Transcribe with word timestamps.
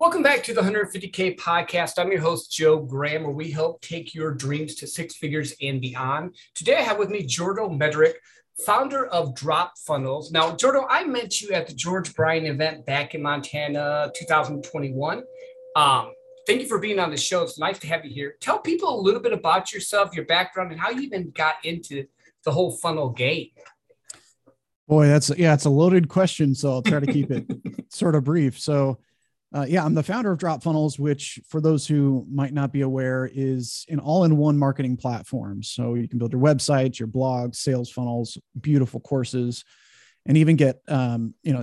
Welcome 0.00 0.22
back 0.22 0.44
to 0.44 0.54
the 0.54 0.60
150K 0.60 1.40
podcast. 1.40 1.98
I'm 1.98 2.12
your 2.12 2.20
host, 2.20 2.52
Joe 2.52 2.78
Graham, 2.78 3.24
where 3.24 3.32
we 3.32 3.50
help 3.50 3.80
take 3.80 4.14
your 4.14 4.32
dreams 4.32 4.76
to 4.76 4.86
six 4.86 5.16
figures 5.16 5.54
and 5.60 5.80
beyond. 5.80 6.36
Today, 6.54 6.76
I 6.76 6.82
have 6.82 6.98
with 6.98 7.10
me 7.10 7.26
Jordo 7.26 7.68
Mederich, 7.68 8.14
founder 8.64 9.06
of 9.06 9.34
Drop 9.34 9.72
Funnels. 9.76 10.30
Now, 10.30 10.52
Jordo, 10.52 10.86
I 10.88 11.02
met 11.02 11.40
you 11.40 11.50
at 11.50 11.66
the 11.66 11.72
George 11.74 12.14
Bryan 12.14 12.46
event 12.46 12.86
back 12.86 13.16
in 13.16 13.22
Montana 13.22 14.12
2021. 14.14 15.24
Um, 15.74 16.12
thank 16.46 16.62
you 16.62 16.68
for 16.68 16.78
being 16.78 17.00
on 17.00 17.10
the 17.10 17.16
show. 17.16 17.42
It's 17.42 17.58
nice 17.58 17.80
to 17.80 17.88
have 17.88 18.04
you 18.04 18.14
here. 18.14 18.36
Tell 18.40 18.60
people 18.60 19.00
a 19.00 19.00
little 19.00 19.20
bit 19.20 19.32
about 19.32 19.72
yourself, 19.72 20.14
your 20.14 20.26
background, 20.26 20.70
and 20.70 20.80
how 20.80 20.90
you 20.90 21.00
even 21.00 21.32
got 21.32 21.56
into 21.64 22.06
the 22.44 22.52
whole 22.52 22.70
funnel 22.70 23.10
game. 23.10 23.48
Boy, 24.86 25.08
that's 25.08 25.36
yeah, 25.36 25.54
it's 25.54 25.64
a 25.64 25.70
loaded 25.70 26.08
question. 26.08 26.54
So 26.54 26.70
I'll 26.70 26.82
try 26.82 27.00
to 27.00 27.12
keep 27.12 27.32
it 27.32 27.50
sort 27.92 28.14
of 28.14 28.22
brief. 28.22 28.60
So 28.60 29.00
uh, 29.54 29.64
yeah, 29.66 29.84
I'm 29.84 29.94
the 29.94 30.02
founder 30.02 30.30
of 30.30 30.38
Drop 30.38 30.62
Funnels, 30.62 30.98
which, 30.98 31.40
for 31.48 31.60
those 31.60 31.86
who 31.86 32.26
might 32.30 32.52
not 32.52 32.72
be 32.72 32.82
aware, 32.82 33.30
is 33.32 33.86
an 33.88 33.98
all 33.98 34.24
in 34.24 34.36
one 34.36 34.58
marketing 34.58 34.96
platform. 34.96 35.62
So 35.62 35.94
you 35.94 36.06
can 36.06 36.18
build 36.18 36.32
your 36.32 36.42
websites, 36.42 36.98
your 36.98 37.08
blogs, 37.08 37.56
sales 37.56 37.90
funnels, 37.90 38.36
beautiful 38.60 39.00
courses, 39.00 39.64
and 40.26 40.36
even 40.36 40.56
get, 40.56 40.80
um, 40.88 41.34
you 41.42 41.54
know, 41.54 41.62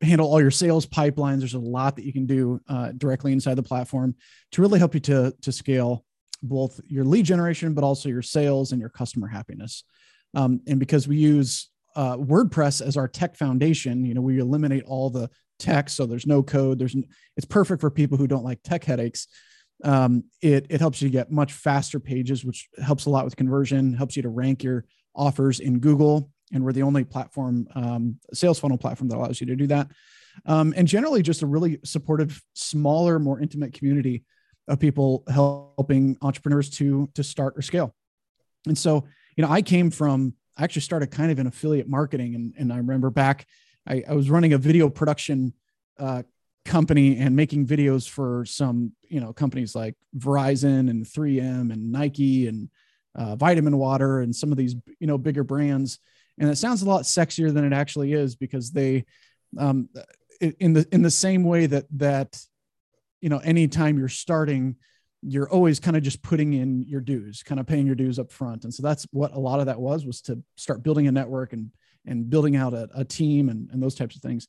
handle 0.00 0.28
all 0.28 0.40
your 0.40 0.50
sales 0.50 0.86
pipelines. 0.86 1.40
There's 1.40 1.54
a 1.54 1.58
lot 1.58 1.96
that 1.96 2.06
you 2.06 2.12
can 2.12 2.24
do 2.24 2.60
uh, 2.68 2.92
directly 2.96 3.32
inside 3.32 3.56
the 3.56 3.62
platform 3.62 4.14
to 4.52 4.62
really 4.62 4.78
help 4.78 4.94
you 4.94 5.00
to, 5.00 5.34
to 5.42 5.52
scale 5.52 6.06
both 6.42 6.80
your 6.86 7.04
lead 7.04 7.26
generation, 7.26 7.74
but 7.74 7.84
also 7.84 8.08
your 8.08 8.22
sales 8.22 8.72
and 8.72 8.80
your 8.80 8.90
customer 8.90 9.28
happiness. 9.28 9.84
Um, 10.34 10.60
and 10.66 10.80
because 10.80 11.06
we 11.06 11.16
use 11.16 11.70
uh, 11.96 12.16
WordPress 12.16 12.80
as 12.80 12.96
our 12.96 13.08
tech 13.08 13.36
foundation, 13.36 14.04
you 14.04 14.14
know, 14.14 14.20
we 14.20 14.40
eliminate 14.40 14.84
all 14.84 15.10
the 15.10 15.30
text, 15.58 15.96
so 15.96 16.06
there's 16.06 16.26
no 16.26 16.42
code. 16.42 16.78
There's 16.78 16.96
it's 17.36 17.46
perfect 17.46 17.80
for 17.80 17.90
people 17.90 18.18
who 18.18 18.26
don't 18.26 18.44
like 18.44 18.60
tech 18.62 18.84
headaches. 18.84 19.28
Um, 19.82 20.24
it 20.40 20.66
it 20.70 20.80
helps 20.80 21.02
you 21.02 21.10
get 21.10 21.30
much 21.30 21.52
faster 21.52 22.00
pages, 22.00 22.44
which 22.44 22.68
helps 22.82 23.06
a 23.06 23.10
lot 23.10 23.24
with 23.24 23.36
conversion. 23.36 23.94
Helps 23.94 24.16
you 24.16 24.22
to 24.22 24.28
rank 24.28 24.62
your 24.62 24.84
offers 25.14 25.60
in 25.60 25.78
Google, 25.80 26.30
and 26.52 26.64
we're 26.64 26.72
the 26.72 26.82
only 26.82 27.04
platform, 27.04 27.66
um, 27.74 28.18
sales 28.32 28.58
funnel 28.58 28.78
platform 28.78 29.08
that 29.08 29.16
allows 29.16 29.40
you 29.40 29.46
to 29.48 29.56
do 29.56 29.66
that. 29.68 29.90
Um, 30.46 30.74
and 30.76 30.88
generally, 30.88 31.22
just 31.22 31.42
a 31.42 31.46
really 31.46 31.78
supportive, 31.84 32.42
smaller, 32.54 33.18
more 33.18 33.40
intimate 33.40 33.72
community 33.72 34.24
of 34.66 34.80
people 34.80 35.24
helping 35.28 36.16
entrepreneurs 36.22 36.70
to 36.70 37.08
to 37.14 37.22
start 37.22 37.54
or 37.56 37.62
scale. 37.62 37.94
And 38.66 38.76
so, 38.76 39.04
you 39.36 39.42
know, 39.42 39.50
I 39.50 39.62
came 39.62 39.90
from 39.90 40.34
I 40.56 40.64
actually 40.64 40.82
started 40.82 41.10
kind 41.10 41.30
of 41.30 41.38
in 41.38 41.46
affiliate 41.46 41.88
marketing, 41.88 42.34
and 42.34 42.54
and 42.58 42.72
I 42.72 42.78
remember 42.78 43.10
back 43.10 43.46
I, 43.86 44.02
I 44.08 44.14
was 44.14 44.30
running 44.30 44.52
a 44.52 44.58
video 44.58 44.88
production 44.88 45.52
uh, 45.98 46.22
company 46.64 47.18
and 47.18 47.36
making 47.36 47.66
videos 47.66 48.08
for 48.08 48.44
some 48.46 48.92
you 49.08 49.20
know 49.20 49.32
companies 49.32 49.74
like 49.74 49.94
Verizon 50.16 50.90
and 50.90 51.04
3M 51.04 51.72
and 51.72 51.92
Nike 51.92 52.46
and 52.46 52.68
uh, 53.14 53.36
Vitamin 53.36 53.76
Water 53.76 54.20
and 54.20 54.34
some 54.34 54.50
of 54.50 54.58
these 54.58 54.74
you 54.98 55.06
know 55.06 55.18
bigger 55.18 55.44
brands. 55.44 55.98
And 56.38 56.50
it 56.50 56.56
sounds 56.56 56.82
a 56.82 56.86
lot 56.86 57.02
sexier 57.02 57.52
than 57.52 57.64
it 57.64 57.72
actually 57.72 58.12
is 58.12 58.34
because 58.34 58.72
they, 58.72 59.04
um, 59.56 59.88
in 60.40 60.72
the 60.72 60.86
in 60.90 61.02
the 61.02 61.10
same 61.10 61.44
way 61.44 61.66
that 61.66 61.84
that, 61.92 62.40
you 63.20 63.28
know, 63.28 63.38
anytime 63.38 63.98
you're 63.98 64.08
starting, 64.08 64.76
you're 65.22 65.48
always 65.48 65.78
kind 65.78 65.96
of 65.96 66.02
just 66.02 66.22
putting 66.22 66.54
in 66.54 66.82
your 66.82 67.00
dues, 67.00 67.44
kind 67.44 67.60
of 67.60 67.66
paying 67.66 67.86
your 67.86 67.94
dues 67.94 68.18
up 68.18 68.32
front. 68.32 68.64
And 68.64 68.74
so 68.74 68.82
that's 68.82 69.06
what 69.12 69.32
a 69.32 69.38
lot 69.38 69.60
of 69.60 69.66
that 69.66 69.80
was 69.80 70.04
was 70.04 70.20
to 70.22 70.42
start 70.56 70.82
building 70.82 71.06
a 71.06 71.12
network 71.12 71.52
and 71.52 71.70
and 72.06 72.28
building 72.28 72.56
out 72.56 72.74
a, 72.74 72.88
a 72.94 73.04
team 73.04 73.48
and, 73.48 73.68
and 73.70 73.82
those 73.82 73.94
types 73.94 74.16
of 74.16 74.22
things. 74.22 74.48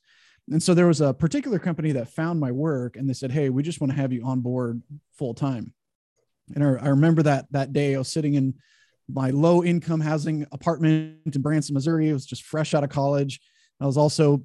And 0.50 0.62
so 0.62 0.74
there 0.74 0.86
was 0.86 1.00
a 1.00 1.12
particular 1.12 1.58
company 1.58 1.92
that 1.92 2.08
found 2.08 2.38
my 2.38 2.52
work 2.52 2.96
and 2.96 3.08
they 3.08 3.14
said, 3.14 3.32
Hey, 3.32 3.50
we 3.50 3.62
just 3.62 3.80
want 3.80 3.92
to 3.92 3.96
have 3.96 4.12
you 4.12 4.24
on 4.24 4.40
board 4.40 4.82
full 5.18 5.34
time. 5.34 5.72
And 6.54 6.62
I, 6.62 6.68
I 6.68 6.88
remember 6.88 7.22
that 7.24 7.46
that 7.50 7.72
day 7.72 7.94
I 7.94 7.98
was 7.98 8.12
sitting 8.12 8.34
in 8.34 8.54
my 9.08 9.30
low 9.30 9.64
income 9.64 10.00
housing 10.00 10.46
apartment 10.52 11.18
in 11.24 11.42
Branson, 11.42 11.74
Missouri. 11.74 12.08
It 12.08 12.12
was 12.12 12.26
just 12.26 12.44
fresh 12.44 12.74
out 12.74 12.84
of 12.84 12.90
college. 12.90 13.40
I 13.80 13.86
was 13.86 13.96
also 13.96 14.44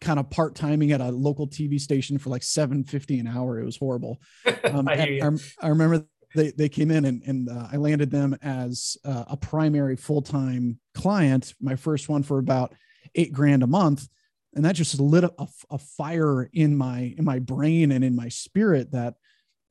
kind 0.00 0.18
of 0.18 0.30
part 0.30 0.54
timing 0.54 0.92
at 0.92 1.00
a 1.00 1.10
local 1.10 1.46
TV 1.46 1.78
station 1.78 2.18
for 2.18 2.30
like 2.30 2.42
750 2.42 3.18
an 3.18 3.26
hour. 3.26 3.58
It 3.58 3.64
was 3.64 3.76
horrible. 3.76 4.20
Um, 4.62 4.88
I, 4.88 5.20
I, 5.20 5.30
I, 5.60 5.68
remember 5.68 6.04
they, 6.34 6.50
they 6.52 6.68
came 6.68 6.90
in 6.90 7.04
and, 7.04 7.22
and 7.26 7.48
uh, 7.48 7.68
I 7.72 7.76
landed 7.76 8.10
them 8.10 8.36
as 8.42 8.96
uh, 9.04 9.24
a 9.28 9.36
primary 9.36 9.96
full-time 9.96 10.78
client, 10.94 11.54
my 11.60 11.76
first 11.76 12.08
one 12.08 12.22
for 12.22 12.38
about 12.38 12.74
eight 13.14 13.32
grand 13.32 13.62
a 13.62 13.66
month. 13.66 14.08
And 14.54 14.64
that 14.64 14.74
just 14.74 14.98
lit 14.98 15.24
a, 15.24 15.32
a 15.70 15.78
fire 15.78 16.48
in 16.52 16.76
my, 16.76 17.14
in 17.16 17.24
my 17.24 17.38
brain 17.38 17.92
and 17.92 18.04
in 18.04 18.16
my 18.16 18.28
spirit 18.28 18.92
that, 18.92 19.14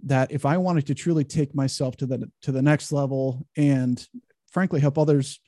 that 0.06 0.32
if 0.32 0.46
I 0.46 0.58
wanted 0.58 0.88
to 0.88 0.96
truly 0.96 1.24
take 1.24 1.54
myself 1.54 1.98
to 1.98 2.06
the, 2.06 2.32
to 2.44 2.52
the 2.52 2.62
next 2.62 2.92
level 2.92 3.46
and 3.58 4.06
frankly, 4.52 4.80
help 4.80 4.98
others 4.98 5.40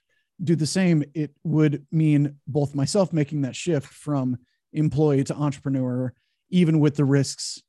do 0.43 0.55
the 0.55 0.65
same, 0.65 1.03
it 1.13 1.31
would 1.43 1.85
mean 1.91 2.35
both 2.47 2.75
myself 2.75 3.13
making 3.13 3.41
that 3.41 3.55
shift 3.55 3.87
from 3.87 4.37
employee 4.73 5.23
to 5.23 5.35
entrepreneur, 5.35 6.13
even 6.49 6.79
with 6.79 6.95
the 6.95 7.05
risks. 7.05 7.61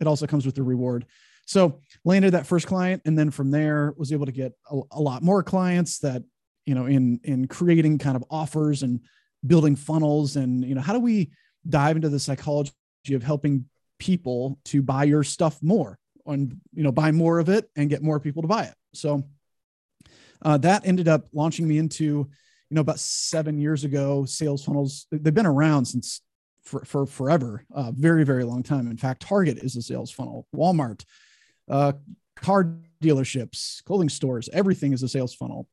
It 0.00 0.06
also 0.06 0.26
comes 0.26 0.44
with 0.44 0.54
the 0.54 0.62
reward. 0.62 1.06
So 1.46 1.80
landed 2.04 2.32
that 2.32 2.46
first 2.46 2.66
client, 2.66 3.02
and 3.04 3.18
then 3.18 3.30
from 3.30 3.50
there 3.50 3.94
was 3.96 4.12
able 4.12 4.26
to 4.26 4.32
get 4.32 4.52
a, 4.70 4.80
a 4.92 5.00
lot 5.00 5.22
more 5.22 5.42
clients. 5.42 6.00
That 6.00 6.22
you 6.66 6.74
know, 6.74 6.86
in 6.86 7.20
in 7.24 7.48
creating 7.48 7.98
kind 7.98 8.16
of 8.16 8.24
offers 8.30 8.82
and 8.82 9.00
building 9.46 9.76
funnels, 9.76 10.36
and 10.36 10.64
you 10.64 10.74
know, 10.74 10.80
how 10.80 10.92
do 10.92 11.00
we 11.00 11.30
dive 11.68 11.96
into 11.96 12.08
the 12.08 12.20
psychology 12.20 12.72
of 13.12 13.22
helping 13.22 13.64
people 13.98 14.58
to 14.64 14.82
buy 14.82 15.04
your 15.04 15.22
stuff 15.22 15.58
more 15.62 15.98
and 16.26 16.60
you 16.74 16.82
know 16.82 16.92
buy 16.92 17.12
more 17.12 17.38
of 17.38 17.48
it 17.48 17.70
and 17.76 17.88
get 17.88 18.02
more 18.02 18.20
people 18.20 18.42
to 18.42 18.48
buy 18.48 18.64
it. 18.64 18.74
So 18.92 19.24
uh, 20.42 20.58
that 20.58 20.86
ended 20.86 21.08
up 21.08 21.26
launching 21.32 21.66
me 21.66 21.78
into 21.78 22.04
you 22.04 22.74
know 22.74 22.80
about 22.80 22.98
seven 22.98 23.58
years 23.58 23.84
ago 23.84 24.24
sales 24.24 24.64
funnels 24.64 25.06
they've 25.10 25.32
been 25.32 25.46
around 25.46 25.84
since 25.84 26.20
for, 26.62 26.84
for 26.84 27.06
forever 27.06 27.64
uh, 27.74 27.92
very 27.94 28.24
very 28.24 28.44
long 28.44 28.62
time 28.62 28.90
in 28.90 28.96
fact 28.96 29.22
target 29.22 29.58
is 29.58 29.76
a 29.76 29.82
sales 29.82 30.10
funnel 30.10 30.46
walmart 30.54 31.04
uh, 31.68 31.92
car 32.36 32.76
dealerships, 33.02 33.82
clothing 33.84 34.08
stores, 34.08 34.48
everything 34.52 34.92
is 34.92 35.02
a 35.02 35.08
sales 35.08 35.34
funnel. 35.34 35.68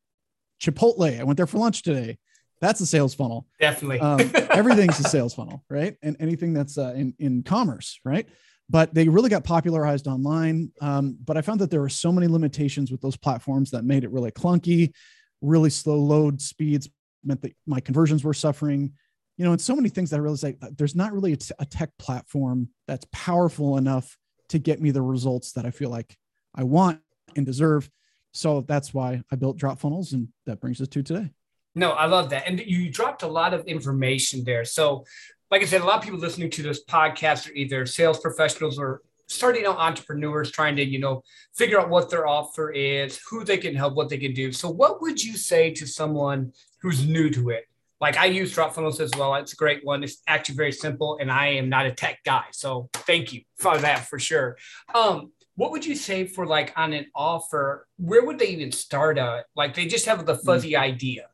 Chipotle, 0.62 1.20
I 1.20 1.24
went 1.24 1.38
there 1.38 1.48
for 1.48 1.58
lunch 1.58 1.84
today. 1.84 2.18
That's 2.62 2.80
a 2.80 2.86
sales 2.86 3.14
funnel. 3.14 3.46
Definitely. 3.60 4.00
um, 4.00 4.22
everything's 4.52 5.00
a 5.00 5.04
sales 5.04 5.34
funnel, 5.34 5.64
right? 5.70 5.98
And 6.02 6.16
anything 6.20 6.54
that's 6.54 6.78
uh, 6.78 6.94
in, 6.96 7.14
in 7.20 7.44
commerce, 7.44 8.00
right? 8.06 8.28
But 8.70 8.94
they 8.94 9.10
really 9.10 9.30
got 9.30 9.44
popularized 9.44 10.08
online. 10.08 10.72
Um, 10.80 11.18
but 11.24 11.36
I 11.36 11.42
found 11.42 11.60
that 11.60 11.70
there 11.70 11.82
were 11.82 11.90
so 11.90 12.12
many 12.12 12.28
limitations 12.28 12.92
with 12.92 13.02
those 13.02 13.18
platforms 13.18 13.72
that 13.72 13.84
made 13.84 14.06
it 14.06 14.12
really 14.12 14.32
clunky, 14.32 14.94
really 15.42 15.70
slow 15.70 15.98
load 15.98 16.42
speeds 16.42 16.90
meant 17.26 17.42
that 17.42 17.54
my 17.68 17.82
conversions 17.82 18.24
were 18.24 18.34
suffering. 18.34 18.94
You 19.38 19.46
know, 19.46 19.52
and 19.52 19.60
so 19.60 19.76
many 19.76 19.90
things 19.90 20.12
that 20.12 20.18
I 20.18 20.20
realized 20.20 20.44
like, 20.44 20.60
there's 20.78 20.96
not 20.96 21.12
really 21.12 21.34
a, 21.34 21.38
t- 21.38 21.56
a 21.60 21.66
tech 21.66 21.90
platform 21.98 22.70
that's 22.88 23.06
powerful 23.12 23.78
enough 23.78 24.18
to 24.54 24.60
get 24.60 24.80
me 24.80 24.92
the 24.92 25.02
results 25.02 25.52
that 25.54 25.66
I 25.66 25.72
feel 25.72 25.90
like 25.90 26.16
I 26.54 26.64
want 26.64 27.00
and 27.36 27.44
deserve. 27.44 27.90
So 28.34 28.62
that's 28.62 28.94
why 28.94 29.24
I 29.32 29.36
built 29.36 29.58
Drop 29.58 29.80
Funnels, 29.80 30.14
and 30.14 30.28
that 30.46 30.62
brings 30.62 30.80
us 30.80 30.88
to 30.90 31.02
today. 31.02 31.32
No, 31.74 31.90
I 31.90 32.06
love 32.06 32.30
that. 32.30 32.48
And 32.48 32.60
you 32.60 32.92
dropped 32.92 33.24
a 33.24 33.28
lot 33.28 33.56
of 33.56 33.66
information 33.66 34.44
there. 34.44 34.64
So, 34.64 35.06
like 35.50 35.64
I 35.64 35.66
said, 35.66 35.82
a 35.82 35.86
lot 35.86 35.98
of 35.98 36.04
people 36.04 36.20
listening 36.20 36.52
to 36.52 36.62
this 36.62 36.86
podcast 36.86 37.50
are 37.50 37.54
either 37.54 37.88
sales 37.88 38.20
professionals 38.20 38.78
or 38.78 39.02
starting 39.28 39.66
out 39.66 39.78
entrepreneurs 39.78 40.52
trying 40.52 40.76
to, 40.76 40.86
you 40.86 41.00
know, 41.00 41.24
figure 41.56 41.80
out 41.80 41.90
what 41.90 42.12
their 42.12 42.28
offer 42.28 42.70
is, 42.70 43.20
who 43.28 43.44
they 43.44 43.58
can 43.58 43.74
help, 43.76 43.96
what 43.96 44.10
they 44.10 44.20
can 44.20 44.36
do. 44.36 44.52
So, 44.52 44.70
what 44.70 45.02
would 45.02 45.24
you 45.24 45.36
say 45.36 45.72
to 45.72 45.88
someone 45.88 46.54
who's 46.80 47.08
new 47.08 47.32
to 47.32 47.50
it? 47.50 47.66
Like 48.04 48.18
I 48.18 48.26
use 48.26 48.54
drop 48.54 48.76
funnels 48.76 49.00
as 49.00 49.12
well. 49.18 49.34
It's 49.36 49.54
a 49.54 49.56
great 49.56 49.86
one. 49.86 50.04
It's 50.04 50.22
actually 50.28 50.56
very 50.56 50.74
simple, 50.74 51.18
and 51.22 51.32
I 51.32 51.52
am 51.52 51.70
not 51.70 51.86
a 51.86 51.92
tech 51.94 52.20
guy, 52.26 52.44
so 52.52 52.90
thank 52.94 53.32
you 53.32 53.44
for 53.58 53.78
that 53.78 54.10
for 54.10 54.20
sure. 54.20 54.58
Um, 54.94 55.32
what 55.56 55.72
would 55.72 55.86
you 55.86 55.96
say 55.96 56.28
for 56.28 56.46
like 56.46 56.74
on 56.76 56.92
an 56.92 57.06
offer? 57.16 57.88
Where 57.96 58.26
would 58.26 58.40
they 58.40 58.48
even 58.48 58.74
start 58.74 59.18
at? 59.18 59.46
Like 59.56 59.74
they 59.74 59.86
just 59.86 60.06
have 60.06 60.26
the 60.26 60.36
hmm. 60.36 60.46
fuzzy 60.46 60.74
mm. 60.74 60.80
idea. 60.80 61.28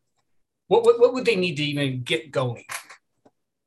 What, 0.68 0.84
what 0.84 1.00
what 1.00 1.16
would 1.16 1.26
they 1.26 1.36
need 1.36 1.56
to 1.56 1.64
even 1.64 2.04
get 2.04 2.30
going? 2.30 2.66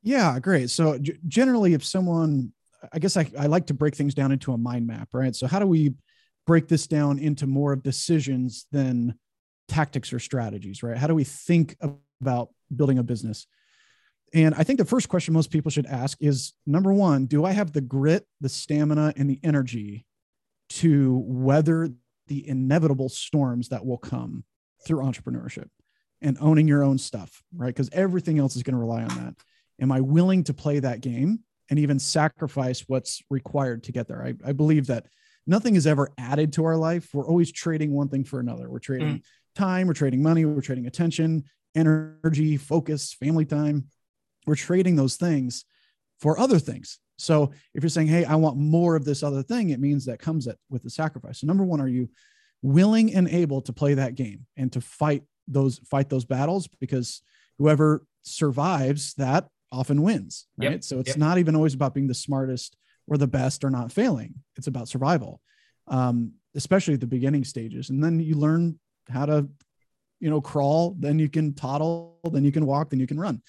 Yeah, 0.05 0.38
great. 0.38 0.70
So 0.70 0.96
g- 0.96 1.19
generally, 1.26 1.75
if 1.75 1.84
someone, 1.84 2.52
I 2.93 3.00
guess 3.00 3.16
I, 3.16 3.28
I 3.37 3.46
like 3.46 3.66
to 3.66 3.75
break 3.75 3.96
things 3.96 4.14
down 4.14 4.31
into 4.31 4.52
a 4.52 4.58
mind 4.58 4.87
map, 4.87 5.08
right? 5.12 5.34
So 5.34 5.48
how 5.48 5.58
do 5.58 5.66
we 5.66 5.94
break 6.46 6.69
this 6.69 6.87
down 6.87 7.19
into 7.19 7.48
more 7.48 7.72
of 7.72 7.82
decisions 7.82 8.66
than 8.70 9.19
tactics 9.66 10.12
or 10.12 10.20
strategies, 10.20 10.84
right? 10.84 10.96
How 10.96 11.08
do 11.08 11.16
we 11.16 11.25
think 11.25 11.76
about 12.22 12.48
building 12.74 12.98
a 12.98 13.02
business. 13.02 13.46
And 14.34 14.54
I 14.54 14.62
think 14.62 14.78
the 14.78 14.86
first 14.86 15.08
question 15.08 15.34
most 15.34 15.50
people 15.50 15.70
should 15.70 15.86
ask 15.86 16.16
is 16.20 16.54
number 16.66 16.92
one, 16.92 17.26
do 17.26 17.44
I 17.44 17.52
have 17.52 17.72
the 17.72 17.82
grit, 17.82 18.26
the 18.40 18.48
stamina, 18.48 19.12
and 19.16 19.28
the 19.28 19.38
energy 19.42 20.06
to 20.70 21.22
weather 21.26 21.90
the 22.28 22.48
inevitable 22.48 23.10
storms 23.10 23.69
that 23.69 23.84
will 23.84 23.98
come 23.98 24.44
through 24.86 25.00
entrepreneurship 25.00 25.69
and 26.22 26.38
owning 26.40 26.66
your 26.66 26.82
own 26.82 26.96
stuff, 26.96 27.42
right? 27.54 27.66
Because 27.66 27.90
everything 27.92 28.38
else 28.38 28.56
is 28.56 28.62
going 28.62 28.74
to 28.74 28.80
rely 28.80 29.02
on 29.02 29.08
that. 29.08 29.34
Am 29.80 29.92
I 29.92 30.00
willing 30.00 30.44
to 30.44 30.54
play 30.54 30.78
that 30.78 31.02
game 31.02 31.40
and 31.72 31.78
even 31.78 31.98
sacrifice 31.98 32.84
what's 32.86 33.22
required 33.30 33.84
to 33.84 33.92
get 33.92 34.06
there. 34.06 34.22
I, 34.22 34.34
I 34.46 34.52
believe 34.52 34.88
that 34.88 35.06
nothing 35.46 35.74
is 35.74 35.86
ever 35.86 36.10
added 36.19 36.52
to 36.52 36.66
our 36.66 36.76
life. 36.76 37.08
We're 37.14 37.26
always 37.26 37.50
trading 37.50 37.92
one 37.94 38.10
thing 38.10 38.24
for 38.24 38.40
another. 38.40 38.69
We're 38.69 38.78
trading 38.78 39.08
mm. 39.08 39.22
time, 39.54 39.86
we're 39.86 39.94
trading 39.94 40.22
money, 40.22 40.44
we're 40.44 40.60
trading 40.60 40.86
attention, 40.86 41.44
energy, 41.74 42.56
focus, 42.56 43.12
family 43.12 43.44
time. 43.44 43.86
We're 44.46 44.56
trading 44.56 44.96
those 44.96 45.16
things 45.16 45.64
for 46.19 46.38
other 46.38 46.58
things. 46.58 46.98
So 47.19 47.52
if 47.74 47.82
you're 47.82 47.90
saying, 47.90 48.08
"Hey, 48.08 48.24
I 48.24 48.34
want 48.34 48.56
more 48.56 48.96
of 48.96 49.04
this 49.04 49.22
other 49.22 49.42
thing," 49.42 49.70
it 49.70 49.80
means 49.80 50.06
that 50.06 50.19
comes 50.19 50.48
at, 50.48 50.58
with 50.70 50.82
the 50.82 50.90
sacrifice. 50.90 51.40
So 51.40 51.46
number 51.46 51.64
one, 51.64 51.80
are 51.80 51.88
you 51.88 52.08
willing 52.62 53.14
and 53.14 53.28
able 53.28 53.60
to 53.62 53.72
play 53.72 53.94
that 53.94 54.14
game 54.14 54.46
and 54.56 54.72
to 54.72 54.80
fight 54.80 55.22
those 55.46 55.78
fight 55.78 56.08
those 56.08 56.24
battles? 56.24 56.69
Because 56.80 57.22
whoever 57.58 58.04
survives 58.22 59.14
that 59.14 59.48
often 59.70 60.02
wins, 60.02 60.46
right? 60.56 60.72
Yep. 60.72 60.84
So 60.84 60.98
it's 60.98 61.10
yep. 61.10 61.16
not 61.16 61.38
even 61.38 61.56
always 61.56 61.74
about 61.74 61.94
being 61.94 62.08
the 62.08 62.14
smartest 62.14 62.76
or 63.06 63.16
the 63.16 63.26
best 63.26 63.64
or 63.64 63.70
not 63.70 63.90
failing. 63.92 64.34
It's 64.56 64.66
about 64.66 64.88
survival, 64.88 65.40
um, 65.88 66.32
especially 66.54 66.94
at 66.94 67.00
the 67.00 67.06
beginning 67.06 67.44
stages. 67.44 67.90
And 67.90 68.02
then 68.02 68.20
you 68.20 68.36
learn 68.36 68.78
how 69.08 69.26
to, 69.26 69.48
you 70.22 70.30
know, 70.30 70.40
crawl. 70.40 70.96
Then 70.98 71.19
you 71.19 71.28
can 71.28 71.52
toddle. 71.52 72.20
Then 72.32 72.44
you 72.44 72.52
can 72.52 72.64
walk. 72.64 72.90
Then 72.90 73.00
you 73.00 73.08
can 73.08 73.19
run. 73.19 73.42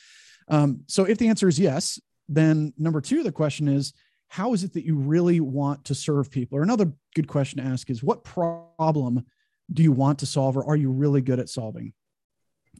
Um, 0.49 0.81
so 0.87 1.05
if 1.05 1.19
the 1.19 1.29
answer 1.29 1.47
is 1.47 1.59
yes, 1.59 2.01
then 2.27 2.73
number 2.77 2.99
two, 2.99 3.21
the 3.21 3.31
question 3.31 3.67
is, 3.67 3.93
how 4.27 4.53
is 4.53 4.63
it 4.63 4.73
that 4.73 4.83
you 4.83 4.95
really 4.95 5.39
want 5.39 5.85
to 5.85 5.95
serve 5.95 6.31
people? 6.31 6.57
Or 6.57 6.63
another 6.63 6.91
good 7.15 7.27
question 7.27 7.59
to 7.59 7.69
ask 7.69 7.91
is, 7.91 8.03
what 8.03 8.23
problem 8.23 9.23
do 9.71 9.83
you 9.83 9.91
want 9.91 10.19
to 10.19 10.25
solve, 10.25 10.57
or 10.57 10.65
are 10.65 10.75
you 10.75 10.91
really 10.91 11.21
good 11.21 11.39
at 11.39 11.47
solving? 11.47 11.93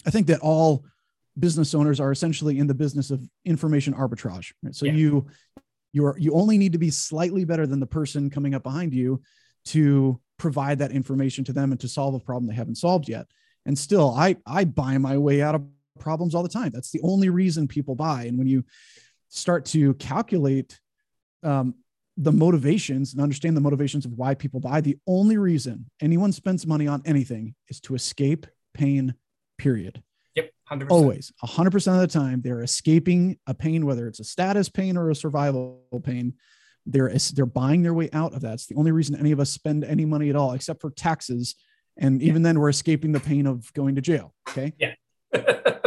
I 0.06 0.10
think 0.10 0.28
that 0.28 0.42
all 0.42 0.84
business 1.38 1.76
owners 1.76 2.00
are 2.00 2.12
essentially 2.12 2.58
in 2.58 2.66
the 2.66 2.74
business 2.74 3.12
of 3.12 3.22
information 3.46 3.94
arbitrage. 3.94 4.54
Right? 4.64 4.76
So 4.76 4.88
yeah. 4.88 4.94
you 4.94 5.28
you're 5.94 6.16
you 6.18 6.34
only 6.34 6.58
need 6.58 6.72
to 6.72 6.80
be 6.80 6.90
slightly 6.90 7.46
better 7.46 7.68
than 7.68 7.80
the 7.80 7.86
person 7.86 8.32
coming 8.32 8.56
up 8.56 8.64
behind 8.64 8.94
you 8.94 9.22
to 9.66 10.20
provide 10.38 10.80
that 10.80 10.92
information 10.92 11.44
to 11.46 11.54
them 11.54 11.72
and 11.72 11.80
to 11.80 11.88
solve 11.88 12.16
a 12.16 12.20
problem 12.20 12.48
they 12.48 12.56
haven't 12.56 12.76
solved 12.76 13.08
yet. 13.08 13.28
And 13.66 13.78
still, 13.78 14.14
I 14.16 14.38
I 14.46 14.66
buy 14.66 14.98
my 14.98 15.18
way 15.18 15.42
out 15.42 15.56
of 15.56 15.64
problems 16.00 16.36
all 16.36 16.44
the 16.44 16.50
time. 16.50 16.72
That's 16.74 16.92
the 16.92 17.02
only 17.02 17.30
reason 17.30 17.68
people 17.68 17.96
buy. 17.96 18.24
And 18.24 18.38
when 18.38 18.48
you 18.48 18.66
start 19.30 19.66
to 19.66 19.94
calculate 19.96 20.80
um, 21.44 21.76
the 22.18 22.32
motivations 22.32 23.14
and 23.14 23.22
understand 23.22 23.58
the 23.58 23.62
motivations 23.62 24.06
of 24.06 24.14
why 24.14 24.36
people 24.36 24.60
buy, 24.60 24.82
the 24.82 24.98
only 25.08 25.38
reason 25.38 25.90
anyone 26.02 26.32
spends 26.32 26.68
money 26.68 26.88
on 26.88 27.02
anything 27.06 27.56
is 27.70 27.80
to 27.82 27.96
escape 27.96 28.46
pain. 28.74 29.16
Period. 29.58 30.04
yep 30.36 30.52
100%. 30.70 30.88
Always, 30.90 31.32
100% 31.44 31.94
of 31.94 32.00
the 32.02 32.08
time, 32.08 32.42
they're 32.42 32.64
escaping 32.64 33.38
a 33.48 33.54
pain, 33.54 33.86
whether 33.86 34.08
it's 34.08 34.20
a 34.20 34.24
status 34.24 34.70
pain 34.70 34.98
or 34.98 35.10
a 35.10 35.16
survival 35.16 35.82
pain. 36.04 36.34
They're, 36.86 37.12
they're 37.34 37.46
buying 37.46 37.82
their 37.82 37.94
way 37.94 38.10
out 38.12 38.34
of 38.34 38.42
that. 38.42 38.56
It's 38.56 38.68
the 38.68 38.76
only 38.76 38.92
reason 38.92 39.16
any 39.16 39.32
of 39.32 39.40
us 39.40 39.50
spend 39.50 39.84
any 39.84 40.06
money 40.06 40.30
at 40.30 40.36
all, 40.36 40.54
except 40.54 40.82
for 40.82 40.92
taxes. 40.92 41.56
And 41.98 42.22
even 42.22 42.42
then, 42.42 42.60
we're 42.60 42.70
escaping 42.70 43.12
the 43.12 43.20
pain 43.20 43.46
of 43.46 43.72
going 43.74 43.96
to 43.96 44.02
jail. 44.02 44.34
Okay. 44.50 44.74
Yeah. 44.80 44.94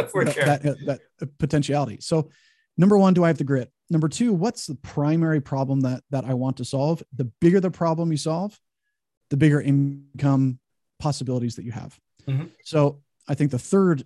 for 0.09 0.25
that, 0.25 0.33
sure. 0.33 0.45
That, 0.45 0.63
that, 0.63 0.99
that 1.19 1.37
potentiality. 1.37 1.97
So, 2.01 2.29
number 2.77 2.97
one, 2.97 3.13
do 3.13 3.23
I 3.23 3.27
have 3.27 3.37
the 3.37 3.43
grit? 3.43 3.71
Number 3.89 4.09
two, 4.09 4.33
what's 4.33 4.67
the 4.67 4.75
primary 4.75 5.41
problem 5.41 5.81
that 5.81 6.03
that 6.09 6.25
I 6.25 6.33
want 6.33 6.57
to 6.57 6.65
solve? 6.65 7.01
The 7.15 7.25
bigger 7.25 7.59
the 7.59 7.71
problem 7.71 8.11
you 8.11 8.17
solve, 8.17 8.57
the 9.29 9.37
bigger 9.37 9.61
income 9.61 10.59
possibilities 10.99 11.55
that 11.55 11.63
you 11.63 11.71
have. 11.71 11.97
Mm-hmm. 12.27 12.45
So 12.63 13.01
I 13.27 13.35
think 13.35 13.51
the 13.51 13.59
third 13.59 14.05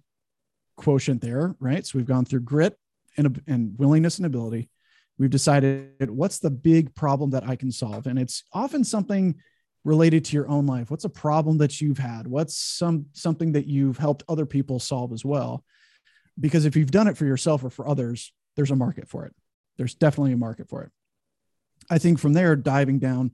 quotient 0.78 1.22
there, 1.22 1.56
right? 1.60 1.86
So 1.86 1.98
we've 1.98 2.08
gone 2.08 2.26
through 2.26 2.42
grit 2.42 2.78
and, 3.18 3.42
and 3.48 3.78
willingness 3.78 4.18
and 4.18 4.26
ability. 4.26 4.70
We've 5.18 5.30
decided 5.30 6.10
what's 6.10 6.40
the 6.40 6.50
big 6.50 6.96
problem 6.96 7.32
that 7.32 7.48
I 7.48 7.56
can 7.56 7.72
solve. 7.72 8.08
And 8.08 8.18
it's 8.18 8.44
often 8.54 8.84
something 8.84 9.36
related 9.84 10.26
to 10.26 10.36
your 10.36 10.48
own 10.48 10.66
life. 10.66 10.92
What's 10.92 11.06
a 11.06 11.10
problem 11.10 11.58
that 11.58 11.82
you've 11.82 11.98
had? 11.98 12.28
What's 12.28 12.56
some 12.56 13.08
something 13.14 13.54
that 13.54 13.66
you've 13.66 13.98
helped 13.98 14.24
other 14.30 14.46
people 14.46 14.80
solve 14.80 15.12
as 15.12 15.26
well? 15.26 15.64
Because 16.40 16.66
if 16.66 16.76
you've 16.76 16.92
done 16.92 17.08
it 17.08 17.18
for 17.18 17.26
yourself 17.26 17.64
or 17.64 17.70
for 17.70 17.88
others, 17.88 18.32
there's 18.56 18.72
a 18.72 18.76
market 18.76 19.08
for 19.08 19.26
it. 19.26 19.34
There's 19.78 19.96
definitely 19.96 20.34
a 20.34 20.38
market 20.38 20.70
for 20.70 20.84
it. 20.84 20.92
I 21.90 21.98
think 21.98 22.20
from 22.20 22.34
there, 22.34 22.56
diving 22.56 23.00
down, 23.00 23.32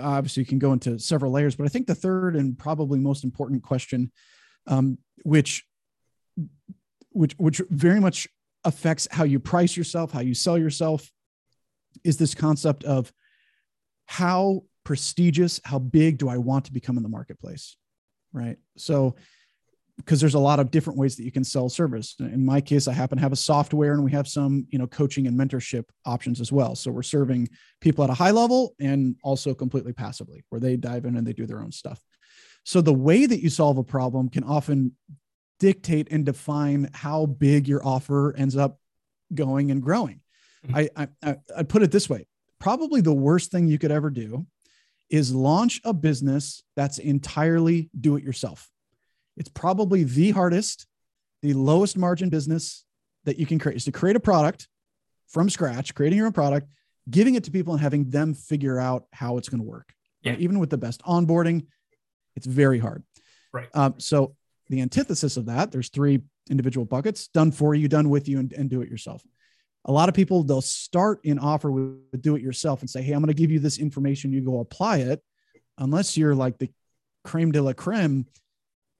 obviously 0.00 0.42
you 0.42 0.46
can 0.46 0.58
go 0.58 0.72
into 0.72 0.98
several 0.98 1.32
layers, 1.32 1.54
but 1.54 1.64
I 1.64 1.68
think 1.68 1.86
the 1.86 1.94
third 1.94 2.36
and 2.36 2.58
probably 2.58 2.98
most 2.98 3.24
important 3.24 3.62
question, 3.62 4.10
um, 4.66 4.98
which 5.22 5.64
which 7.10 7.34
which 7.38 7.62
very 7.70 8.00
much 8.00 8.26
affects 8.64 9.06
how 9.10 9.24
you 9.24 9.38
price 9.38 9.76
yourself, 9.76 10.10
how 10.10 10.20
you 10.20 10.34
sell 10.34 10.58
yourself, 10.58 11.10
is 12.02 12.16
this 12.16 12.34
concept 12.34 12.82
of 12.84 13.12
how 14.06 14.64
prestigious, 14.84 15.60
how 15.64 15.78
big 15.78 16.18
do 16.18 16.28
I 16.28 16.36
want 16.36 16.66
to 16.66 16.72
become 16.72 16.96
in 16.96 17.02
the 17.02 17.08
marketplace? 17.08 17.76
Right. 18.32 18.56
So, 18.76 19.16
because 19.96 20.20
there's 20.20 20.34
a 20.34 20.40
lot 20.40 20.58
of 20.58 20.72
different 20.72 20.98
ways 20.98 21.14
that 21.16 21.22
you 21.22 21.30
can 21.30 21.44
sell 21.44 21.68
service. 21.68 22.16
In 22.18 22.44
my 22.44 22.60
case, 22.60 22.88
I 22.88 22.92
happen 22.92 23.16
to 23.16 23.22
have 23.22 23.32
a 23.32 23.36
software 23.36 23.92
and 23.92 24.02
we 24.02 24.10
have 24.10 24.26
some, 24.26 24.66
you 24.70 24.78
know, 24.78 24.88
coaching 24.88 25.28
and 25.28 25.38
mentorship 25.38 25.84
options 26.04 26.40
as 26.40 26.50
well. 26.50 26.74
So 26.74 26.90
we're 26.90 27.04
serving 27.04 27.48
people 27.80 28.02
at 28.02 28.10
a 28.10 28.14
high 28.14 28.32
level 28.32 28.74
and 28.80 29.14
also 29.22 29.54
completely 29.54 29.92
passively 29.92 30.44
where 30.48 30.60
they 30.60 30.76
dive 30.76 31.04
in 31.04 31.16
and 31.16 31.24
they 31.24 31.32
do 31.32 31.46
their 31.46 31.60
own 31.60 31.70
stuff. 31.70 32.00
So 32.64 32.80
the 32.80 32.92
way 32.92 33.26
that 33.26 33.40
you 33.40 33.50
solve 33.50 33.78
a 33.78 33.84
problem 33.84 34.30
can 34.30 34.42
often 34.42 34.96
dictate 35.60 36.08
and 36.10 36.26
define 36.26 36.90
how 36.92 37.26
big 37.26 37.68
your 37.68 37.86
offer 37.86 38.34
ends 38.36 38.56
up 38.56 38.80
going 39.32 39.70
and 39.70 39.80
growing. 39.80 40.20
Mm-hmm. 40.66 40.76
I, 40.96 41.08
I 41.22 41.36
I 41.56 41.62
put 41.62 41.82
it 41.82 41.92
this 41.92 42.08
way: 42.08 42.26
probably 42.58 43.00
the 43.00 43.14
worst 43.14 43.50
thing 43.50 43.66
you 43.66 43.78
could 43.78 43.92
ever 43.92 44.10
do 44.10 44.46
is 45.10 45.34
launch 45.34 45.80
a 45.84 45.92
business 45.92 46.62
that's 46.76 46.98
entirely 46.98 47.90
do 47.98 48.16
it 48.16 48.24
yourself. 48.24 48.70
It's 49.36 49.48
probably 49.48 50.04
the 50.04 50.30
hardest, 50.30 50.86
the 51.42 51.54
lowest 51.54 51.96
margin 51.96 52.30
business 52.30 52.84
that 53.24 53.38
you 53.38 53.46
can 53.46 53.58
create 53.58 53.76
is 53.76 53.84
to 53.84 53.92
create 53.92 54.16
a 54.16 54.20
product 54.20 54.68
from 55.28 55.50
scratch, 55.50 55.94
creating 55.94 56.18
your 56.18 56.26
own 56.26 56.32
product, 56.32 56.68
giving 57.10 57.34
it 57.34 57.44
to 57.44 57.50
people 57.50 57.74
and 57.74 57.82
having 57.82 58.08
them 58.10 58.34
figure 58.34 58.78
out 58.78 59.06
how 59.12 59.36
it's 59.36 59.48
going 59.48 59.60
to 59.60 59.68
work. 59.68 59.92
Yeah. 60.22 60.32
Right? 60.32 60.40
Even 60.40 60.58
with 60.58 60.70
the 60.70 60.78
best 60.78 61.02
onboarding, 61.02 61.66
it's 62.36 62.46
very 62.46 62.78
hard. 62.78 63.02
Right. 63.52 63.68
Um, 63.74 63.94
so 63.98 64.36
the 64.68 64.80
antithesis 64.80 65.36
of 65.36 65.46
that, 65.46 65.70
there's 65.70 65.90
three 65.90 66.22
individual 66.50 66.86
buckets 66.86 67.28
done 67.28 67.52
for 67.52 67.74
you, 67.74 67.88
done 67.88 68.08
with 68.08 68.28
you, 68.28 68.38
and, 68.38 68.52
and 68.52 68.70
do 68.70 68.80
it 68.80 68.88
yourself. 68.88 69.22
A 69.86 69.92
lot 69.92 70.08
of 70.08 70.14
people, 70.14 70.42
they'll 70.42 70.62
start 70.62 71.24
an 71.24 71.38
offer 71.38 71.70
with, 71.70 71.98
with 72.10 72.22
do 72.22 72.36
it 72.36 72.42
yourself 72.42 72.80
and 72.80 72.88
say, 72.88 73.02
Hey, 73.02 73.12
I'm 73.12 73.20
going 73.20 73.28
to 73.28 73.34
give 73.34 73.50
you 73.50 73.58
this 73.58 73.78
information. 73.78 74.32
You 74.32 74.40
go 74.40 74.60
apply 74.60 74.98
it. 74.98 75.22
Unless 75.78 76.16
you're 76.16 76.34
like 76.34 76.58
the 76.58 76.70
creme 77.24 77.52
de 77.52 77.60
la 77.60 77.72
creme, 77.72 78.26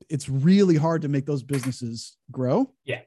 it's 0.09 0.29
really 0.29 0.77
hard 0.77 1.03
to 1.03 1.09
make 1.09 1.27
those 1.27 1.43
businesses 1.43 2.17
grow. 2.31 2.71
Yeah. 2.85 3.01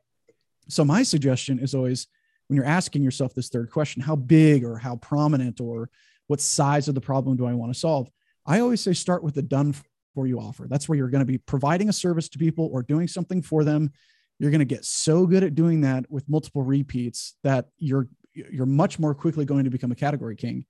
So 0.69 0.83
my 0.83 1.03
suggestion 1.03 1.59
is 1.59 1.75
always 1.75 2.07
when 2.47 2.55
you're 2.55 2.65
asking 2.65 3.03
yourself 3.03 3.33
this 3.33 3.49
third 3.49 3.71
question, 3.71 4.01
how 4.01 4.15
big 4.15 4.63
or 4.63 4.77
how 4.77 4.95
prominent 4.97 5.59
or 5.59 5.89
what 6.27 6.41
size 6.41 6.87
of 6.87 6.95
the 6.95 7.01
problem 7.01 7.37
do 7.37 7.45
I 7.45 7.53
want 7.53 7.73
to 7.73 7.79
solve? 7.79 8.09
I 8.45 8.59
always 8.59 8.81
say 8.81 8.93
start 8.93 9.23
with 9.23 9.35
the 9.35 9.41
done 9.41 9.75
for 10.15 10.27
you 10.27 10.39
offer. 10.39 10.67
That's 10.69 10.87
where 10.87 10.97
you're 10.97 11.09
going 11.09 11.25
to 11.25 11.25
be 11.25 11.37
providing 11.37 11.89
a 11.89 11.93
service 11.93 12.29
to 12.29 12.37
people 12.37 12.69
or 12.71 12.81
doing 12.81 13.07
something 13.07 13.41
for 13.41 13.63
them. 13.63 13.91
You're 14.39 14.51
going 14.51 14.59
to 14.59 14.65
get 14.65 14.85
so 14.85 15.25
good 15.25 15.43
at 15.43 15.55
doing 15.55 15.81
that 15.81 16.09
with 16.09 16.29
multiple 16.29 16.63
repeats 16.63 17.35
that 17.43 17.67
you're 17.77 18.07
you're 18.33 18.67
much 18.67 18.99
more 18.99 19.15
quickly 19.15 19.45
going 19.45 19.63
to 19.63 19.71
become 19.71 19.91
a 19.91 19.95
category 19.95 20.35
king. 20.35 20.65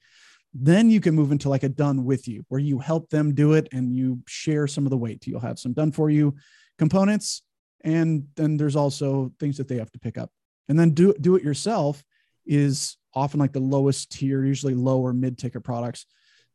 Then 0.53 0.89
you 0.89 1.01
can 1.01 1.13
move 1.13 1.33
into 1.33 1.49
like 1.49 1.63
a 1.63 1.69
done 1.69 2.05
with 2.05 2.27
you 2.27 2.45
where 2.47 2.61
you 2.61 2.79
help 2.79 3.09
them 3.09 3.35
do 3.35 3.53
it 3.53 3.67
and 3.73 3.93
you 3.93 4.21
share 4.25 4.67
some 4.67 4.85
of 4.85 4.89
the 4.89 4.97
weight. 4.97 5.27
You'll 5.27 5.41
have 5.41 5.59
some 5.59 5.73
done 5.73 5.91
for 5.91 6.09
you 6.09 6.35
components 6.77 7.41
and 7.81 8.27
then 8.35 8.57
there's 8.57 8.75
also 8.75 9.31
things 9.39 9.57
that 9.57 9.67
they 9.67 9.77
have 9.77 9.91
to 9.91 9.99
pick 9.99 10.17
up. 10.17 10.31
And 10.69 10.79
then 10.79 10.91
do 10.91 11.13
do 11.19 11.35
it 11.35 11.43
yourself 11.43 12.03
is 12.45 12.97
often 13.13 13.39
like 13.39 13.53
the 13.53 13.59
lowest 13.59 14.11
tier, 14.11 14.45
usually 14.45 14.75
lower 14.75 15.13
mid 15.13 15.37
ticket 15.37 15.63
products 15.63 16.05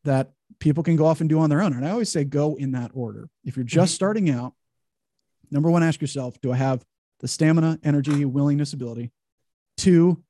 that 0.04 0.33
people 0.59 0.83
can 0.83 0.97
go 0.97 1.07
off 1.07 1.21
and 1.21 1.28
do 1.28 1.40
on 1.40 1.50
their 1.50 1.62
own. 1.62 1.73
And 1.73 1.87
I 1.87 1.90
always 1.90 2.11
say 2.11 2.25
go 2.25 2.57
in 2.57 2.73
that 2.73 2.90
order. 2.95 3.28
If 3.45 3.57
you're 3.57 3.64
just 3.64 3.92
mm-hmm. 3.92 3.97
starting 3.97 4.31
out, 4.31 4.54
number 5.50 5.71
one, 5.71 5.83
ask 5.83 6.00
yourself, 6.00 6.40
do 6.40 6.52
I 6.52 6.57
have 6.57 6.85
the 7.22 7.28
stamina, 7.28 7.78
energy, 7.82 8.24
willingness, 8.24 8.74
ability? 8.74 9.10
Two, 9.78 10.22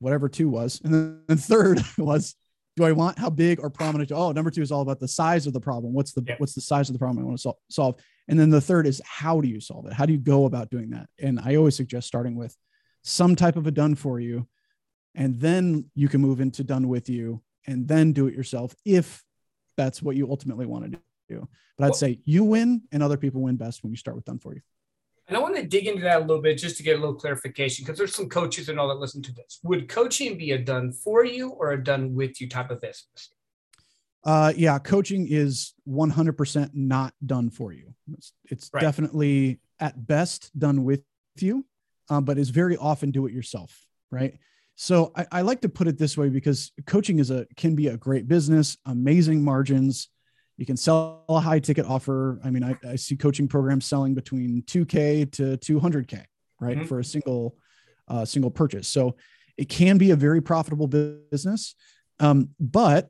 whatever 0.00 0.28
two 0.28 0.48
was. 0.48 0.80
And 0.84 0.92
then 0.92 1.22
and 1.28 1.42
third 1.42 1.80
was, 1.98 2.34
do 2.76 2.84
I 2.84 2.92
want 2.92 3.18
how 3.18 3.30
big 3.30 3.60
or 3.60 3.70
prominent? 3.70 4.12
Oh, 4.12 4.32
number 4.32 4.50
two 4.50 4.62
is 4.62 4.72
all 4.72 4.82
about 4.82 5.00
the 5.00 5.08
size 5.08 5.46
of 5.46 5.52
the 5.52 5.60
problem. 5.60 5.92
What's 5.92 6.12
the 6.12 6.22
yeah. 6.26 6.34
what's 6.38 6.54
the 6.54 6.60
size 6.60 6.88
of 6.88 6.92
the 6.92 6.98
problem 6.98 7.22
I 7.22 7.26
want 7.26 7.38
to 7.38 7.42
sol- 7.42 7.60
solve? 7.68 8.00
And 8.28 8.38
then 8.38 8.50
the 8.50 8.60
third 8.60 8.86
is 8.86 9.00
how 9.04 9.40
do 9.40 9.48
you 9.48 9.60
solve 9.60 9.86
it? 9.86 9.92
How 9.92 10.06
do 10.06 10.12
you 10.12 10.18
go 10.18 10.44
about 10.44 10.70
doing 10.70 10.90
that? 10.90 11.08
And 11.18 11.40
I 11.40 11.56
always 11.56 11.76
suggest 11.76 12.06
starting 12.06 12.36
with 12.36 12.56
some 13.02 13.34
type 13.34 13.56
of 13.56 13.66
a 13.66 13.70
done 13.70 13.94
for 13.94 14.20
you, 14.20 14.46
and 15.14 15.38
then 15.40 15.90
you 15.94 16.08
can 16.08 16.20
move 16.20 16.40
into 16.40 16.62
done 16.64 16.88
with 16.88 17.08
you, 17.08 17.42
and 17.66 17.88
then 17.88 18.12
do 18.12 18.26
it 18.26 18.34
yourself 18.34 18.74
if 18.84 19.22
that's 19.76 20.02
what 20.02 20.16
you 20.16 20.30
ultimately 20.30 20.66
want 20.66 20.92
to 20.92 20.98
do. 21.28 21.48
But 21.76 21.84
I'd 21.84 21.88
well, 21.88 21.94
say 21.94 22.20
you 22.24 22.44
win 22.44 22.82
and 22.92 23.02
other 23.02 23.16
people 23.16 23.42
win 23.42 23.56
best 23.56 23.82
when 23.82 23.90
you 23.90 23.96
start 23.96 24.16
with 24.16 24.24
done 24.24 24.38
for 24.38 24.54
you. 24.54 24.60
And 25.30 25.36
I 25.36 25.40
want 25.40 25.54
to 25.54 25.62
dig 25.62 25.86
into 25.86 26.02
that 26.02 26.16
a 26.16 26.24
little 26.24 26.42
bit 26.42 26.58
just 26.58 26.76
to 26.78 26.82
get 26.82 26.96
a 26.96 26.98
little 26.98 27.14
clarification 27.14 27.84
because 27.84 27.96
there's 27.96 28.16
some 28.16 28.28
coaches 28.28 28.68
and 28.68 28.80
all 28.80 28.88
that 28.88 28.98
listen 28.98 29.22
to 29.22 29.32
this. 29.32 29.60
Would 29.62 29.88
coaching 29.88 30.36
be 30.36 30.50
a 30.50 30.58
done 30.58 30.90
for 30.90 31.24
you 31.24 31.50
or 31.50 31.70
a 31.70 31.82
done 31.82 32.16
with 32.16 32.40
you 32.40 32.48
type 32.48 32.72
of 32.72 32.80
business? 32.80 33.30
Uh, 34.24 34.52
yeah, 34.56 34.80
coaching 34.80 35.28
is 35.30 35.74
100% 35.88 36.70
not 36.74 37.14
done 37.24 37.48
for 37.48 37.72
you. 37.72 37.94
It's, 38.12 38.32
it's 38.46 38.70
right. 38.74 38.80
definitely 38.80 39.60
at 39.78 40.04
best 40.04 40.50
done 40.58 40.82
with 40.82 41.02
you, 41.38 41.64
um, 42.08 42.24
but 42.24 42.36
is 42.36 42.50
very 42.50 42.76
often 42.76 43.12
do 43.12 43.26
it 43.26 43.32
yourself, 43.32 43.86
right? 44.10 44.36
So 44.74 45.12
I, 45.14 45.26
I 45.30 45.40
like 45.42 45.60
to 45.60 45.68
put 45.68 45.86
it 45.86 45.96
this 45.96 46.18
way 46.18 46.28
because 46.28 46.72
coaching 46.88 47.20
is 47.20 47.30
a 47.30 47.46
can 47.56 47.76
be 47.76 47.86
a 47.86 47.96
great 47.96 48.26
business, 48.26 48.78
amazing 48.84 49.44
margins. 49.44 50.08
You 50.60 50.66
can 50.66 50.76
sell 50.76 51.24
a 51.26 51.40
high 51.40 51.58
ticket 51.58 51.86
offer. 51.86 52.38
I 52.44 52.50
mean, 52.50 52.62
I, 52.62 52.76
I 52.86 52.96
see 52.96 53.16
coaching 53.16 53.48
programs 53.48 53.86
selling 53.86 54.12
between 54.12 54.60
2K 54.64 55.32
to 55.32 55.56
200K, 55.56 56.22
right, 56.60 56.76
mm-hmm. 56.76 56.84
for 56.84 56.98
a 56.98 57.04
single 57.04 57.56
uh, 58.08 58.26
single 58.26 58.50
purchase. 58.50 58.86
So 58.86 59.16
it 59.56 59.70
can 59.70 59.96
be 59.96 60.10
a 60.10 60.16
very 60.16 60.42
profitable 60.42 60.86
business. 60.86 61.74
Um, 62.18 62.50
but 62.60 63.08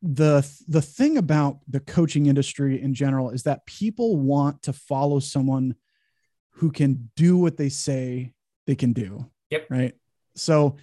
the 0.00 0.50
the 0.66 0.80
thing 0.80 1.18
about 1.18 1.58
the 1.68 1.80
coaching 1.80 2.24
industry 2.24 2.80
in 2.80 2.94
general 2.94 3.28
is 3.28 3.42
that 3.42 3.66
people 3.66 4.16
want 4.16 4.62
to 4.62 4.72
follow 4.72 5.18
someone 5.18 5.74
who 6.52 6.72
can 6.72 7.10
do 7.16 7.36
what 7.36 7.58
they 7.58 7.68
say 7.68 8.32
they 8.66 8.76
can 8.76 8.94
do. 8.94 9.30
Yep. 9.50 9.66
Right. 9.68 9.92
So 10.36 10.76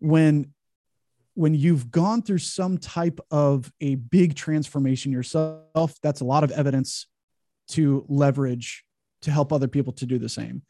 when 0.00 0.52
when 1.36 1.54
you've 1.54 1.90
gone 1.90 2.22
through 2.22 2.38
some 2.38 2.78
type 2.78 3.20
of 3.30 3.70
a 3.80 3.96
big 3.96 4.34
transformation 4.34 5.12
yourself, 5.12 5.94
that's 6.02 6.22
a 6.22 6.24
lot 6.24 6.42
of 6.42 6.50
evidence 6.50 7.06
to 7.68 8.06
leverage 8.08 8.84
to 9.20 9.30
help 9.30 9.52
other 9.52 9.68
people 9.68 9.92
to 9.92 10.06
do 10.06 10.18
the 10.18 10.30
same. 10.30 10.62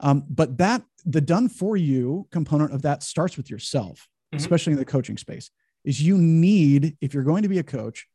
Um, 0.00 0.24
but 0.28 0.58
that 0.58 0.82
the 1.04 1.20
done 1.20 1.48
for 1.48 1.76
you 1.76 2.26
component 2.32 2.72
of 2.72 2.82
that 2.82 3.04
starts 3.04 3.36
with 3.36 3.48
yourself, 3.48 4.08
mm-hmm. 4.32 4.38
especially 4.38 4.72
in 4.72 4.78
the 4.80 4.84
coaching 4.84 5.16
space. 5.16 5.50
Is 5.84 6.02
you 6.02 6.18
need, 6.18 6.96
if 7.00 7.14
you're 7.14 7.22
going 7.22 7.44
to 7.44 7.48
be 7.48 7.60
a 7.60 7.62
coach 7.62 8.06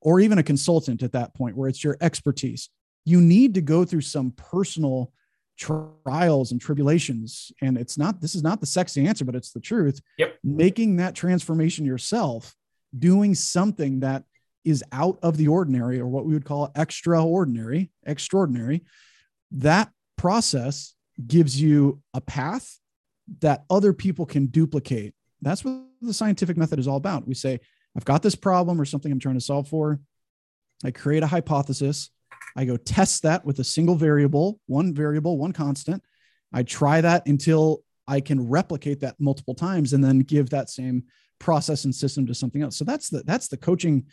or 0.00 0.18
even 0.18 0.38
a 0.38 0.42
consultant 0.42 1.02
at 1.02 1.12
that 1.12 1.34
point 1.34 1.56
where 1.56 1.68
it's 1.68 1.84
your 1.84 1.98
expertise, 2.00 2.70
you 3.04 3.20
need 3.20 3.52
to 3.54 3.60
go 3.60 3.84
through 3.84 4.00
some 4.00 4.32
personal 4.32 5.12
trials 5.60 6.52
and 6.52 6.60
tribulations 6.60 7.52
and 7.60 7.76
it's 7.76 7.98
not 7.98 8.20
this 8.20 8.34
is 8.34 8.42
not 8.42 8.60
the 8.60 8.66
sexy 8.66 9.06
answer 9.06 9.24
but 9.24 9.34
it's 9.34 9.52
the 9.52 9.60
truth. 9.60 10.00
Yep. 10.16 10.38
Making 10.42 10.96
that 10.96 11.14
transformation 11.14 11.84
yourself 11.84 12.56
doing 12.98 13.34
something 13.34 14.00
that 14.00 14.24
is 14.64 14.82
out 14.90 15.18
of 15.22 15.36
the 15.36 15.48
ordinary 15.48 16.00
or 16.00 16.06
what 16.06 16.24
we 16.24 16.32
would 16.32 16.46
call 16.46 16.72
extraordinary 16.74 17.90
extraordinary 18.04 18.82
that 19.52 19.90
process 20.16 20.94
gives 21.26 21.60
you 21.60 22.00
a 22.14 22.20
path 22.20 22.78
that 23.40 23.64
other 23.70 23.92
people 23.92 24.26
can 24.26 24.46
duplicate. 24.46 25.14
That's 25.42 25.64
what 25.64 25.82
the 26.00 26.14
scientific 26.14 26.56
method 26.56 26.78
is 26.78 26.88
all 26.88 26.96
about. 26.96 27.28
We 27.28 27.34
say 27.34 27.60
i've 27.96 28.04
got 28.06 28.22
this 28.22 28.34
problem 28.34 28.80
or 28.80 28.86
something 28.86 29.12
i'm 29.12 29.20
trying 29.20 29.38
to 29.38 29.42
solve 29.42 29.68
for. 29.68 30.00
I 30.82 30.90
create 30.90 31.22
a 31.22 31.26
hypothesis 31.26 32.08
I 32.56 32.64
go 32.64 32.76
test 32.76 33.22
that 33.22 33.44
with 33.44 33.58
a 33.58 33.64
single 33.64 33.94
variable, 33.94 34.60
one 34.66 34.94
variable, 34.94 35.38
one 35.38 35.52
constant. 35.52 36.02
I 36.52 36.62
try 36.62 37.00
that 37.00 37.26
until 37.26 37.84
I 38.08 38.20
can 38.20 38.48
replicate 38.48 39.00
that 39.00 39.20
multiple 39.20 39.54
times 39.54 39.92
and 39.92 40.02
then 40.02 40.20
give 40.20 40.50
that 40.50 40.68
same 40.68 41.04
process 41.38 41.84
and 41.84 41.94
system 41.94 42.26
to 42.26 42.34
something 42.34 42.62
else. 42.62 42.76
So 42.76 42.84
that's 42.84 43.08
the 43.08 43.22
that's 43.22 43.48
the 43.48 43.56
coaching 43.56 44.06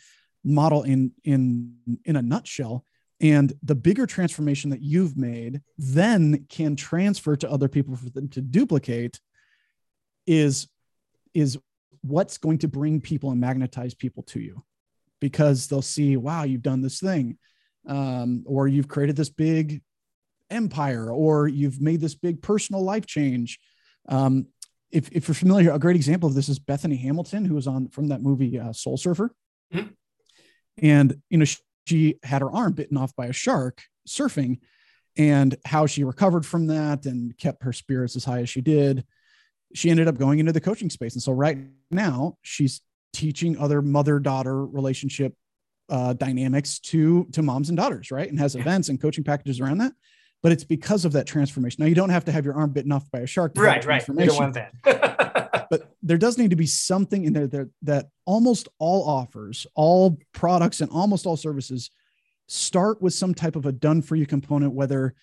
model 0.44 0.84
in 0.84 1.12
in 1.24 1.74
in 2.04 2.16
a 2.16 2.22
nutshell. 2.22 2.84
And 3.20 3.52
the 3.64 3.74
bigger 3.74 4.06
transformation 4.06 4.70
that 4.70 4.80
you've 4.80 5.16
made 5.16 5.60
then 5.76 6.46
can 6.48 6.76
transfer 6.76 7.34
to 7.36 7.50
other 7.50 7.66
people 7.66 7.96
for 7.96 8.08
them 8.10 8.28
to 8.30 8.40
duplicate 8.40 9.20
is 10.26 10.68
is 11.34 11.58
what's 12.02 12.38
going 12.38 12.58
to 12.58 12.68
bring 12.68 13.00
people 13.00 13.30
and 13.30 13.40
magnetize 13.40 13.94
people 13.94 14.22
to 14.22 14.40
you 14.40 14.62
because 15.20 15.66
they'll 15.66 15.82
see 15.82 16.16
wow 16.16 16.44
you've 16.44 16.62
done 16.62 16.80
this 16.80 17.00
thing 17.00 17.36
um, 17.88 18.44
or 18.46 18.68
you've 18.68 18.88
created 18.88 19.16
this 19.16 19.30
big 19.30 19.82
empire, 20.50 21.10
or 21.10 21.48
you've 21.48 21.80
made 21.80 22.00
this 22.00 22.14
big 22.14 22.40
personal 22.42 22.82
life 22.82 23.06
change. 23.06 23.58
Um, 24.08 24.46
if, 24.90 25.10
if 25.12 25.28
you're 25.28 25.34
familiar, 25.34 25.72
a 25.72 25.78
great 25.78 25.96
example 25.96 26.28
of 26.28 26.34
this 26.34 26.48
is 26.48 26.58
Bethany 26.58 26.96
Hamilton, 26.96 27.44
who 27.44 27.54
was 27.54 27.66
on 27.66 27.88
from 27.88 28.08
that 28.08 28.22
movie 28.22 28.58
uh, 28.58 28.72
Soul 28.72 28.96
Surfer, 28.96 29.34
mm-hmm. 29.72 29.88
and 30.82 31.20
you 31.28 31.38
know 31.38 31.44
she, 31.44 31.58
she 31.86 32.14
had 32.22 32.42
her 32.42 32.50
arm 32.50 32.72
bitten 32.72 32.96
off 32.96 33.14
by 33.16 33.26
a 33.26 33.32
shark 33.32 33.82
surfing, 34.06 34.58
and 35.16 35.56
how 35.64 35.86
she 35.86 36.04
recovered 36.04 36.46
from 36.46 36.68
that 36.68 37.04
and 37.06 37.36
kept 37.36 37.64
her 37.64 37.72
spirits 37.72 38.16
as 38.16 38.24
high 38.24 38.40
as 38.40 38.48
she 38.48 38.60
did. 38.60 39.04
She 39.74 39.90
ended 39.90 40.08
up 40.08 40.16
going 40.16 40.38
into 40.38 40.52
the 40.52 40.60
coaching 40.60 40.88
space, 40.90 41.14
and 41.14 41.22
so 41.22 41.32
right 41.32 41.58
now 41.90 42.38
she's 42.42 42.80
teaching 43.12 43.58
other 43.58 43.82
mother 43.82 44.18
daughter 44.18 44.64
relationship 44.64 45.34
uh, 45.88 46.12
dynamics 46.12 46.78
to 46.78 47.26
to 47.32 47.42
moms 47.42 47.68
and 47.68 47.76
daughters, 47.76 48.10
right? 48.10 48.28
And 48.28 48.38
has 48.38 48.54
yeah. 48.54 48.62
events 48.62 48.88
and 48.88 49.00
coaching 49.00 49.24
packages 49.24 49.60
around 49.60 49.78
that. 49.78 49.92
But 50.42 50.52
it's 50.52 50.64
because 50.64 51.04
of 51.04 51.12
that 51.12 51.26
transformation. 51.26 51.82
Now 51.82 51.88
you 51.88 51.96
don't 51.96 52.10
have 52.10 52.24
to 52.26 52.32
have 52.32 52.44
your 52.44 52.54
arm 52.54 52.70
bitten 52.70 52.92
off 52.92 53.10
by 53.10 53.20
a 53.20 53.26
shark. 53.26 53.52
Right, 53.56 53.84
right. 53.84 54.06
You 54.06 54.14
don't 54.14 54.36
want 54.36 54.54
that. 54.54 55.66
but 55.70 55.94
there 56.02 56.18
does 56.18 56.38
need 56.38 56.50
to 56.50 56.56
be 56.56 56.66
something 56.66 57.24
in 57.24 57.32
there 57.32 57.48
that, 57.48 57.70
that 57.82 58.10
almost 58.24 58.68
all 58.78 59.08
offers, 59.08 59.66
all 59.74 60.16
products, 60.32 60.80
and 60.80 60.90
almost 60.92 61.26
all 61.26 61.36
services 61.36 61.90
start 62.46 63.02
with 63.02 63.14
some 63.14 63.34
type 63.34 63.56
of 63.56 63.66
a 63.66 63.72
done 63.72 64.00
for 64.00 64.14
you 64.14 64.26
component, 64.26 64.74
whether 64.74 65.14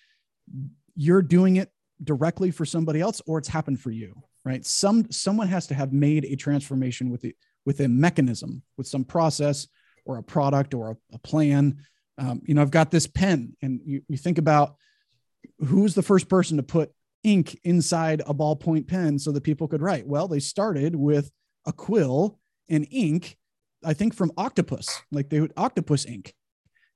you're 0.96 1.22
doing 1.22 1.56
it 1.56 1.70
directly 2.02 2.50
for 2.50 2.64
somebody 2.64 3.00
else 3.00 3.22
or 3.26 3.38
it's 3.38 3.48
happened 3.48 3.80
for 3.80 3.90
you 3.90 4.22
right 4.44 4.66
some 4.66 5.10
someone 5.10 5.48
has 5.48 5.66
to 5.66 5.74
have 5.74 5.92
made 5.92 6.24
a 6.24 6.36
transformation 6.36 7.10
with 7.10 7.22
the 7.22 7.34
with 7.64 7.80
a 7.80 7.88
mechanism 7.88 8.62
with 8.76 8.86
some 8.86 9.04
process 9.04 9.66
or 10.06 10.18
a 10.18 10.22
product 10.22 10.72
or 10.72 10.92
a, 10.92 10.96
a 11.14 11.18
plan. 11.18 11.78
Um, 12.18 12.40
you 12.44 12.54
know, 12.54 12.62
I've 12.62 12.70
got 12.70 12.90
this 12.90 13.06
pen, 13.06 13.54
and 13.60 13.80
you, 13.84 14.02
you 14.08 14.16
think 14.16 14.38
about 14.38 14.76
who's 15.66 15.94
the 15.94 16.02
first 16.02 16.28
person 16.28 16.56
to 16.56 16.62
put 16.62 16.92
ink 17.22 17.58
inside 17.64 18.22
a 18.26 18.32
ballpoint 18.32 18.86
pen 18.86 19.18
so 19.18 19.32
that 19.32 19.42
people 19.42 19.68
could 19.68 19.82
write. 19.82 20.06
Well, 20.06 20.28
they 20.28 20.38
started 20.38 20.94
with 20.96 21.30
a 21.66 21.72
quill 21.72 22.38
and 22.68 22.86
ink, 22.90 23.36
I 23.84 23.92
think 23.92 24.14
from 24.14 24.32
octopus, 24.36 25.02
like 25.10 25.28
they 25.28 25.40
would 25.40 25.52
octopus 25.56 26.06
ink, 26.06 26.34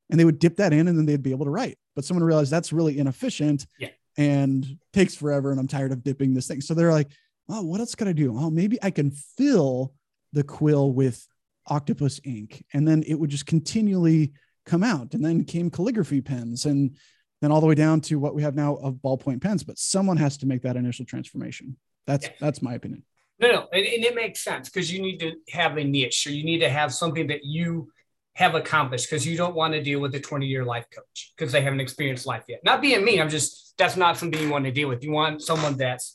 and 0.08 0.18
they 0.18 0.24
would 0.24 0.38
dip 0.38 0.56
that 0.56 0.72
in 0.72 0.88
and 0.88 0.96
then 0.96 1.06
they'd 1.06 1.22
be 1.22 1.32
able 1.32 1.46
to 1.46 1.50
write. 1.50 1.78
But 1.94 2.04
someone 2.04 2.24
realized 2.24 2.50
that's 2.50 2.72
really 2.72 2.98
inefficient 2.98 3.66
yeah. 3.78 3.88
and 4.16 4.78
takes 4.92 5.14
forever. 5.14 5.50
And 5.50 5.60
I'm 5.60 5.68
tired 5.68 5.92
of 5.92 6.02
dipping 6.02 6.34
this 6.34 6.46
thing. 6.46 6.60
So 6.60 6.74
they're 6.74 6.92
like, 6.92 7.10
oh, 7.48 7.62
what 7.62 7.80
else 7.80 7.94
can 7.94 8.08
I 8.08 8.12
do? 8.12 8.36
Oh, 8.36 8.50
maybe 8.50 8.78
I 8.82 8.90
can 8.90 9.10
fill 9.10 9.92
the 10.32 10.44
quill 10.44 10.92
with 10.92 11.26
octopus 11.70 12.20
ink 12.24 12.64
and 12.74 12.86
then 12.86 13.02
it 13.06 13.14
would 13.14 13.30
just 13.30 13.46
continually 13.46 14.32
come 14.66 14.82
out. 14.82 15.14
And 15.14 15.24
then 15.24 15.44
came 15.44 15.70
calligraphy 15.70 16.20
pens 16.20 16.66
and 16.66 16.96
then 17.40 17.50
all 17.50 17.60
the 17.60 17.66
way 17.66 17.74
down 17.74 18.00
to 18.02 18.18
what 18.18 18.34
we 18.34 18.42
have 18.42 18.54
now 18.54 18.76
of 18.76 18.94
ballpoint 18.94 19.40
pens. 19.40 19.62
But 19.62 19.78
someone 19.78 20.16
has 20.18 20.36
to 20.38 20.46
make 20.46 20.62
that 20.62 20.76
initial 20.76 21.06
transformation. 21.06 21.76
That's 22.06 22.26
yeah. 22.26 22.32
that's 22.40 22.62
my 22.62 22.74
opinion. 22.74 23.04
No 23.38 23.50
no 23.50 23.68
and, 23.72 23.86
and 23.86 24.04
it 24.04 24.14
makes 24.14 24.44
sense 24.44 24.68
because 24.68 24.92
you 24.92 25.00
need 25.00 25.18
to 25.20 25.32
have 25.50 25.78
a 25.78 25.84
niche 25.84 26.26
or 26.26 26.30
you 26.30 26.44
need 26.44 26.58
to 26.58 26.68
have 26.68 26.92
something 26.92 27.28
that 27.28 27.44
you 27.44 27.90
have 28.34 28.54
accomplished 28.54 29.10
because 29.10 29.26
you 29.26 29.36
don't 29.36 29.54
want 29.54 29.74
to 29.74 29.82
deal 29.82 30.00
with 30.00 30.14
a 30.14 30.20
20 30.20 30.46
year 30.46 30.64
life 30.64 30.86
coach 30.94 31.32
because 31.36 31.50
they 31.52 31.62
haven't 31.62 31.80
experienced 31.80 32.26
life 32.26 32.44
yet. 32.48 32.60
Not 32.64 32.80
being 32.80 33.04
mean 33.04 33.20
i'm 33.20 33.30
just 33.30 33.74
that's 33.78 33.96
not 33.96 34.18
something 34.18 34.40
you 34.40 34.50
want 34.50 34.66
to 34.66 34.70
deal 34.70 34.88
with. 34.88 35.02
You 35.02 35.12
want 35.12 35.42
someone 35.42 35.76
that's 35.76 36.14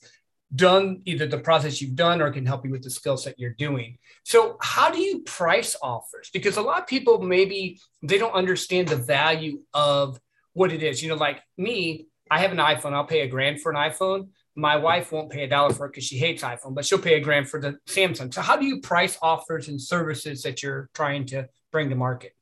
done 0.53 1.01
either 1.05 1.25
the 1.25 1.39
process 1.39 1.81
you've 1.81 1.95
done 1.95 2.21
or 2.21 2.31
can 2.31 2.45
help 2.45 2.65
you 2.65 2.71
with 2.71 2.83
the 2.83 2.89
skill 2.89 3.17
set 3.17 3.39
you're 3.39 3.51
doing. 3.51 3.97
So, 4.23 4.57
how 4.61 4.91
do 4.91 4.99
you 4.99 5.21
price 5.21 5.75
offers? 5.81 6.29
Because 6.31 6.57
a 6.57 6.61
lot 6.61 6.81
of 6.81 6.87
people 6.87 7.21
maybe 7.21 7.79
they 8.03 8.17
don't 8.17 8.33
understand 8.33 8.87
the 8.87 8.95
value 8.95 9.61
of 9.73 10.19
what 10.53 10.71
it 10.71 10.83
is. 10.83 11.01
You 11.01 11.09
know, 11.09 11.15
like 11.15 11.41
me, 11.57 12.07
I 12.29 12.39
have 12.39 12.51
an 12.51 12.57
iPhone, 12.57 12.93
I'll 12.93 13.05
pay 13.05 13.21
a 13.21 13.27
grand 13.27 13.61
for 13.61 13.71
an 13.71 13.77
iPhone. 13.77 14.29
My 14.55 14.77
wife 14.77 15.11
won't 15.11 15.31
pay 15.31 15.43
a 15.43 15.49
dollar 15.49 15.73
for 15.73 15.85
it 15.85 15.89
because 15.89 16.05
she 16.05 16.17
hates 16.17 16.41
iPhone, 16.41 16.75
but 16.75 16.85
she'll 16.85 16.99
pay 16.99 17.15
a 17.15 17.19
grand 17.19 17.49
for 17.49 17.59
the 17.59 17.77
Samsung. 17.87 18.33
So, 18.33 18.41
how 18.41 18.55
do 18.55 18.65
you 18.65 18.81
price 18.81 19.17
offers 19.21 19.67
and 19.67 19.81
services 19.81 20.43
that 20.43 20.63
you're 20.63 20.89
trying 20.93 21.25
to 21.27 21.49
bring 21.71 21.89
to 21.89 21.95
market? 21.95 22.33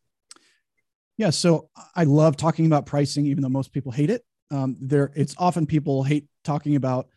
Yeah, 1.17 1.29
so 1.29 1.69
I 1.95 2.03
love 2.03 2.37
talking 2.37 2.65
about 2.65 2.85
pricing, 2.85 3.25
even 3.27 3.43
though 3.43 3.49
most 3.49 3.71
people 3.71 3.91
hate 3.91 4.09
it. 4.09 4.25
Um, 4.51 4.75
there, 4.79 5.11
it's 5.15 5.35
often 5.37 5.65
people 5.65 6.03
hate 6.03 6.27
talking 6.43 6.75
about 6.75 7.07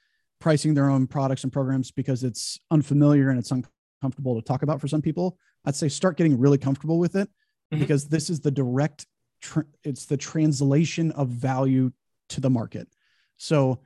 pricing 0.46 0.74
their 0.74 0.88
own 0.88 1.08
products 1.08 1.42
and 1.42 1.52
programs 1.52 1.90
because 1.90 2.22
it's 2.22 2.60
unfamiliar 2.70 3.30
and 3.30 3.38
it's 3.40 3.50
uncomfortable 3.50 4.40
to 4.40 4.46
talk 4.46 4.62
about 4.62 4.80
for 4.80 4.86
some 4.86 5.02
people 5.02 5.36
i'd 5.64 5.74
say 5.74 5.88
start 5.88 6.16
getting 6.16 6.38
really 6.38 6.56
comfortable 6.56 7.00
with 7.00 7.16
it 7.16 7.28
mm-hmm. 7.28 7.80
because 7.80 8.06
this 8.06 8.30
is 8.30 8.38
the 8.38 8.50
direct 8.52 9.06
tr- 9.40 9.66
it's 9.82 10.06
the 10.06 10.16
translation 10.16 11.10
of 11.10 11.26
value 11.30 11.90
to 12.28 12.40
the 12.40 12.48
market 12.48 12.86
so 13.38 13.80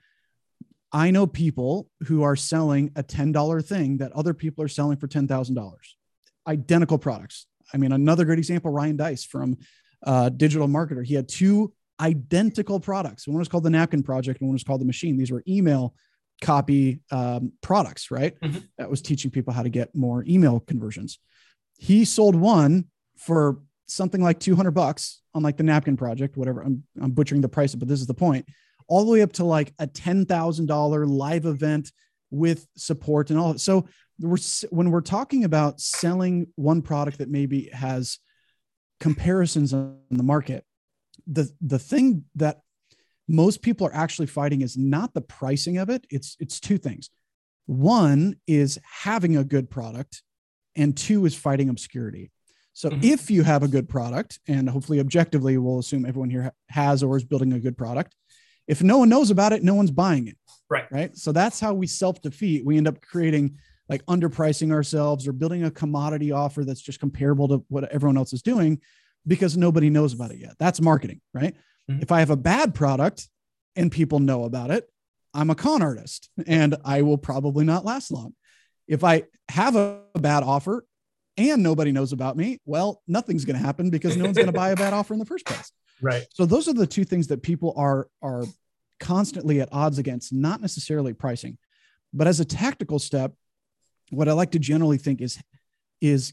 i 0.93 1.11
know 1.11 1.27
people 1.27 1.89
who 2.03 2.23
are 2.23 2.37
selling 2.37 2.93
a 2.95 3.03
$10 3.03 3.65
thing 3.65 3.97
that 3.97 4.13
other 4.13 4.35
people 4.35 4.63
are 4.63 4.69
selling 4.69 4.99
for 4.99 5.09
$10000 5.09 5.73
identical 6.47 6.99
products 6.99 7.47
i 7.73 7.79
mean 7.79 7.93
another 7.93 8.27
great 8.27 8.39
example 8.39 8.71
ryan 8.71 8.99
Deiss 8.99 9.25
from 9.25 9.57
uh, 10.05 10.29
digital 10.29 10.69
marketer 10.69 11.07
he 11.07 11.15
had 11.15 11.27
two 11.27 11.73
identical 12.01 12.81
products. 12.81 13.29
One 13.29 13.37
was 13.37 13.47
called 13.47 13.65
the 13.65 13.69
Napkin 13.69 14.03
Project, 14.03 14.41
and 14.41 14.49
one 14.49 14.55
was 14.55 14.65
called 14.65 14.81
the 14.81 14.87
Machine. 14.87 15.19
These 15.19 15.31
were 15.31 15.43
email 15.47 15.95
copy 16.41 17.01
um, 17.11 17.53
products, 17.61 18.11
right? 18.11 18.39
Mm-hmm. 18.41 18.59
That 18.79 18.91
was 18.91 19.03
teaching 19.03 19.31
people 19.31 19.53
how 19.53 19.63
to 19.63 19.69
get 19.69 19.95
more 19.95 20.25
email 20.27 20.61
conversions. 20.61 21.19
He 21.79 22.05
sold 22.05 22.35
one 22.35 22.87
for 23.17 23.61
something 23.87 24.23
like 24.23 24.41
200 24.41 24.71
bucks 24.71 25.23
on 25.35 25.43
like 25.43 25.57
the 25.57 25.63
napkin 25.63 25.97
project, 25.97 26.37
whatever. 26.37 26.63
I'm, 26.63 26.85
I'm 27.01 27.11
butchering 27.11 27.41
the 27.41 27.49
price, 27.49 27.75
but 27.75 27.89
this 27.89 28.01
is 28.01 28.07
the 28.07 28.15
point. 28.15 28.47
All 28.89 29.05
the 29.05 29.13
way 29.13 29.23
up 29.23 29.33
to 29.35 29.45
like 29.45 29.73
a 29.79 29.87
$10,000 29.87 31.09
live 31.09 31.47
event 31.47 31.93
with 32.31 32.67
support 32.77 33.31
and 33.31 33.39
all. 33.39 33.59
So 33.59 33.87
we're, 34.19 34.39
when 34.71 34.91
we're 34.91 35.01
talking 35.01 35.45
about 35.45 35.81
selling 35.81 36.49
one 36.57 36.83
product 36.83 37.19
that 37.19 37.31
maybe 37.31 37.71
has 37.73 38.19
comparisons 38.99 39.73
on 39.73 39.99
the 40.11 40.23
market, 40.23 40.65
the, 41.27 41.51
the 41.61 41.79
thing 41.79 42.25
that 42.37 42.61
most 43.31 43.63
people 43.63 43.87
are 43.87 43.95
actually 43.95 44.27
fighting 44.27 44.61
is 44.61 44.77
not 44.77 45.15
the 45.15 45.21
pricing 45.21 45.79
of 45.79 45.89
it. 45.89 46.07
It's, 46.11 46.37
it's 46.41 46.61
two 46.61 46.79
things. 46.79 47.11
One 47.67 48.37
is 48.47 48.79
having 49.03 49.37
a 49.37 49.45
good 49.45 49.71
product 49.71 50.23
and 50.77 50.97
two 50.97 51.25
is 51.27 51.35
fighting 51.35 51.69
obscurity. 51.69 52.31
So 52.73 52.91
mm-hmm. 52.91 53.05
if 53.05 53.31
you 53.31 53.43
have 53.43 53.63
a 53.63 53.69
good 53.69 53.89
product, 53.89 54.39
and 54.49 54.69
hopefully 54.69 55.01
objectively, 55.01 55.59
we'll 55.59 55.81
assume 55.81 56.07
everyone 56.07 56.31
here 56.31 56.53
has 56.69 57.03
or 57.03 57.17
is 57.17 57.25
building 57.25 57.53
a 57.53 57.61
good 57.61 57.77
product. 57.77 58.15
If 58.67 58.83
no 58.83 58.99
one 58.99 59.09
knows 59.09 59.31
about 59.31 59.53
it, 59.53 59.63
no 59.63 59.75
one's 59.75 59.91
buying 59.91 60.29
it. 60.29 60.37
Right. 60.69 60.87
Right. 60.91 61.17
So 61.17 61.33
that's 61.33 61.61
how 61.61 61.75
we 61.75 61.87
self 61.87 62.23
defeat. 62.23 62.65
We 62.65 62.77
end 62.77 62.89
up 62.89 63.01
creating 63.03 63.59
like 63.89 64.07
underpricing 64.07 64.73
ourselves 64.73 65.27
or 65.27 65.33
building 65.33 65.65
a 65.65 65.71
commodity 65.71 66.31
offer 66.31 66.65
that's 66.65 66.81
just 66.81 67.01
comparable 67.01 67.49
to 67.49 67.65
what 67.69 67.91
everyone 67.93 68.17
else 68.17 68.33
is 68.33 68.43
doing 68.43 68.81
because 69.27 69.57
nobody 69.57 69.91
knows 69.91 70.15
about 70.15 70.31
it 70.31 70.39
yet. 70.39 70.55
That's 70.59 70.81
marketing. 70.81 71.21
Right. 71.35 71.57
Mm-hmm. 71.91 72.03
If 72.03 72.13
I 72.13 72.21
have 72.21 72.31
a 72.31 72.37
bad 72.37 72.75
product 72.75 73.29
and 73.77 73.91
people 73.91 74.21
know 74.21 74.45
about 74.45 74.71
it, 74.71 74.89
I'm 75.35 75.51
a 75.51 75.55
con 75.55 75.83
artist 75.83 76.29
and 76.47 76.77
I 76.85 77.03
will 77.03 77.19
probably 77.19 77.65
not 77.65 77.85
last 77.85 78.11
long. 78.11 78.35
If 78.89 79.05
I 79.05 79.25
have 79.49 79.77
a 79.77 80.01
bad 80.15 80.43
offer 80.43 80.85
and 81.37 81.63
nobody 81.63 81.93
knows 81.93 82.13
about 82.13 82.37
me, 82.37 82.59
well, 82.65 83.03
nothing's 83.07 83.45
going 83.45 83.59
to 83.59 83.65
happen 83.65 83.91
because 83.91 84.17
no 84.17 84.25
one's 84.25 84.37
going 84.37 84.47
to 84.47 84.53
buy 84.53 84.71
a 84.71 84.77
bad 84.77 84.93
offer 84.93 85.13
in 85.13 85.19
the 85.19 85.27
first 85.27 85.47
place. 85.47 85.73
Right. 86.03 86.25
So 86.33 86.47
those 86.47 86.67
are 86.67 86.73
the 86.73 86.87
two 86.87 87.05
things 87.05 87.27
that 87.27 87.43
people 87.43 87.75
are 87.77 88.09
are 88.23 88.45
constantly 89.01 89.61
at 89.61 89.69
odds 89.71 89.99
against, 89.99 90.33
not 90.33 90.63
necessarily 90.63 91.13
pricing. 91.13 91.59
But 92.15 92.27
as 92.27 92.41
a 92.41 92.45
tactical 92.47 92.99
step, 92.99 93.35
what 94.09 94.27
I 94.27 94.33
like 94.33 94.53
to 94.53 94.59
generally 94.59 94.97
think 94.97 95.21
is 95.21 95.39
is 96.01 96.33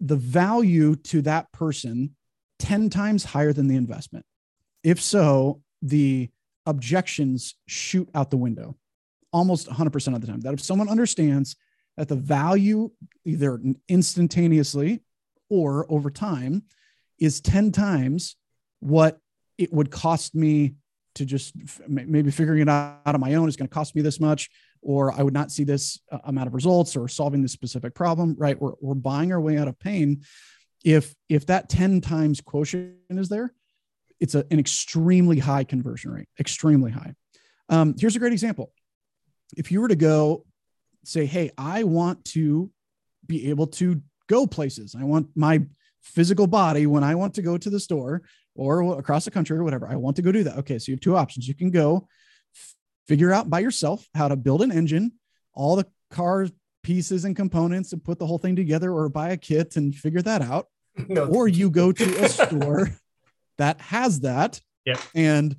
the 0.00 0.16
value 0.16 0.96
to 0.96 1.22
that 1.22 1.52
person 1.52 2.16
10 2.58 2.90
times 2.90 3.24
higher 3.24 3.52
than 3.52 3.68
the 3.68 3.76
investment. 3.76 4.24
If 4.82 5.00
so, 5.00 5.62
the 5.82 6.30
objections 6.66 7.54
shoot 7.66 8.08
out 8.14 8.30
the 8.30 8.36
window 8.36 8.76
almost 9.32 9.68
100% 9.68 10.14
of 10.14 10.20
the 10.20 10.26
time. 10.26 10.40
That 10.40 10.54
if 10.54 10.60
someone 10.60 10.88
understands 10.88 11.56
that 11.96 12.08
the 12.08 12.16
value, 12.16 12.90
either 13.24 13.60
instantaneously 13.88 15.00
or 15.50 15.86
over 15.90 16.10
time, 16.10 16.62
is 17.18 17.40
10 17.40 17.72
times 17.72 18.36
what 18.80 19.18
it 19.56 19.72
would 19.72 19.90
cost 19.90 20.34
me 20.34 20.74
to 21.16 21.24
just 21.24 21.52
maybe 21.88 22.30
figuring 22.30 22.62
it 22.62 22.68
out 22.68 23.00
on 23.06 23.20
my 23.20 23.34
own 23.34 23.48
is 23.48 23.56
going 23.56 23.66
to 23.66 23.74
cost 23.74 23.96
me 23.96 24.02
this 24.02 24.20
much, 24.20 24.50
or 24.82 25.12
I 25.12 25.22
would 25.22 25.34
not 25.34 25.50
see 25.50 25.64
this 25.64 26.00
uh, 26.12 26.18
amount 26.24 26.46
of 26.46 26.54
results 26.54 26.94
or 26.94 27.08
solving 27.08 27.42
this 27.42 27.52
specific 27.52 27.92
problem, 27.94 28.36
right? 28.38 28.60
We're, 28.60 28.74
we're 28.80 28.94
buying 28.94 29.32
our 29.32 29.40
way 29.40 29.58
out 29.58 29.66
of 29.66 29.78
pain. 29.80 30.22
If, 30.84 31.12
if 31.28 31.46
that 31.46 31.68
10 31.68 32.00
times 32.02 32.40
quotient 32.40 32.94
is 33.10 33.28
there, 33.28 33.52
it's 34.20 34.34
a, 34.34 34.44
an 34.50 34.58
extremely 34.58 35.38
high 35.38 35.64
conversion 35.64 36.10
rate, 36.10 36.28
extremely 36.38 36.90
high. 36.90 37.14
Um, 37.68 37.94
here's 37.98 38.16
a 38.16 38.18
great 38.18 38.32
example. 38.32 38.72
If 39.56 39.70
you 39.72 39.80
were 39.80 39.88
to 39.88 39.96
go 39.96 40.44
say, 41.04 41.26
hey, 41.26 41.50
I 41.56 41.84
want 41.84 42.24
to 42.26 42.70
be 43.26 43.50
able 43.50 43.66
to 43.66 44.02
go 44.28 44.46
places. 44.46 44.94
I 44.98 45.04
want 45.04 45.28
my 45.34 45.64
physical 46.02 46.46
body 46.46 46.86
when 46.86 47.04
I 47.04 47.14
want 47.14 47.34
to 47.34 47.42
go 47.42 47.58
to 47.58 47.70
the 47.70 47.80
store 47.80 48.22
or 48.54 48.98
across 48.98 49.24
the 49.24 49.30
country 49.30 49.56
or 49.56 49.64
whatever. 49.64 49.88
I 49.88 49.96
want 49.96 50.16
to 50.16 50.22
go 50.22 50.32
do 50.32 50.44
that. 50.44 50.58
Okay, 50.58 50.78
so 50.78 50.90
you 50.90 50.94
have 50.94 51.00
two 51.00 51.16
options. 51.16 51.48
You 51.48 51.54
can 51.54 51.70
go 51.70 52.08
figure 53.06 53.32
out 53.32 53.48
by 53.48 53.60
yourself 53.60 54.06
how 54.14 54.28
to 54.28 54.36
build 54.36 54.62
an 54.62 54.72
engine, 54.72 55.12
all 55.54 55.76
the 55.76 55.86
car 56.10 56.46
pieces 56.82 57.24
and 57.24 57.34
components 57.36 57.92
and 57.92 58.04
put 58.04 58.18
the 58.18 58.26
whole 58.26 58.38
thing 58.38 58.56
together 58.56 58.92
or 58.92 59.08
buy 59.08 59.30
a 59.30 59.36
kit 59.36 59.76
and 59.76 59.94
figure 59.94 60.22
that 60.22 60.42
out. 60.42 60.66
No. 61.06 61.26
Or 61.26 61.46
you 61.46 61.70
go 61.70 61.92
to 61.92 62.24
a 62.24 62.28
store 62.46 62.90
that 63.58 63.80
has 63.80 64.20
that. 64.20 64.60
Yep. 64.86 64.98
And 65.14 65.56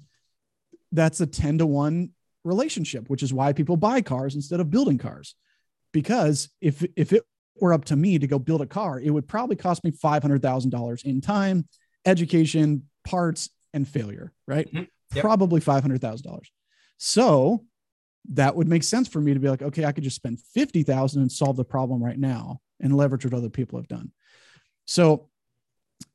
that's 0.92 1.22
a 1.22 1.28
10 1.28 1.60
to 1.60 1.66
1 1.66 2.10
relationship, 2.44 3.10
which 3.10 3.24
is 3.24 3.34
why 3.34 3.54
people 3.54 3.78
buy 3.78 4.02
cars 4.02 4.36
instead 4.36 4.60
of 4.60 4.72
building 4.72 4.98
cars. 4.98 5.36
Because 5.92 6.50
if 6.62 6.86
if 6.96 7.14
it 7.14 7.24
were 7.60 7.74
up 7.74 7.86
to 7.86 7.96
me 7.96 8.20
to 8.20 8.28
go 8.28 8.40
build 8.40 8.62
a 8.62 8.68
car, 8.68 9.00
it 9.00 9.10
would 9.10 9.28
probably 9.28 9.56
cost 9.56 9.84
me 9.84 9.92
five 9.92 10.22
hundred 10.22 10.42
thousand 10.42 10.70
dollars 10.70 11.04
in 11.04 11.20
time, 11.22 11.68
education, 12.06 12.88
parts, 13.04 13.50
and 13.74 13.88
failure. 13.88 14.32
Right? 14.48 14.68
Mm-hmm. 14.68 14.86
Yep. 15.16 15.24
Probably 15.24 15.60
five 15.60 15.82
hundred 15.82 16.02
thousand 16.02 16.28
dollars. 16.28 16.52
So 16.98 17.66
that 18.32 18.56
would 18.56 18.68
make 18.68 18.84
sense 18.84 19.08
for 19.08 19.20
me 19.20 19.34
to 19.34 19.40
be 19.40 19.50
like, 19.50 19.62
okay, 19.62 19.86
I 19.86 19.92
could 19.92 20.04
just 20.04 20.16
spend 20.16 20.40
fifty 20.54 20.84
thousand 20.84 21.22
and 21.22 21.32
solve 21.32 21.56
the 21.56 21.66
problem 21.66 22.04
right 22.04 22.20
now 22.20 22.62
and 22.80 22.96
leverage 22.96 23.26
what 23.26 23.34
other 23.34 23.50
people 23.50 23.80
have 23.80 23.88
done. 23.88 24.12
So 24.86 25.30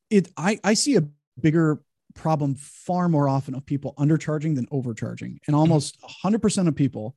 it 0.09 0.31
I 0.37 0.61
I 0.63 0.75
see 0.75 0.97
a 0.97 1.05
bigger 1.41 1.81
problem 2.15 2.55
far 2.55 3.09
more 3.09 3.29
often 3.29 3.55
of 3.55 3.67
people 3.67 3.95
undercharging 3.99 4.55
than 4.55 4.67
overcharging. 4.71 5.41
And 5.47 5.57
almost 5.57 5.99
100% 6.25 6.69
of 6.69 6.77
people 6.77 7.17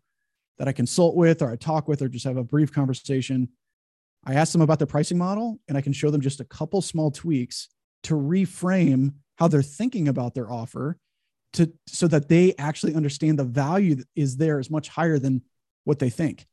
that 0.58 0.68
I 0.68 0.72
consult 0.72 1.16
with 1.16 1.42
or 1.42 1.52
I 1.52 1.56
talk 1.56 1.88
with 1.88 2.02
or 2.02 2.10
just 2.10 2.26
have 2.26 2.38
a 2.38 2.44
brief 2.44 2.74
conversation, 2.74 3.50
I 4.26 4.34
ask 4.34 4.52
them 4.52 4.62
about 4.62 4.80
their 4.80 4.88
pricing 4.88 5.18
model 5.18 5.60
and 5.68 5.78
I 5.78 5.82
can 5.82 5.94
show 5.94 6.10
them 6.10 6.22
just 6.22 6.40
a 6.40 6.46
couple 6.46 6.82
small 6.82 7.12
tweaks 7.12 7.70
to 8.04 8.16
reframe 8.16 9.14
how 9.36 9.48
they're 9.48 9.62
thinking 9.62 10.08
about 10.08 10.34
their 10.34 10.52
offer 10.52 10.98
to 11.54 11.72
so 11.88 12.08
that 12.08 12.28
they 12.28 12.54
actually 12.58 12.96
understand 12.96 13.40
the 13.40 13.44
value 13.44 13.96
that 13.96 14.08
is 14.16 14.38
there 14.38 14.60
is 14.60 14.70
much 14.70 14.90
higher 14.90 15.20
than 15.20 15.42
what 15.84 16.00
they 16.00 16.10
think. 16.10 16.46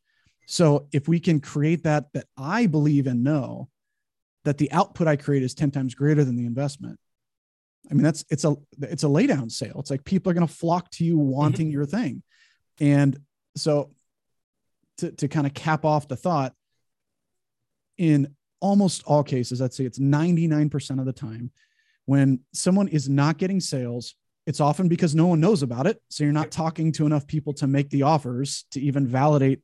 So 0.46 0.88
if 0.92 1.09
we 1.09 1.18
can 1.18 1.40
create 1.40 1.85
that 1.85 2.12
that 2.12 2.27
I 2.37 2.66
believe 2.66 3.07
and 3.07 3.24
know 3.24 3.68
that 4.44 4.59
the 4.59 4.70
output 4.72 5.09
I 5.09 5.16
create 5.16 5.42
is 5.42 5.55
10 5.55 5.70
times 5.70 5.94
greater 5.94 6.22
than 6.22 6.37
the 6.37 6.46
investment, 6.46 6.98
I 7.90 7.94
mean, 7.94 8.02
that's 8.02 8.24
it's 8.30 8.44
a 8.44 8.56
it's 8.80 9.04
a 9.04 9.08
laydown 9.08 9.50
sale. 9.50 9.76
It's 9.78 9.90
like 9.90 10.04
people 10.04 10.30
are 10.30 10.34
going 10.34 10.46
to 10.46 10.52
flock 10.52 10.90
to 10.92 11.04
you 11.04 11.18
wanting 11.18 11.66
mm-hmm. 11.66 11.72
your 11.72 11.86
thing, 11.86 12.22
and 12.80 13.18
so 13.56 13.90
to 14.98 15.12
to 15.12 15.28
kind 15.28 15.46
of 15.46 15.54
cap 15.54 15.84
off 15.84 16.08
the 16.08 16.16
thought, 16.16 16.54
in 17.98 18.34
almost 18.60 19.02
all 19.04 19.22
cases, 19.22 19.60
I'd 19.60 19.74
say 19.74 19.84
it's 19.84 19.98
ninety 19.98 20.46
nine 20.46 20.70
percent 20.70 20.98
of 21.00 21.06
the 21.06 21.12
time, 21.12 21.50
when 22.06 22.40
someone 22.52 22.88
is 22.88 23.08
not 23.08 23.38
getting 23.38 23.60
sales, 23.60 24.14
it's 24.46 24.60
often 24.60 24.88
because 24.88 25.14
no 25.14 25.26
one 25.26 25.40
knows 25.40 25.62
about 25.62 25.86
it. 25.86 26.00
So 26.08 26.24
you're 26.24 26.32
not 26.32 26.50
talking 26.50 26.92
to 26.92 27.06
enough 27.06 27.26
people 27.26 27.52
to 27.54 27.66
make 27.66 27.90
the 27.90 28.02
offers 28.02 28.64
to 28.72 28.80
even 28.80 29.06
validate 29.06 29.60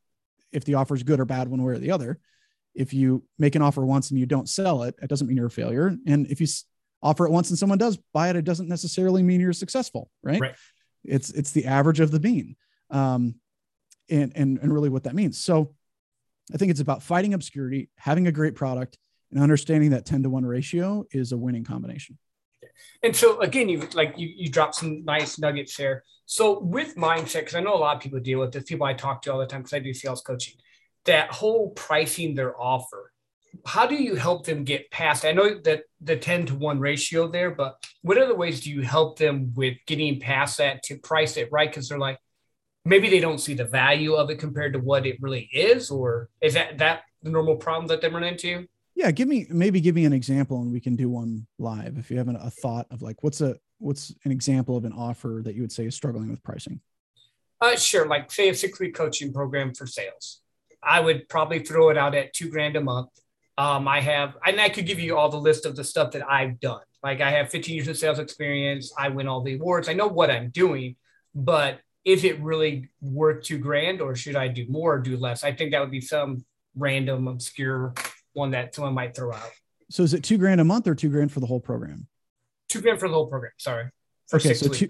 if 0.52 0.64
the 0.64 0.74
offer 0.74 0.94
is 0.94 1.02
good 1.02 1.20
or 1.20 1.24
bad 1.24 1.48
one 1.48 1.62
way 1.62 1.74
or 1.74 1.78
the 1.78 1.90
other. 1.92 2.18
If 2.74 2.94
you 2.94 3.24
make 3.38 3.54
an 3.54 3.62
offer 3.62 3.84
once 3.84 4.10
and 4.10 4.20
you 4.20 4.26
don't 4.26 4.48
sell 4.48 4.82
it, 4.84 4.94
it 5.02 5.08
doesn't 5.08 5.26
mean 5.26 5.36
you're 5.36 5.46
a 5.46 5.50
failure. 5.50 5.96
And 6.06 6.26
if 6.28 6.40
you 6.40 6.46
offer 7.02 7.26
it 7.26 7.30
once 7.30 7.50
and 7.50 7.58
someone 7.58 7.78
does 7.78 7.98
buy 8.12 8.30
it, 8.30 8.36
it 8.36 8.44
doesn't 8.44 8.68
necessarily 8.68 9.22
mean 9.22 9.40
you're 9.40 9.52
successful, 9.52 10.10
right? 10.22 10.40
right. 10.40 10.54
It's 11.04 11.30
it's 11.30 11.52
the 11.52 11.66
average 11.66 12.00
of 12.00 12.10
the 12.10 12.20
mean, 12.20 12.56
um, 12.90 13.36
and 14.08 14.32
and 14.34 14.58
and 14.58 14.72
really 14.72 14.90
what 14.90 15.04
that 15.04 15.14
means. 15.14 15.42
So, 15.42 15.74
I 16.52 16.58
think 16.58 16.70
it's 16.70 16.80
about 16.80 17.02
fighting 17.02 17.32
obscurity, 17.32 17.88
having 17.96 18.26
a 18.26 18.32
great 18.32 18.54
product, 18.54 18.98
and 19.30 19.42
understanding 19.42 19.90
that 19.90 20.04
ten 20.04 20.22
to 20.24 20.30
one 20.30 20.44
ratio 20.44 21.06
is 21.10 21.32
a 21.32 21.38
winning 21.38 21.64
combination. 21.64 22.18
And 23.02 23.16
so 23.16 23.40
again, 23.40 23.68
you 23.68 23.88
like 23.94 24.18
you 24.18 24.28
you 24.34 24.50
drop 24.50 24.74
some 24.74 25.04
nice 25.04 25.38
nuggets 25.38 25.76
there. 25.76 26.04
So 26.26 26.60
with 26.60 26.96
mindset, 26.96 27.40
because 27.40 27.54
I 27.54 27.60
know 27.60 27.74
a 27.74 27.76
lot 27.76 27.96
of 27.96 28.02
people 28.02 28.20
deal 28.20 28.40
with 28.40 28.52
this, 28.52 28.64
people 28.64 28.86
I 28.86 28.94
talk 28.94 29.22
to 29.22 29.32
all 29.32 29.38
the 29.38 29.46
time 29.46 29.62
because 29.62 29.72
I 29.72 29.78
do 29.78 29.94
sales 29.94 30.20
coaching, 30.20 30.54
that 31.06 31.32
whole 31.32 31.70
pricing 31.70 32.34
their 32.34 32.60
offer 32.60 33.09
how 33.66 33.86
do 33.86 33.94
you 33.94 34.14
help 34.14 34.46
them 34.46 34.64
get 34.64 34.90
past? 34.90 35.24
I 35.24 35.32
know 35.32 35.58
that 35.64 35.82
the 36.00 36.16
10 36.16 36.46
to 36.46 36.54
1 36.54 36.78
ratio 36.78 37.28
there, 37.28 37.50
but 37.50 37.76
what 38.02 38.18
other 38.18 38.34
ways 38.34 38.60
do 38.60 38.70
you 38.70 38.82
help 38.82 39.18
them 39.18 39.52
with 39.54 39.76
getting 39.86 40.20
past 40.20 40.58
that 40.58 40.82
to 40.84 40.98
price 40.98 41.36
it 41.36 41.48
right? 41.50 41.68
Because 41.68 41.88
they're 41.88 41.98
like, 41.98 42.18
maybe 42.84 43.08
they 43.08 43.20
don't 43.20 43.38
see 43.40 43.54
the 43.54 43.64
value 43.64 44.14
of 44.14 44.30
it 44.30 44.38
compared 44.38 44.72
to 44.72 44.78
what 44.78 45.06
it 45.06 45.18
really 45.20 45.48
is, 45.52 45.90
or 45.90 46.28
is 46.40 46.54
that 46.54 46.78
that 46.78 47.02
the 47.22 47.30
normal 47.30 47.56
problem 47.56 47.86
that 47.88 48.00
they 48.00 48.08
run 48.08 48.24
into? 48.24 48.66
Yeah, 48.94 49.10
give 49.10 49.28
me 49.28 49.46
maybe 49.50 49.80
give 49.80 49.94
me 49.94 50.04
an 50.04 50.12
example 50.12 50.60
and 50.60 50.72
we 50.72 50.80
can 50.80 50.96
do 50.96 51.08
one 51.08 51.46
live 51.58 51.96
if 51.98 52.10
you 52.10 52.18
have 52.18 52.28
a 52.28 52.50
thought 52.50 52.86
of 52.90 53.02
like 53.02 53.22
what's 53.22 53.40
a 53.40 53.56
what's 53.78 54.14
an 54.24 54.32
example 54.32 54.76
of 54.76 54.84
an 54.84 54.92
offer 54.92 55.40
that 55.44 55.54
you 55.54 55.62
would 55.62 55.72
say 55.72 55.86
is 55.86 55.94
struggling 55.94 56.28
with 56.28 56.42
pricing. 56.42 56.80
Uh, 57.60 57.76
sure, 57.76 58.06
like 58.06 58.30
say 58.30 58.48
a 58.48 58.54
six 58.54 58.80
week 58.80 58.94
coaching 58.94 59.32
program 59.32 59.74
for 59.74 59.86
sales. 59.86 60.40
I 60.82 61.00
would 61.00 61.28
probably 61.28 61.60
throw 61.60 61.90
it 61.90 61.98
out 61.98 62.14
at 62.14 62.32
two 62.32 62.48
grand 62.48 62.76
a 62.76 62.80
month 62.80 63.10
um, 63.60 63.86
I 63.86 64.00
have, 64.00 64.38
and 64.46 64.58
I 64.58 64.70
could 64.70 64.86
give 64.86 64.98
you 64.98 65.18
all 65.18 65.28
the 65.28 65.36
list 65.36 65.66
of 65.66 65.76
the 65.76 65.84
stuff 65.84 66.12
that 66.12 66.26
I've 66.26 66.58
done. 66.60 66.80
Like 67.02 67.20
I 67.20 67.30
have 67.30 67.50
15 67.50 67.74
years 67.74 67.88
of 67.88 67.98
sales 67.98 68.18
experience. 68.18 68.90
I 68.96 69.10
win 69.10 69.28
all 69.28 69.42
the 69.42 69.56
awards. 69.56 69.86
I 69.86 69.92
know 69.92 70.06
what 70.06 70.30
I'm 70.30 70.48
doing, 70.48 70.96
but 71.34 71.80
if 72.02 72.24
it 72.24 72.40
really 72.40 72.88
worth 73.02 73.44
two 73.44 73.58
grand 73.58 74.00
or 74.00 74.16
should 74.16 74.34
I 74.34 74.48
do 74.48 74.64
more 74.70 74.94
or 74.94 74.98
do 74.98 75.14
less? 75.18 75.44
I 75.44 75.52
think 75.52 75.72
that 75.72 75.80
would 75.80 75.90
be 75.90 76.00
some 76.00 76.46
random 76.74 77.28
obscure 77.28 77.92
one 78.32 78.52
that 78.52 78.74
someone 78.74 78.94
might 78.94 79.14
throw 79.14 79.34
out. 79.34 79.50
So 79.90 80.04
is 80.04 80.14
it 80.14 80.24
two 80.24 80.38
grand 80.38 80.62
a 80.62 80.64
month 80.64 80.88
or 80.88 80.94
two 80.94 81.10
grand 81.10 81.30
for 81.30 81.40
the 81.40 81.46
whole 81.46 81.60
program? 81.60 82.06
Two 82.70 82.80
grand 82.80 82.98
for 82.98 83.08
the 83.08 83.14
whole 83.14 83.26
program. 83.26 83.52
Sorry. 83.58 83.90
For 84.28 84.36
okay, 84.36 84.54
so 84.54 84.68
two, 84.68 84.88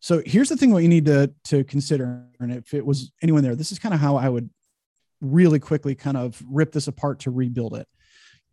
so 0.00 0.22
here's 0.26 0.48
the 0.48 0.56
thing: 0.56 0.72
what 0.72 0.82
you 0.82 0.88
need 0.88 1.04
to 1.04 1.32
to 1.44 1.62
consider, 1.62 2.24
and 2.40 2.50
if 2.50 2.74
it 2.74 2.84
was 2.84 3.12
anyone 3.22 3.44
there, 3.44 3.54
this 3.54 3.70
is 3.70 3.78
kind 3.78 3.94
of 3.94 4.00
how 4.00 4.16
I 4.16 4.28
would 4.28 4.50
really 5.22 5.58
quickly 5.58 5.94
kind 5.94 6.18
of 6.18 6.42
rip 6.46 6.72
this 6.72 6.88
apart 6.88 7.20
to 7.20 7.30
rebuild 7.30 7.74
it. 7.74 7.88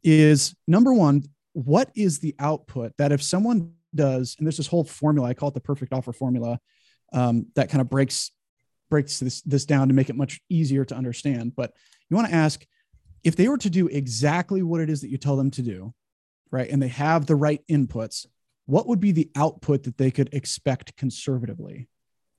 Is 0.04 0.56
number 0.68 0.94
one, 0.94 1.24
what 1.52 1.92
is 1.96 2.20
the 2.20 2.36
output 2.40 2.94
that 2.98 3.12
if 3.12 3.22
someone 3.22 3.74
does, 3.94 4.36
and 4.38 4.48
there's 4.48 4.58
this 4.58 4.68
whole 4.68 4.86
formula, 4.86 5.28
I 5.28 5.34
call 5.34 5.50
it 5.50 5.56
the 5.56 5.60
perfect 5.60 5.92
offer 5.92 6.14
formula, 6.14 6.60
um, 7.12 7.48
that 7.56 7.70
kind 7.70 7.82
of 7.82 7.90
breaks 7.90 8.32
breaks 8.90 9.20
this 9.20 9.42
this 9.42 9.66
down 9.66 9.88
to 9.88 9.94
make 9.94 10.10
it 10.10 10.16
much 10.16 10.40
easier 10.50 10.86
to 10.86 10.96
understand. 10.96 11.56
But 11.56 11.74
you 12.10 12.16
want 12.16 12.30
to 12.30 12.36
ask 12.36 12.66
if 13.24 13.36
they 13.36 13.48
were 13.48 13.58
to 13.58 13.70
do 13.70 13.88
exactly 13.88 14.64
what 14.64 14.82
it 14.82 14.90
is 14.90 15.02
that 15.02 15.10
you 15.10 15.18
tell 15.18 15.36
them 15.36 15.52
to 15.52 15.62
do, 15.62 15.94
right, 16.52 16.70
and 16.70 16.82
they 16.82 16.88
have 16.88 17.26
the 17.26 17.36
right 17.36 17.62
inputs, 17.70 18.26
what 18.66 18.88
would 18.88 19.00
be 19.00 19.12
the 19.12 19.30
output 19.36 19.84
that 19.84 19.98
they 19.98 20.12
could 20.12 20.34
expect 20.34 20.96
conservatively 20.96 21.90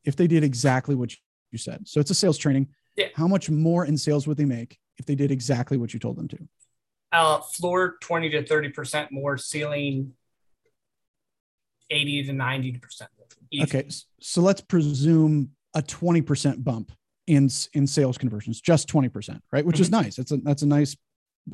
if 0.05 0.17
they 0.17 0.27
did 0.27 0.45
exactly 0.45 0.95
what 0.95 1.13
you 1.51 1.59
said? 1.59 1.87
So 1.87 2.01
it's 2.01 2.11
a 2.11 2.15
sales 2.15 2.39
training. 2.39 2.69
Yeah. 3.01 3.09
How 3.15 3.27
much 3.27 3.49
more 3.49 3.87
in 3.87 3.97
sales 3.97 4.27
would 4.27 4.37
they 4.37 4.45
make 4.45 4.79
if 4.99 5.07
they 5.07 5.15
did 5.15 5.31
exactly 5.31 5.79
what 5.79 5.95
you 5.95 6.01
told 6.01 6.17
them 6.17 6.29
to? 6.29 6.39
Uh, 7.13 7.41
floor 7.41 7.97
20 8.03 8.29
to 8.31 8.43
30% 8.43 9.11
more, 9.11 9.39
ceiling 9.39 10.13
80 11.89 12.25
to 12.25 12.33
90%. 12.33 13.03
Easy. 13.51 13.63
Okay. 13.63 13.89
So 14.21 14.43
let's 14.43 14.61
presume 14.61 15.51
a 15.75 15.81
20% 15.81 16.63
bump 16.63 16.93
in, 17.27 17.49
in 17.73 17.87
sales 17.87 18.19
conversions, 18.19 18.61
just 18.61 18.87
20%, 18.89 19.41
right? 19.51 19.65
Which 19.65 19.77
mm-hmm. 19.77 19.83
is 19.83 19.91
nice. 19.91 20.17
That's 20.17 20.31
a, 20.33 20.37
that's 20.37 20.63
a 20.63 20.67
nice 20.67 20.95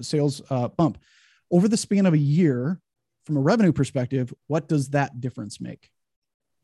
sales 0.01 0.43
uh, 0.51 0.69
bump 0.69 0.99
over 1.53 1.69
the 1.69 1.77
span 1.77 2.07
of 2.07 2.13
a 2.13 2.19
year 2.19 2.81
from 3.25 3.37
a 3.37 3.41
revenue 3.41 3.73
perspective. 3.73 4.35
What 4.49 4.69
does 4.69 4.91
that 4.91 5.21
difference 5.21 5.61
make? 5.61 5.91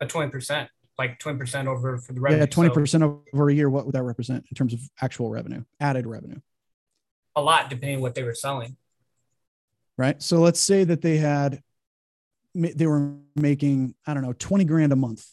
A 0.00 0.06
20%, 0.06 0.66
like 0.98 1.18
20% 1.18 1.66
over 1.66 1.98
for 1.98 2.12
the 2.12 2.20
revenue. 2.20 2.40
Yeah. 2.42 2.46
20% 2.46 2.88
so 2.88 3.22
over 3.32 3.48
a 3.48 3.54
year. 3.54 3.70
What 3.70 3.86
would 3.86 3.94
that 3.94 4.02
represent 4.02 4.44
in 4.50 4.54
terms 4.54 4.74
of 4.74 4.80
actual 5.00 5.30
revenue, 5.30 5.64
added 5.80 6.06
revenue? 6.06 6.40
A 7.34 7.42
lot, 7.42 7.70
depending 7.70 7.96
on 7.96 8.02
what 8.02 8.14
they 8.14 8.22
were 8.22 8.34
selling. 8.34 8.76
Right. 9.96 10.22
So 10.22 10.38
let's 10.38 10.60
say 10.60 10.84
that 10.84 11.00
they 11.00 11.16
had 11.18 11.62
they 12.54 12.86
were 12.86 13.14
making 13.36 13.94
i 14.06 14.14
don't 14.14 14.22
know 14.22 14.32
20 14.34 14.64
grand 14.64 14.92
a 14.92 14.96
month 14.96 15.26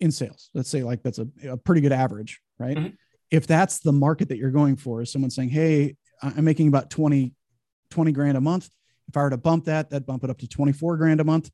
in 0.00 0.10
sales 0.10 0.50
let's 0.54 0.68
say 0.68 0.82
like 0.82 1.02
that's 1.02 1.18
a, 1.18 1.28
a 1.48 1.56
pretty 1.56 1.80
good 1.80 1.92
average 1.92 2.40
right 2.58 2.76
mm-hmm. 2.76 2.94
if 3.30 3.46
that's 3.46 3.80
the 3.80 3.92
market 3.92 4.28
that 4.28 4.38
you're 4.38 4.50
going 4.50 4.76
for 4.76 5.02
is 5.02 5.10
someone 5.10 5.30
saying 5.30 5.48
hey 5.48 5.96
i'm 6.22 6.44
making 6.44 6.68
about 6.68 6.90
20 6.90 7.32
20 7.90 8.12
grand 8.12 8.36
a 8.36 8.40
month 8.40 8.68
if 9.08 9.16
i 9.16 9.22
were 9.22 9.30
to 9.30 9.36
bump 9.36 9.64
that 9.64 9.90
that 9.90 10.06
bump 10.06 10.22
it 10.22 10.30
up 10.30 10.38
to 10.38 10.46
24 10.46 10.96
grand 10.96 11.20
a 11.20 11.24
month 11.24 11.50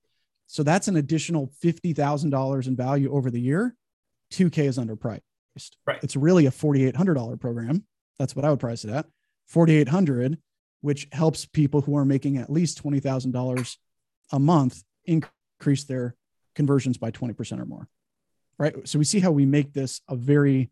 so 0.47 0.63
that's 0.63 0.89
an 0.89 0.97
additional 0.97 1.51
$50000 1.63 2.67
in 2.67 2.77
value 2.77 3.13
over 3.13 3.31
the 3.31 3.41
year 3.41 3.75
2k 4.33 4.59
is 4.59 4.79
underpriced 4.79 5.21
right 5.87 6.01
it's 6.03 6.17
really 6.17 6.47
a 6.47 6.51
$4800 6.51 7.41
program 7.41 7.85
that's 8.19 8.35
what 8.35 8.45
i 8.45 8.51
would 8.51 8.61
price 8.61 8.85
it 8.85 8.91
at 8.91 9.07
4800 9.47 10.39
which 10.85 11.09
helps 11.13 11.47
people 11.47 11.81
who 11.81 11.97
are 11.97 12.05
making 12.05 12.37
at 12.37 12.51
least 12.51 12.85
$20000 12.85 13.77
a 14.33 14.39
month 14.39 14.83
increase 15.07 15.85
their 15.85 16.15
conversions 16.55 16.99
by 16.99 17.11
20% 17.11 17.59
or 17.59 17.65
more. 17.65 17.89
Right. 18.59 18.87
So 18.87 18.99
we 18.99 19.07
see 19.07 19.21
how 19.21 19.31
we 19.31 19.47
make 19.47 19.73
this 19.73 20.03
a 20.11 20.15
very 20.15 20.71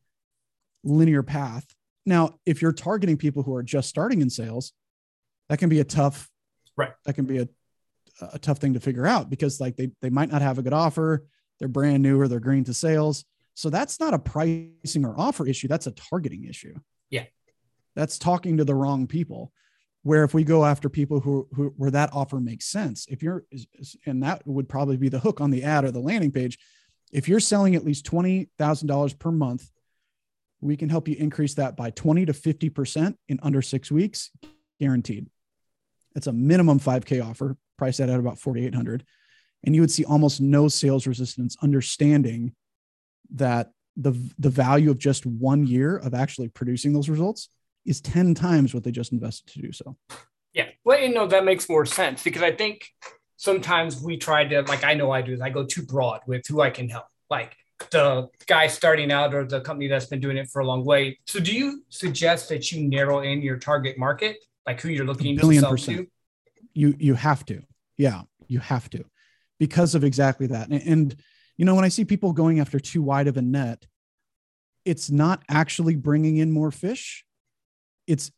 linear 0.85 1.23
path. 1.23 1.65
Now, 2.05 2.39
if 2.45 2.61
you're 2.61 2.75
targeting 2.75 3.17
people 3.17 3.43
who 3.43 3.55
are 3.55 3.63
just 3.63 3.89
starting 3.89 4.21
in 4.21 4.29
sales, 4.29 4.75
that 5.49 5.59
can 5.59 5.71
be 5.71 5.81
a 5.81 5.85
tough, 5.85 6.29
right. 6.77 6.93
That 7.07 7.15
can 7.15 7.25
be 7.25 7.39
a, 7.39 7.49
a 8.21 8.39
tough 8.39 8.59
thing 8.59 8.75
to 8.75 8.81
figure 8.81 9.07
out 9.07 9.31
because 9.31 9.61
like 9.61 9.77
they, 9.77 9.91
they 10.01 10.11
might 10.11 10.31
not 10.31 10.43
have 10.43 10.59
a 10.59 10.63
good 10.63 10.73
offer. 10.73 11.25
They're 11.59 11.69
brand 11.69 12.03
new 12.03 12.21
or 12.21 12.29
they're 12.29 12.41
green 12.41 12.65
to 12.65 12.75
sales. 12.75 13.25
So 13.55 13.71
that's 13.71 14.01
not 14.01 14.15
a 14.15 14.19
pricing 14.19 15.05
or 15.05 15.19
offer 15.19 15.47
issue. 15.47 15.69
That's 15.69 15.87
a 15.87 15.93
targeting 15.93 16.45
issue. 16.45 16.75
Yeah. 17.11 17.25
That's 17.95 18.19
talking 18.19 18.57
to 18.57 18.65
the 18.65 18.75
wrong 18.75 19.07
people 19.07 19.53
where 20.03 20.25
if 20.25 20.35
we 20.35 20.45
go 20.45 20.65
after 20.65 20.89
people 20.89 21.21
who, 21.21 21.49
who 21.55 21.73
where 21.77 21.91
that 21.91 22.11
offer 22.13 22.41
makes 22.41 22.67
sense 22.67 23.07
if 23.09 23.23
you're 23.23 23.45
and 24.07 24.23
that 24.23 24.47
would 24.47 24.69
probably 24.69 24.97
be 24.97 25.09
the 25.09 25.19
hook 25.19 25.41
on 25.41 25.51
the 25.51 25.63
ad 25.63 25.85
or 25.85 25.91
the 25.91 26.01
landing 26.01 26.33
page 26.33 26.59
if 27.13 27.29
you're 27.29 27.41
selling 27.41 27.75
at 27.75 27.85
least 27.85 28.05
$20000 28.07 29.19
per 29.19 29.31
month 29.31 29.71
we 30.61 30.77
can 30.77 30.89
help 30.89 31.09
you 31.09 31.17
increase 31.17 31.55
that 31.55 31.77
by 31.77 31.91
20 31.91 32.27
to 32.27 32.33
50% 32.33 33.17
in 33.29 33.41
under 33.43 33.63
six 33.63 33.91
weeks 33.91 34.31
guaranteed 34.81 35.29
it's 36.15 36.27
a 36.27 36.33
minimum 36.33 36.79
5k 36.79 37.25
offer 37.25 37.57
priced 37.77 38.01
at 38.01 38.09
about 38.09 38.39
4800 38.39 39.05
and 39.65 39.75
you 39.75 39.81
would 39.81 39.91
see 39.91 40.05
almost 40.05 40.41
no 40.41 40.69
sales 40.69 41.07
resistance 41.07 41.57
understanding 41.63 42.55
that 43.35 43.73
the 43.97 44.13
the 44.39 44.51
value 44.51 44.91
of 44.91 44.99
just 44.99 45.27
one 45.27 45.67
year 45.67 45.97
of 45.99 46.15
actually 46.15 46.49
producing 46.49 46.93
those 46.93 47.09
results 47.09 47.49
is 47.85 48.01
10 48.01 48.35
times 48.35 48.75
what 48.75 48.85
they 48.85 48.91
just 48.91 49.13
invested 49.13 49.53
to 49.53 49.61
do 49.61 49.73
so. 49.73 49.97
Yeah. 50.53 50.69
Well, 50.85 51.01
you 51.01 51.13
know, 51.13 51.27
that 51.27 51.45
makes 51.45 51.69
more 51.69 51.87
sense 51.87 52.23
because 52.23 52.43
I 52.43 52.53
think 52.53 52.87
sometimes 53.37 54.01
we 54.01 54.17
try 54.17 54.45
to, 54.45 54.63
like, 54.63 54.85
I 54.85 54.95
know 54.95 55.11
I 55.11 55.23
do, 55.23 55.39
I 55.43 55.51
go 55.51 55.65
too 55.65 55.83
broad 55.83 56.21
with 56.27 56.47
who 56.47 56.61
I 56.61 56.71
can 56.71 56.89
help. 56.89 57.07
Like 57.31 57.57
the 57.91 58.29
guy 58.47 58.67
starting 58.67 59.11
out 59.11 59.35
or 59.35 59.45
the 59.45 59.61
company 59.63 59.89
that's 59.89 60.07
been 60.07 60.21
doing 60.21 60.37
it 60.37 60.49
for 60.49 60.61
a 60.61 60.67
long 60.67 60.85
way. 60.85 61.19
So 61.27 61.41
do 61.41 61.53
you 61.53 61.83
suggest 61.89 62.49
that 62.51 62.71
you 62.71 62.87
narrow 62.89 63.21
in 63.21 63.43
your 63.43 63.57
target 63.57 63.99
market, 63.99 64.37
like 64.67 64.81
who 64.81 64.91
you're 64.91 65.07
looking 65.07 65.37
to 65.39 65.53
sell 65.55 65.71
percent. 65.71 65.99
to? 65.99 66.07
You, 66.75 66.95
you 66.99 67.15
have 67.15 67.45
to. 67.47 67.63
Yeah, 67.97 68.23
you 68.49 68.59
have 68.61 68.89
to 68.91 69.05
because 69.59 69.95
of 69.95 70.05
exactly 70.05 70.49
that. 70.49 70.69
And, 70.69 70.83
and, 70.83 71.17
you 71.57 71.65
know, 71.65 71.75
when 71.75 71.85
I 71.85 71.89
see 71.89 72.05
people 72.05 72.33
going 72.33 72.61
after 72.61 72.81
too 72.81 73.03
wide 73.03 73.29
of 73.29 73.37
a 73.37 73.43
net, 73.43 73.87
it's 74.85 75.11
not 75.11 75.43
actually 75.49 75.95
bringing 75.95 76.39
in 76.39 76.51
more 76.51 76.71
fish 76.71 77.25
it's 78.07 78.31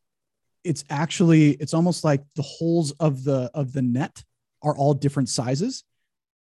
it's 0.62 0.84
actually 0.88 1.50
it's 1.52 1.74
almost 1.74 2.04
like 2.04 2.22
the 2.36 2.42
holes 2.42 2.92
of 2.92 3.24
the 3.24 3.50
of 3.54 3.72
the 3.72 3.82
net 3.82 4.22
are 4.62 4.76
all 4.76 4.94
different 4.94 5.28
sizes 5.28 5.84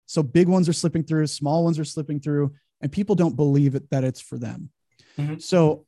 so 0.06 0.22
big 0.22 0.48
ones 0.48 0.68
are 0.68 0.74
slipping 0.74 1.02
through 1.02 1.26
small 1.26 1.64
ones 1.64 1.78
are 1.78 1.84
slipping 1.84 2.20
through 2.20 2.52
and 2.80 2.92
people 2.92 3.14
don't 3.14 3.36
believe 3.36 3.74
it 3.74 3.88
that 3.90 4.04
it's 4.04 4.20
for 4.20 4.38
them 4.38 4.70
mm-hmm. 5.18 5.38
so 5.38 5.86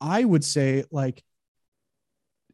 i 0.00 0.24
would 0.24 0.44
say 0.44 0.84
like 0.90 1.22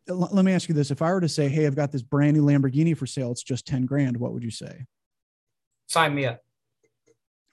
let 0.08 0.44
me 0.44 0.52
ask 0.52 0.68
you 0.68 0.74
this 0.74 0.90
if 0.90 1.02
i 1.02 1.12
were 1.12 1.20
to 1.20 1.28
say 1.28 1.48
hey 1.48 1.66
i've 1.66 1.76
got 1.76 1.92
this 1.92 2.02
brand 2.02 2.36
new 2.36 2.44
lamborghini 2.44 2.96
for 2.96 3.06
sale 3.06 3.30
it's 3.30 3.42
just 3.42 3.66
10 3.66 3.86
grand 3.86 4.16
what 4.16 4.32
would 4.32 4.42
you 4.42 4.50
say 4.50 4.86
sign 5.86 6.14
me 6.14 6.26
up 6.26 6.40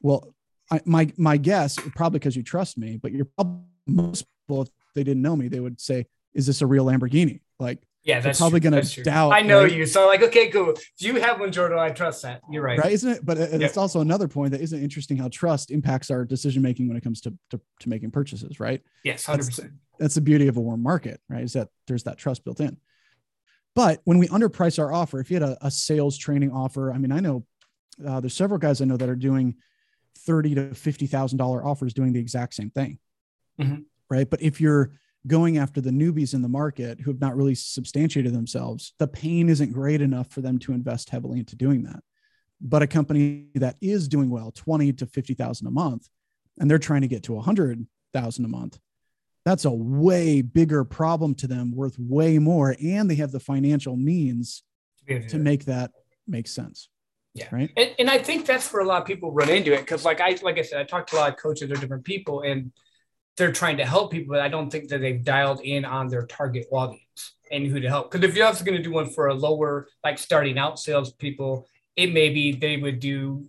well 0.01 0.33
I, 0.71 0.81
my 0.85 1.11
my 1.17 1.37
guess 1.37 1.77
probably 1.95 2.19
because 2.19 2.35
you 2.35 2.43
trust 2.43 2.77
me 2.77 2.97
but 2.97 3.11
you're 3.11 3.25
probably 3.25 3.63
most 3.87 4.25
people 4.47 4.63
if 4.63 4.69
they 4.95 5.03
didn't 5.03 5.21
know 5.21 5.35
me 5.35 5.47
they 5.47 5.59
would 5.59 5.79
say 5.79 6.05
is 6.33 6.47
this 6.47 6.61
a 6.61 6.67
real 6.67 6.85
Lamborghini? 6.85 7.41
Like, 7.59 7.79
yeah, 8.03 8.19
that's 8.19 8.39
probably 8.39 8.61
going 8.61 8.81
to 8.81 9.03
doubt. 9.03 9.31
I 9.31 9.41
know 9.41 9.63
right? 9.63 9.71
you. 9.71 9.85
So 9.85 10.07
like, 10.07 10.21
okay, 10.23 10.49
cool. 10.49 10.69
If 10.69 10.89
you 10.99 11.19
have 11.19 11.39
one, 11.39 11.51
Jordan, 11.51 11.77
I 11.77 11.89
trust 11.89 12.21
that. 12.23 12.41
You're 12.49 12.63
right. 12.63 12.79
Right. 12.79 12.93
Isn't 12.93 13.11
it? 13.11 13.25
But 13.25 13.37
uh, 13.37 13.41
yep. 13.41 13.61
it's 13.61 13.77
also 13.77 13.99
another 13.99 14.27
point 14.27 14.51
that 14.51 14.61
isn't 14.61 14.81
interesting 14.81 15.17
how 15.17 15.27
trust 15.27 15.69
impacts 15.69 16.09
our 16.09 16.23
decision 16.23 16.61
making 16.61 16.87
when 16.87 16.95
it 16.95 17.03
comes 17.03 17.19
to, 17.21 17.33
to, 17.51 17.59
to 17.81 17.89
making 17.89 18.11
purchases, 18.11 18.59
right? 18.59 18.81
Yes, 19.03 19.25
100%. 19.25 19.35
That's, 19.37 19.59
that's 19.99 20.15
the 20.15 20.21
beauty 20.21 20.47
of 20.47 20.57
a 20.57 20.61
warm 20.61 20.81
market, 20.81 21.21
right? 21.29 21.43
Is 21.43 21.53
that 21.53 21.69
there's 21.87 22.03
that 22.03 22.17
trust 22.17 22.43
built 22.43 22.59
in. 22.59 22.77
But 23.75 24.01
when 24.05 24.17
we 24.17 24.27
underprice 24.27 24.79
our 24.79 24.91
offer, 24.91 25.19
if 25.19 25.29
you 25.29 25.39
had 25.39 25.49
a, 25.49 25.57
a 25.65 25.69
sales 25.69 26.17
training 26.17 26.51
offer, 26.51 26.91
I 26.91 26.97
mean, 26.97 27.11
I 27.11 27.19
know 27.19 27.45
uh, 28.05 28.19
there's 28.19 28.33
several 28.33 28.57
guys 28.57 28.81
I 28.81 28.85
know 28.85 28.97
that 28.97 29.09
are 29.09 29.15
doing 29.15 29.55
thirty 30.19 30.55
to 30.55 30.73
fifty 30.73 31.05
thousand 31.05 31.37
dollar 31.37 31.65
offers 31.65 31.93
doing 31.93 32.13
the 32.13 32.19
exact 32.19 32.53
same 32.53 32.69
thing, 32.69 32.97
mm-hmm. 33.59 33.81
right? 34.09 34.29
But 34.29 34.41
if 34.41 34.59
you're 34.59 34.93
going 35.27 35.57
after 35.57 35.81
the 35.81 35.89
newbies 35.89 36.33
in 36.33 36.41
the 36.41 36.47
market 36.47 36.99
who 36.99 37.11
have 37.11 37.21
not 37.21 37.35
really 37.35 37.55
substantiated 37.55 38.33
themselves, 38.33 38.93
the 38.99 39.07
pain 39.07 39.49
isn't 39.49 39.73
great 39.73 40.01
enough 40.01 40.27
for 40.31 40.41
them 40.41 40.57
to 40.59 40.71
invest 40.71 41.09
heavily 41.09 41.39
into 41.39 41.55
doing 41.55 41.83
that. 41.83 42.01
But 42.61 42.81
a 42.81 42.87
company 42.87 43.47
that 43.55 43.75
is 43.81 44.07
doing 44.07 44.29
well, 44.29 44.51
20 44.51 44.93
to 44.93 45.05
50,000 45.05 45.67
a 45.67 45.71
month, 45.71 46.07
and 46.57 46.69
they're 46.69 46.79
trying 46.79 47.01
to 47.01 47.07
get 47.07 47.23
to 47.23 47.33
a 47.33 47.37
100,000 47.37 48.45
a 48.45 48.47
month, 48.47 48.79
that's 49.45 49.65
a 49.65 49.71
way 49.71 50.41
bigger 50.41 50.83
problem 50.83 51.35
to 51.35 51.47
them, 51.47 51.71
worth 51.75 51.97
way 51.97 52.39
more. 52.39 52.75
And 52.83 53.09
they 53.09 53.15
have 53.15 53.31
the 53.31 53.39
financial 53.39 53.95
means 53.95 54.63
to 55.07 55.37
make 55.37 55.65
that 55.65 55.91
make 56.27 56.47
sense. 56.47 56.89
Yeah. 57.33 57.47
Right. 57.51 57.71
And, 57.77 57.95
and 57.99 58.09
I 58.09 58.17
think 58.17 58.45
that's 58.45 58.71
where 58.73 58.81
a 58.81 58.85
lot 58.85 59.01
of 59.01 59.07
people 59.07 59.31
run 59.31 59.49
into 59.49 59.73
it. 59.73 59.85
Cause 59.87 60.03
like 60.03 60.19
I, 60.19 60.37
like 60.41 60.57
I 60.57 60.61
said, 60.61 60.79
I 60.79 60.83
talked 60.83 61.09
to 61.11 61.15
a 61.15 61.19
lot 61.19 61.29
of 61.29 61.37
coaches 61.37 61.71
or 61.71 61.75
different 61.75 62.03
people 62.03 62.41
and 62.41 62.71
they're 63.37 63.51
trying 63.51 63.77
to 63.77 63.85
help 63.85 64.11
people, 64.11 64.33
but 64.33 64.41
I 64.41 64.49
don't 64.49 64.69
think 64.69 64.89
that 64.89 64.99
they've 64.99 65.23
dialed 65.23 65.61
in 65.61 65.85
on 65.85 66.09
their 66.09 66.25
target 66.25 66.67
audience 66.71 67.35
and 67.51 67.65
who 67.65 67.79
to 67.79 67.87
help. 67.87 68.11
Because 68.11 68.27
if 68.27 68.35
you're 68.35 68.45
also 68.45 68.65
going 68.65 68.77
to 68.77 68.83
do 68.83 68.91
one 68.91 69.09
for 69.09 69.27
a 69.27 69.33
lower, 69.33 69.87
like 70.03 70.17
starting 70.17 70.57
out 70.57 70.79
salespeople, 70.79 71.65
it 71.95 72.11
may 72.13 72.29
be 72.29 72.51
they 72.51 72.77
would 72.77 72.99
do 72.99 73.47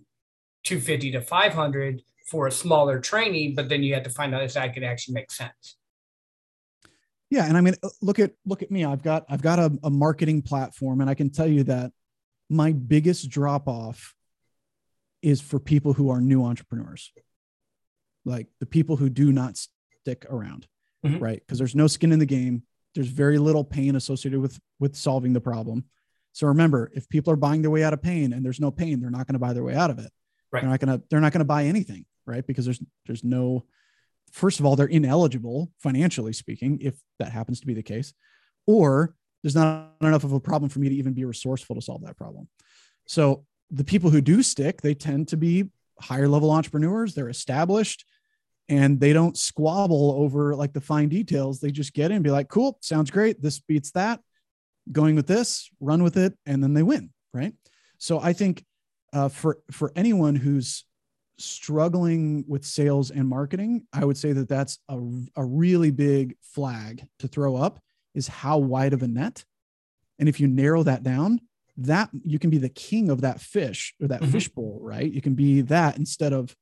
250 0.63 1.11
to 1.11 1.21
500 1.21 2.01
for 2.27 2.47
a 2.47 2.51
smaller 2.51 2.99
training, 2.99 3.55
but 3.55 3.67
then 3.67 3.83
you 3.83 3.93
had 3.93 4.05
to 4.05 4.09
find 4.09 4.33
out 4.33 4.43
if 4.43 4.53
that 4.53 4.73
could 4.73 4.83
actually 4.83 5.15
make 5.15 5.31
sense. 5.31 5.75
Yeah, 7.31 7.45
and 7.45 7.57
I 7.57 7.61
mean, 7.61 7.75
look 8.01 8.19
at 8.19 8.33
look 8.45 8.61
at 8.61 8.69
me. 8.69 8.83
I've 8.83 9.01
got 9.01 9.25
I've 9.29 9.41
got 9.41 9.57
a, 9.57 9.71
a 9.83 9.89
marketing 9.89 10.41
platform, 10.41 10.99
and 10.99 11.09
I 11.09 11.13
can 11.13 11.29
tell 11.29 11.47
you 11.47 11.63
that 11.63 11.93
my 12.49 12.73
biggest 12.73 13.29
drop 13.29 13.69
off 13.69 14.13
is 15.21 15.39
for 15.39 15.57
people 15.57 15.93
who 15.93 16.09
are 16.09 16.19
new 16.19 16.43
entrepreneurs, 16.43 17.13
like 18.25 18.47
the 18.59 18.65
people 18.65 18.97
who 18.97 19.09
do 19.09 19.31
not 19.31 19.57
stick 20.01 20.25
around, 20.29 20.67
mm-hmm. 21.05 21.23
right? 21.23 21.39
Because 21.39 21.57
there's 21.57 21.73
no 21.73 21.87
skin 21.87 22.11
in 22.11 22.19
the 22.19 22.25
game. 22.25 22.63
There's 22.95 23.07
very 23.07 23.37
little 23.37 23.63
pain 23.63 23.95
associated 23.95 24.41
with 24.41 24.59
with 24.77 24.97
solving 24.97 25.31
the 25.31 25.39
problem. 25.39 25.85
So 26.33 26.47
remember, 26.47 26.91
if 26.93 27.07
people 27.07 27.31
are 27.31 27.37
buying 27.37 27.61
their 27.61 27.71
way 27.71 27.85
out 27.85 27.93
of 27.93 28.01
pain 28.01 28.33
and 28.33 28.43
there's 28.43 28.59
no 28.59 28.71
pain, 28.71 28.99
they're 28.99 29.09
not 29.09 29.25
going 29.25 29.35
to 29.35 29.39
buy 29.39 29.53
their 29.53 29.63
way 29.63 29.75
out 29.75 29.89
of 29.89 29.99
it. 29.99 30.11
Right. 30.51 30.61
They're 30.61 30.69
not 30.69 30.79
going 30.81 30.99
to 30.99 31.05
they're 31.09 31.21
not 31.21 31.31
going 31.31 31.39
to 31.39 31.45
buy 31.45 31.63
anything, 31.63 32.05
right? 32.25 32.45
Because 32.45 32.65
there's 32.65 32.81
there's 33.05 33.23
no 33.23 33.63
first 34.31 34.59
of 34.59 34.65
all, 34.65 34.75
they're 34.75 34.87
ineligible 34.87 35.71
financially 35.79 36.33
speaking, 36.33 36.79
if 36.81 36.95
that 37.19 37.31
happens 37.31 37.59
to 37.61 37.67
be 37.67 37.73
the 37.73 37.83
case, 37.83 38.13
or 38.65 39.15
there's 39.43 39.55
not 39.55 39.91
enough 40.01 40.23
of 40.23 40.33
a 40.33 40.39
problem 40.39 40.69
for 40.69 40.79
me 40.79 40.89
to 40.89 40.95
even 40.95 41.13
be 41.13 41.25
resourceful 41.25 41.75
to 41.75 41.81
solve 41.81 42.03
that 42.05 42.17
problem. 42.17 42.47
So 43.07 43.45
the 43.69 43.83
people 43.83 44.09
who 44.09 44.21
do 44.21 44.43
stick, 44.43 44.81
they 44.81 44.93
tend 44.93 45.29
to 45.29 45.37
be 45.37 45.69
higher 45.99 46.27
level 46.27 46.51
entrepreneurs. 46.51 47.13
They're 47.13 47.29
established 47.29 48.05
and 48.69 48.99
they 48.99 49.13
don't 49.13 49.37
squabble 49.37 50.11
over 50.17 50.55
like 50.55 50.73
the 50.73 50.81
fine 50.81 51.09
details. 51.09 51.59
They 51.59 51.71
just 51.71 51.93
get 51.93 52.11
in 52.11 52.17
and 52.17 52.23
be 52.23 52.31
like, 52.31 52.47
cool, 52.47 52.77
sounds 52.81 53.11
great. 53.11 53.41
This 53.41 53.59
beats 53.59 53.91
that. 53.91 54.19
Going 54.91 55.15
with 55.15 55.27
this, 55.27 55.69
run 55.79 56.03
with 56.03 56.17
it, 56.17 56.33
and 56.45 56.63
then 56.63 56.73
they 56.73 56.83
win. 56.83 57.11
Right. 57.33 57.53
So 57.97 58.19
I 58.19 58.33
think 58.33 58.65
uh, 59.13 59.29
for 59.29 59.59
for 59.71 59.91
anyone 59.95 60.35
who's 60.35 60.85
struggling 61.37 62.45
with 62.47 62.65
sales 62.65 63.11
and 63.11 63.27
marketing, 63.27 63.87
I 63.93 64.05
would 64.05 64.17
say 64.17 64.33
that 64.33 64.49
that's 64.49 64.79
a, 64.89 64.99
a 65.35 65.43
really 65.43 65.91
big 65.91 66.35
flag 66.41 67.07
to 67.19 67.27
throw 67.27 67.55
up 67.55 67.79
is 68.13 68.27
how 68.27 68.57
wide 68.57 68.93
of 68.93 69.03
a 69.03 69.07
net. 69.07 69.45
And 70.19 70.29
if 70.29 70.39
you 70.39 70.47
narrow 70.47 70.83
that 70.83 71.03
down, 71.03 71.41
that 71.77 72.09
you 72.23 72.37
can 72.37 72.49
be 72.49 72.57
the 72.57 72.69
king 72.69 73.09
of 73.09 73.21
that 73.21 73.41
fish 73.41 73.95
or 74.01 74.07
that 74.07 74.21
mm-hmm. 74.21 74.31
fishbowl, 74.31 74.79
right? 74.81 75.11
You 75.11 75.21
can 75.21 75.33
be 75.33 75.61
that 75.61 75.97
instead 75.97 76.33
of 76.33 76.55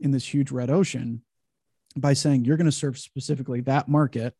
in 0.00 0.10
this 0.10 0.26
huge 0.26 0.50
red 0.50 0.70
ocean 0.70 1.22
by 1.96 2.12
saying 2.12 2.44
you're 2.44 2.56
going 2.56 2.66
to 2.66 2.72
serve 2.72 2.98
specifically 2.98 3.60
that 3.62 3.88
market. 3.88 4.34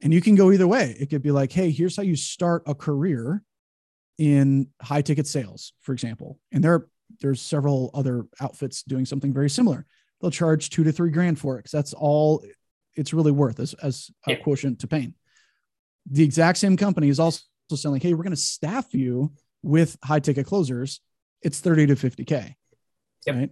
And 0.00 0.12
you 0.12 0.20
can 0.20 0.34
go 0.34 0.52
either 0.52 0.66
way. 0.66 0.96
It 0.98 1.10
could 1.10 1.22
be 1.22 1.32
like, 1.32 1.50
hey, 1.50 1.70
here's 1.70 1.96
how 1.96 2.02
you 2.02 2.14
start 2.14 2.62
a 2.66 2.74
career 2.74 3.42
in 4.16 4.68
high 4.82 5.02
ticket 5.02 5.26
sales, 5.26 5.72
for 5.80 5.92
example. 5.92 6.38
And 6.52 6.62
there, 6.62 6.86
there's 7.20 7.40
several 7.40 7.90
other 7.94 8.26
outfits 8.40 8.82
doing 8.82 9.04
something 9.04 9.32
very 9.32 9.50
similar. 9.50 9.86
They'll 10.20 10.30
charge 10.30 10.70
two 10.70 10.84
to 10.84 10.92
three 10.92 11.10
grand 11.10 11.38
for 11.38 11.56
it 11.56 11.60
because 11.60 11.72
that's 11.72 11.94
all 11.94 12.44
it's 12.94 13.12
really 13.12 13.30
worth 13.30 13.60
as, 13.60 13.74
as 13.74 14.10
a 14.26 14.32
yeah. 14.32 14.36
quotient 14.38 14.80
to 14.80 14.88
pain. 14.88 15.14
The 16.10 16.24
exact 16.24 16.58
same 16.58 16.76
company 16.76 17.08
is 17.08 17.20
also 17.20 17.40
selling, 17.74 18.00
hey, 18.00 18.14
we're 18.14 18.24
going 18.24 18.30
to 18.30 18.36
staff 18.36 18.92
you 18.94 19.32
with 19.62 19.96
high 20.02 20.20
ticket 20.20 20.46
closers. 20.46 21.00
It's 21.42 21.60
30 21.60 21.88
to 21.88 21.94
50K, 21.94 22.54
yep. 23.26 23.36
right? 23.36 23.50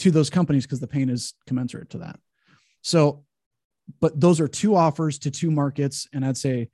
To 0.00 0.10
those 0.10 0.30
companies 0.30 0.64
because 0.64 0.80
the 0.80 0.86
pain 0.86 1.10
is 1.10 1.34
commensurate 1.46 1.90
to 1.90 1.98
that. 1.98 2.18
So, 2.82 3.24
but 4.00 4.18
those 4.18 4.40
are 4.40 4.48
two 4.48 4.74
offers 4.74 5.18
to 5.20 5.30
two 5.30 5.50
markets. 5.50 6.06
And 6.12 6.24
I'd 6.24 6.36
say 6.36 6.70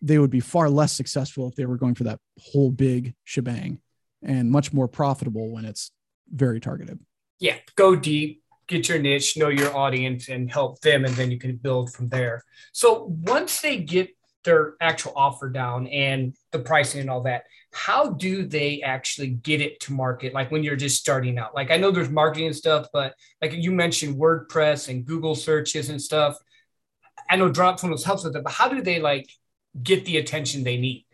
they 0.00 0.18
would 0.18 0.30
be 0.30 0.40
far 0.40 0.70
less 0.70 0.92
successful 0.92 1.48
if 1.48 1.54
they 1.54 1.66
were 1.66 1.76
going 1.76 1.94
for 1.94 2.04
that 2.04 2.20
whole 2.38 2.70
big 2.70 3.14
shebang 3.24 3.80
and 4.22 4.50
much 4.50 4.72
more 4.72 4.88
profitable 4.88 5.50
when 5.50 5.64
it's 5.64 5.90
very 6.32 6.60
targeted. 6.60 6.98
Yeah, 7.38 7.56
go 7.76 7.94
deep, 7.94 8.42
get 8.66 8.88
your 8.88 8.98
niche, 8.98 9.36
know 9.36 9.48
your 9.48 9.74
audience, 9.76 10.28
and 10.28 10.50
help 10.50 10.80
them, 10.80 11.04
and 11.04 11.14
then 11.14 11.30
you 11.30 11.38
can 11.38 11.56
build 11.56 11.92
from 11.92 12.08
there. 12.08 12.42
So 12.72 13.04
once 13.04 13.60
they 13.60 13.78
get 13.78 14.10
their 14.44 14.74
actual 14.80 15.12
offer 15.16 15.50
down 15.50 15.86
and 15.88 16.34
the 16.52 16.58
pricing 16.58 17.00
and 17.00 17.10
all 17.10 17.22
that, 17.22 17.44
how 17.72 18.10
do 18.10 18.46
they 18.46 18.80
actually 18.80 19.28
get 19.28 19.60
it 19.60 19.80
to 19.80 19.92
market? 19.92 20.32
Like 20.32 20.50
when 20.50 20.62
you're 20.62 20.76
just 20.76 20.98
starting 20.98 21.36
out, 21.36 21.54
like 21.54 21.70
I 21.70 21.76
know 21.76 21.90
there's 21.90 22.08
marketing 22.08 22.46
and 22.46 22.56
stuff, 22.56 22.86
but 22.92 23.14
like 23.42 23.52
you 23.52 23.72
mentioned 23.72 24.16
WordPress 24.16 24.88
and 24.88 25.04
Google 25.04 25.34
searches 25.34 25.90
and 25.90 26.00
stuff. 26.00 26.36
I 27.28 27.36
know 27.36 27.50
Drop 27.50 27.80
Funnels 27.80 28.04
helps 28.04 28.24
with 28.24 28.36
it, 28.36 28.44
but 28.44 28.52
how 28.52 28.68
do 28.68 28.80
they 28.80 29.00
like 29.00 29.28
get 29.82 30.04
the 30.04 30.16
attention 30.18 30.62
they 30.62 30.76
need? 30.76 31.05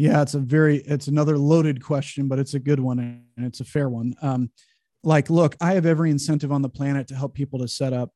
Yeah, 0.00 0.22
it's 0.22 0.32
a 0.32 0.38
very 0.38 0.78
it's 0.78 1.08
another 1.08 1.36
loaded 1.36 1.84
question, 1.84 2.26
but 2.26 2.38
it's 2.38 2.54
a 2.54 2.58
good 2.58 2.80
one 2.80 3.22
and 3.36 3.44
it's 3.44 3.60
a 3.60 3.66
fair 3.66 3.86
one. 3.86 4.14
Um, 4.22 4.50
like, 5.04 5.28
look, 5.28 5.56
I 5.60 5.74
have 5.74 5.84
every 5.84 6.10
incentive 6.10 6.50
on 6.50 6.62
the 6.62 6.70
planet 6.70 7.08
to 7.08 7.14
help 7.14 7.34
people 7.34 7.58
to 7.58 7.68
set 7.68 7.92
up 7.92 8.10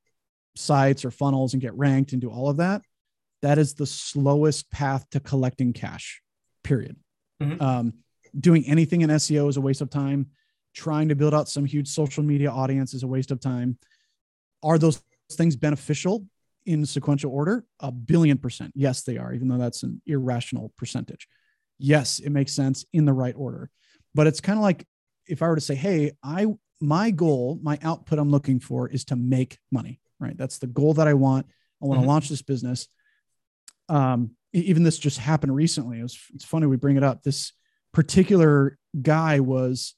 sites 0.56 1.04
or 1.04 1.10
funnels 1.10 1.52
and 1.52 1.60
get 1.60 1.76
ranked 1.76 2.12
and 2.12 2.22
do 2.22 2.30
all 2.30 2.48
of 2.48 2.56
that. 2.56 2.80
That 3.42 3.58
is 3.58 3.74
the 3.74 3.84
slowest 3.84 4.70
path 4.70 5.04
to 5.10 5.20
collecting 5.20 5.74
cash. 5.74 6.22
Period. 6.62 6.96
Mm-hmm. 7.42 7.62
Um, 7.62 7.92
doing 8.40 8.64
anything 8.66 9.02
in 9.02 9.10
SEO 9.10 9.50
is 9.50 9.58
a 9.58 9.60
waste 9.60 9.82
of 9.82 9.90
time. 9.90 10.28
Trying 10.72 11.10
to 11.10 11.14
build 11.14 11.34
out 11.34 11.50
some 11.50 11.66
huge 11.66 11.88
social 11.88 12.22
media 12.22 12.50
audience 12.50 12.94
is 12.94 13.02
a 13.02 13.06
waste 13.06 13.30
of 13.30 13.40
time. 13.40 13.76
Are 14.62 14.78
those 14.78 15.02
things 15.32 15.54
beneficial 15.54 16.24
in 16.64 16.86
sequential 16.86 17.30
order? 17.30 17.66
A 17.80 17.92
billion 17.92 18.38
percent. 18.38 18.72
Yes, 18.74 19.02
they 19.02 19.18
are, 19.18 19.34
even 19.34 19.48
though 19.48 19.58
that's 19.58 19.82
an 19.82 20.00
irrational 20.06 20.72
percentage 20.78 21.28
yes, 21.78 22.18
it 22.18 22.30
makes 22.30 22.52
sense 22.52 22.84
in 22.92 23.04
the 23.04 23.12
right 23.12 23.34
order. 23.36 23.70
But 24.14 24.26
it's 24.26 24.40
kind 24.40 24.58
of 24.58 24.62
like 24.62 24.86
if 25.26 25.42
I 25.42 25.48
were 25.48 25.56
to 25.56 25.60
say, 25.60 25.74
hey, 25.74 26.12
I 26.22 26.46
my 26.80 27.10
goal, 27.10 27.58
my 27.62 27.78
output 27.82 28.18
I'm 28.18 28.30
looking 28.30 28.60
for 28.60 28.88
is 28.88 29.04
to 29.06 29.16
make 29.16 29.58
money, 29.70 30.00
right? 30.20 30.36
That's 30.36 30.58
the 30.58 30.66
goal 30.66 30.94
that 30.94 31.08
I 31.08 31.14
want. 31.14 31.46
I 31.82 31.86
want 31.86 31.98
to 31.98 32.00
mm-hmm. 32.02 32.08
launch 32.08 32.28
this 32.28 32.42
business. 32.42 32.88
Um, 33.88 34.32
even 34.52 34.82
this 34.82 34.98
just 34.98 35.18
happened 35.18 35.54
recently. 35.54 36.00
It 36.00 36.02
was, 36.02 36.18
it's 36.34 36.44
funny 36.44 36.66
we 36.66 36.76
bring 36.76 36.96
it 36.96 37.02
up. 37.02 37.22
This 37.22 37.52
particular 37.92 38.78
guy 39.00 39.40
was 39.40 39.94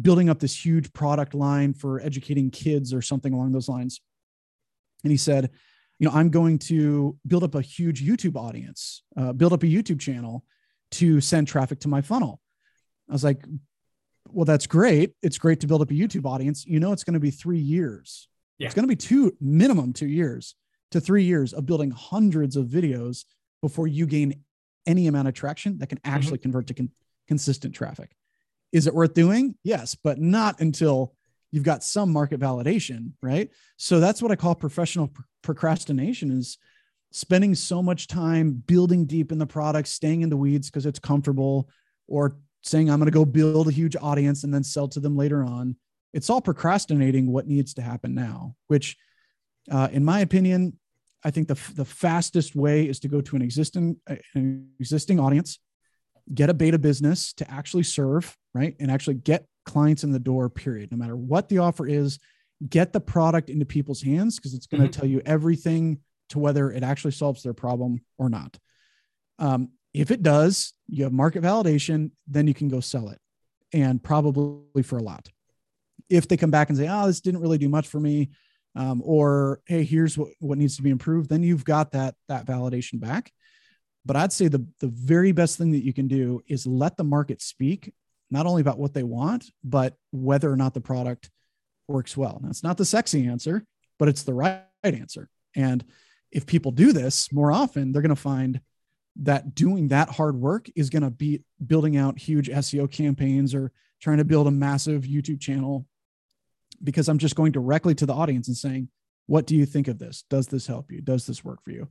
building 0.00 0.28
up 0.28 0.38
this 0.38 0.64
huge 0.64 0.92
product 0.92 1.34
line 1.34 1.74
for 1.74 2.00
educating 2.00 2.50
kids 2.50 2.94
or 2.94 3.02
something 3.02 3.32
along 3.32 3.52
those 3.52 3.68
lines. 3.68 4.00
And 5.02 5.10
he 5.10 5.16
said, 5.16 5.50
you 5.98 6.08
know, 6.08 6.14
I'm 6.14 6.30
going 6.30 6.58
to 6.60 7.16
build 7.26 7.44
up 7.44 7.54
a 7.54 7.60
huge 7.60 8.04
YouTube 8.06 8.36
audience, 8.36 9.02
uh, 9.16 9.32
build 9.32 9.52
up 9.52 9.62
a 9.62 9.66
YouTube 9.66 10.00
channel 10.00 10.44
to 10.92 11.20
send 11.20 11.48
traffic 11.48 11.80
to 11.80 11.88
my 11.88 12.00
funnel. 12.00 12.40
I 13.08 13.12
was 13.12 13.24
like, 13.24 13.44
well, 14.30 14.44
that's 14.44 14.66
great. 14.66 15.14
It's 15.22 15.38
great 15.38 15.60
to 15.60 15.66
build 15.66 15.82
up 15.82 15.90
a 15.90 15.94
YouTube 15.94 16.26
audience. 16.26 16.66
You 16.66 16.80
know, 16.80 16.92
it's 16.92 17.04
going 17.04 17.14
to 17.14 17.20
be 17.20 17.30
three 17.30 17.58
years. 17.58 18.28
Yeah. 18.58 18.66
It's 18.66 18.74
going 18.74 18.84
to 18.84 18.88
be 18.88 18.96
two, 18.96 19.36
minimum 19.40 19.92
two 19.92 20.08
years 20.08 20.54
to 20.90 21.00
three 21.00 21.24
years 21.24 21.52
of 21.52 21.66
building 21.66 21.90
hundreds 21.90 22.56
of 22.56 22.66
videos 22.66 23.24
before 23.62 23.86
you 23.86 24.06
gain 24.06 24.42
any 24.86 25.06
amount 25.06 25.28
of 25.28 25.34
traction 25.34 25.78
that 25.78 25.88
can 25.88 26.00
actually 26.04 26.38
mm-hmm. 26.38 26.42
convert 26.42 26.66
to 26.68 26.74
con- 26.74 26.90
consistent 27.26 27.74
traffic. 27.74 28.10
Is 28.72 28.86
it 28.86 28.94
worth 28.94 29.14
doing? 29.14 29.54
Yes, 29.62 29.94
but 29.94 30.18
not 30.18 30.60
until 30.60 31.14
you've 31.50 31.64
got 31.64 31.82
some 31.82 32.12
market 32.12 32.40
validation, 32.40 33.12
right? 33.22 33.50
So 33.76 34.00
that's 34.00 34.20
what 34.20 34.32
I 34.32 34.36
call 34.36 34.54
professional 34.54 35.08
pr- 35.08 35.22
procrastination 35.42 36.30
is 36.30 36.58
spending 37.10 37.54
so 37.54 37.82
much 37.82 38.06
time 38.06 38.52
building 38.52 39.06
deep 39.06 39.32
in 39.32 39.38
the 39.38 39.46
product, 39.46 39.88
staying 39.88 40.22
in 40.22 40.30
the 40.30 40.36
weeds 40.36 40.70
because 40.70 40.86
it's 40.86 40.98
comfortable, 40.98 41.68
or 42.06 42.36
saying, 42.62 42.90
I'm 42.90 42.98
going 42.98 43.06
to 43.06 43.12
go 43.12 43.24
build 43.24 43.68
a 43.68 43.72
huge 43.72 43.96
audience 43.96 44.44
and 44.44 44.52
then 44.52 44.64
sell 44.64 44.88
to 44.88 45.00
them 45.00 45.16
later 45.16 45.44
on. 45.44 45.76
It's 46.12 46.30
all 46.30 46.40
procrastinating 46.40 47.30
what 47.30 47.46
needs 47.46 47.74
to 47.74 47.82
happen 47.82 48.14
now, 48.14 48.56
which, 48.66 48.96
uh, 49.70 49.88
in 49.92 50.04
my 50.04 50.20
opinion, 50.20 50.78
I 51.24 51.30
think 51.30 51.48
the, 51.48 51.58
the 51.74 51.84
fastest 51.84 52.54
way 52.54 52.88
is 52.88 53.00
to 53.00 53.08
go 53.08 53.20
to 53.20 53.36
an 53.36 53.42
existing, 53.42 53.96
an 54.34 54.68
existing 54.80 55.20
audience, 55.20 55.58
get 56.32 56.50
a 56.50 56.54
beta 56.54 56.78
business 56.78 57.32
to 57.34 57.50
actually 57.50 57.82
serve, 57.82 58.36
right? 58.54 58.74
And 58.80 58.90
actually 58.90 59.14
get 59.14 59.46
clients 59.64 60.04
in 60.04 60.12
the 60.12 60.18
door, 60.18 60.48
period. 60.48 60.90
No 60.90 60.98
matter 60.98 61.16
what 61.16 61.48
the 61.48 61.58
offer 61.58 61.86
is, 61.86 62.18
get 62.68 62.92
the 62.92 63.00
product 63.00 63.50
into 63.50 63.64
people's 63.64 64.02
hands 64.02 64.36
because 64.36 64.54
it's 64.54 64.66
going 64.66 64.82
to 64.82 64.88
mm-hmm. 64.88 65.00
tell 65.00 65.08
you 65.08 65.22
everything 65.24 65.98
to 66.30 66.38
whether 66.38 66.70
it 66.70 66.82
actually 66.82 67.12
solves 67.12 67.42
their 67.42 67.54
problem 67.54 68.00
or 68.18 68.28
not. 68.28 68.58
Um, 69.38 69.70
if 69.94 70.10
it 70.10 70.22
does, 70.22 70.74
you 70.88 71.04
have 71.04 71.12
market 71.12 71.42
validation, 71.42 72.10
then 72.26 72.46
you 72.46 72.54
can 72.54 72.68
go 72.68 72.80
sell 72.80 73.08
it 73.08 73.18
and 73.72 74.02
probably 74.02 74.82
for 74.82 74.98
a 74.98 75.02
lot. 75.02 75.28
If 76.08 76.28
they 76.28 76.36
come 76.36 76.50
back 76.50 76.68
and 76.68 76.78
say, 76.78 76.88
oh, 76.88 77.06
this 77.06 77.20
didn't 77.20 77.40
really 77.40 77.58
do 77.58 77.68
much 77.68 77.88
for 77.88 78.00
me, 78.00 78.30
um, 78.74 79.02
or 79.04 79.60
hey, 79.66 79.84
here's 79.84 80.16
what, 80.16 80.28
what 80.38 80.58
needs 80.58 80.76
to 80.76 80.82
be 80.82 80.90
improved, 80.90 81.28
then 81.28 81.42
you've 81.42 81.64
got 81.64 81.92
that, 81.92 82.14
that 82.28 82.46
validation 82.46 83.00
back. 83.00 83.32
But 84.06 84.16
I'd 84.16 84.32
say 84.32 84.48
the, 84.48 84.66
the 84.80 84.88
very 84.88 85.32
best 85.32 85.58
thing 85.58 85.72
that 85.72 85.84
you 85.84 85.92
can 85.92 86.08
do 86.08 86.42
is 86.46 86.66
let 86.66 86.96
the 86.96 87.04
market 87.04 87.42
speak, 87.42 87.92
not 88.30 88.46
only 88.46 88.60
about 88.60 88.78
what 88.78 88.94
they 88.94 89.02
want, 89.02 89.50
but 89.64 89.96
whether 90.12 90.50
or 90.50 90.56
not 90.56 90.74
the 90.74 90.80
product 90.80 91.30
works 91.88 92.16
well. 92.16 92.40
Now, 92.42 92.50
it's 92.50 92.62
not 92.62 92.76
the 92.76 92.84
sexy 92.84 93.26
answer, 93.26 93.64
but 93.98 94.08
it's 94.08 94.22
the 94.22 94.34
right 94.34 94.62
answer. 94.84 95.28
And 95.56 95.84
if 96.30 96.46
people 96.46 96.72
do 96.72 96.92
this 96.92 97.32
more 97.32 97.50
often, 97.52 97.92
they're 97.92 98.02
going 98.02 98.10
to 98.10 98.16
find 98.16 98.60
that 99.20 99.54
doing 99.54 99.88
that 99.88 100.10
hard 100.10 100.36
work 100.36 100.68
is 100.76 100.90
going 100.90 101.02
to 101.02 101.10
be 101.10 101.42
building 101.66 101.96
out 101.96 102.18
huge 102.18 102.48
SEO 102.48 102.90
campaigns 102.90 103.54
or 103.54 103.72
trying 104.00 104.18
to 104.18 104.24
build 104.24 104.46
a 104.46 104.50
massive 104.50 105.02
YouTube 105.02 105.40
channel 105.40 105.86
because 106.82 107.08
I'm 107.08 107.18
just 107.18 107.34
going 107.34 107.52
directly 107.52 107.94
to 107.96 108.06
the 108.06 108.14
audience 108.14 108.46
and 108.48 108.56
saying, 108.56 108.88
what 109.26 109.46
do 109.46 109.56
you 109.56 109.66
think 109.66 109.88
of 109.88 109.98
this? 109.98 110.24
Does 110.30 110.46
this 110.46 110.66
help 110.66 110.92
you? 110.92 111.00
Does 111.00 111.26
this 111.26 111.44
work 111.44 111.62
for 111.64 111.70
you? 111.70 111.88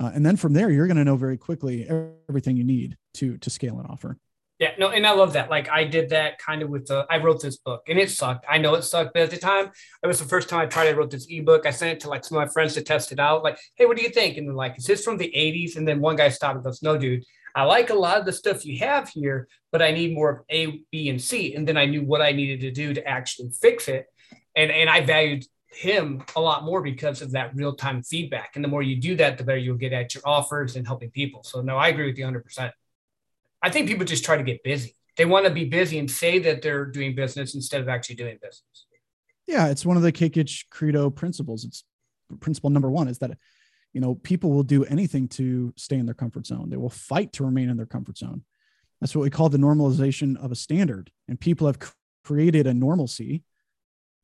Uh, 0.00 0.10
and 0.14 0.26
then 0.26 0.36
from 0.36 0.52
there, 0.52 0.70
you're 0.70 0.86
going 0.86 0.96
to 0.98 1.04
know 1.04 1.16
very 1.16 1.38
quickly 1.38 1.88
everything 2.28 2.56
you 2.56 2.64
need 2.64 2.96
to 3.14 3.38
to 3.38 3.50
scale 3.50 3.78
an 3.78 3.86
offer. 3.86 4.18
Yeah, 4.58 4.70
no, 4.78 4.88
and 4.88 5.06
I 5.06 5.12
love 5.12 5.34
that. 5.34 5.50
Like 5.50 5.68
I 5.68 5.84
did 5.84 6.08
that 6.10 6.38
kind 6.38 6.62
of 6.62 6.70
with 6.70 6.86
the 6.86 7.06
I 7.10 7.18
wrote 7.18 7.42
this 7.42 7.58
book 7.58 7.82
and 7.88 7.98
it 7.98 8.10
sucked. 8.10 8.46
I 8.48 8.56
know 8.56 8.74
it 8.74 8.82
sucked, 8.82 9.12
but 9.12 9.22
at 9.22 9.30
the 9.30 9.36
time, 9.36 9.70
it 10.02 10.06
was 10.06 10.18
the 10.18 10.24
first 10.24 10.48
time 10.48 10.60
I 10.60 10.66
tried. 10.66 10.88
I 10.88 10.92
wrote 10.92 11.10
this 11.10 11.26
ebook. 11.28 11.66
I 11.66 11.70
sent 11.70 11.92
it 11.92 12.00
to 12.00 12.08
like 12.08 12.24
some 12.24 12.38
of 12.38 12.46
my 12.46 12.50
friends 12.50 12.72
to 12.74 12.82
test 12.82 13.12
it 13.12 13.20
out. 13.20 13.42
Like, 13.42 13.58
hey, 13.74 13.84
what 13.84 13.98
do 13.98 14.02
you 14.02 14.08
think? 14.08 14.38
And 14.38 14.48
they're 14.48 14.54
like, 14.54 14.78
is 14.78 14.86
this 14.86 15.04
from 15.04 15.18
the 15.18 15.30
80s? 15.36 15.76
And 15.76 15.86
then 15.86 16.00
one 16.00 16.16
guy 16.16 16.30
stopped 16.30 16.54
and 16.54 16.64
goes, 16.64 16.82
No, 16.82 16.96
dude, 16.96 17.22
I 17.54 17.64
like 17.64 17.90
a 17.90 17.94
lot 17.94 18.18
of 18.18 18.24
the 18.24 18.32
stuff 18.32 18.64
you 18.64 18.78
have 18.78 19.10
here, 19.10 19.46
but 19.72 19.82
I 19.82 19.90
need 19.90 20.14
more 20.14 20.30
of 20.30 20.40
A, 20.48 20.82
B, 20.90 21.10
and 21.10 21.20
C. 21.20 21.54
And 21.54 21.68
then 21.68 21.76
I 21.76 21.84
knew 21.84 22.02
what 22.02 22.22
I 22.22 22.32
needed 22.32 22.60
to 22.60 22.70
do 22.70 22.94
to 22.94 23.06
actually 23.06 23.50
fix 23.50 23.88
it. 23.88 24.06
And 24.54 24.70
and 24.70 24.88
I 24.88 25.02
valued 25.02 25.44
him 25.68 26.24
a 26.34 26.40
lot 26.40 26.64
more 26.64 26.80
because 26.80 27.20
of 27.20 27.32
that 27.32 27.54
real 27.54 27.74
time 27.74 28.02
feedback. 28.02 28.52
And 28.54 28.64
the 28.64 28.68
more 28.68 28.82
you 28.82 28.96
do 28.96 29.16
that, 29.16 29.36
the 29.36 29.44
better 29.44 29.58
you'll 29.58 29.76
get 29.76 29.92
at 29.92 30.14
your 30.14 30.22
offers 30.26 30.76
and 30.76 30.86
helping 30.86 31.10
people. 31.10 31.42
So 31.42 31.60
no, 31.60 31.76
I 31.76 31.88
agree 31.88 32.06
with 32.06 32.16
you 32.16 32.24
100%. 32.24 32.72
I 33.62 33.70
think 33.70 33.88
people 33.88 34.04
just 34.04 34.24
try 34.24 34.36
to 34.36 34.42
get 34.42 34.62
busy. 34.62 34.94
They 35.16 35.24
want 35.24 35.46
to 35.46 35.52
be 35.52 35.64
busy 35.64 35.98
and 35.98 36.10
say 36.10 36.38
that 36.40 36.62
they're 36.62 36.84
doing 36.84 37.14
business 37.14 37.54
instead 37.54 37.80
of 37.80 37.88
actually 37.88 38.16
doing 38.16 38.38
business. 38.40 38.86
Yeah, 39.46 39.68
it's 39.68 39.86
one 39.86 39.96
of 39.96 40.02
the 40.02 40.12
KKitch 40.12 40.64
credo 40.70 41.08
principles. 41.10 41.64
It's 41.64 41.84
principle 42.40 42.70
number 42.70 42.90
one 42.90 43.08
is 43.08 43.18
that 43.18 43.38
you 43.92 44.00
know 44.00 44.16
people 44.16 44.50
will 44.50 44.64
do 44.64 44.84
anything 44.84 45.28
to 45.28 45.72
stay 45.76 45.96
in 45.96 46.06
their 46.06 46.14
comfort 46.14 46.46
zone. 46.46 46.68
They 46.68 46.76
will 46.76 46.90
fight 46.90 47.32
to 47.34 47.44
remain 47.44 47.70
in 47.70 47.76
their 47.76 47.86
comfort 47.86 48.18
zone. 48.18 48.44
That's 49.00 49.14
what 49.14 49.22
we 49.22 49.30
call 49.30 49.48
the 49.48 49.58
normalization 49.58 50.42
of 50.42 50.52
a 50.52 50.56
standard. 50.56 51.10
And 51.28 51.38
people 51.38 51.66
have 51.66 51.78
created 52.24 52.66
a 52.66 52.74
normalcy 52.74 53.42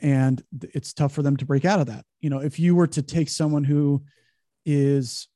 and 0.00 0.42
it's 0.60 0.92
tough 0.92 1.12
for 1.12 1.22
them 1.22 1.36
to 1.36 1.46
break 1.46 1.64
out 1.64 1.80
of 1.80 1.86
that. 1.86 2.04
You 2.20 2.30
know, 2.30 2.40
if 2.40 2.58
you 2.58 2.74
were 2.74 2.88
to 2.88 3.02
take 3.02 3.28
someone 3.28 3.64
who 3.64 4.02
is 4.66 5.28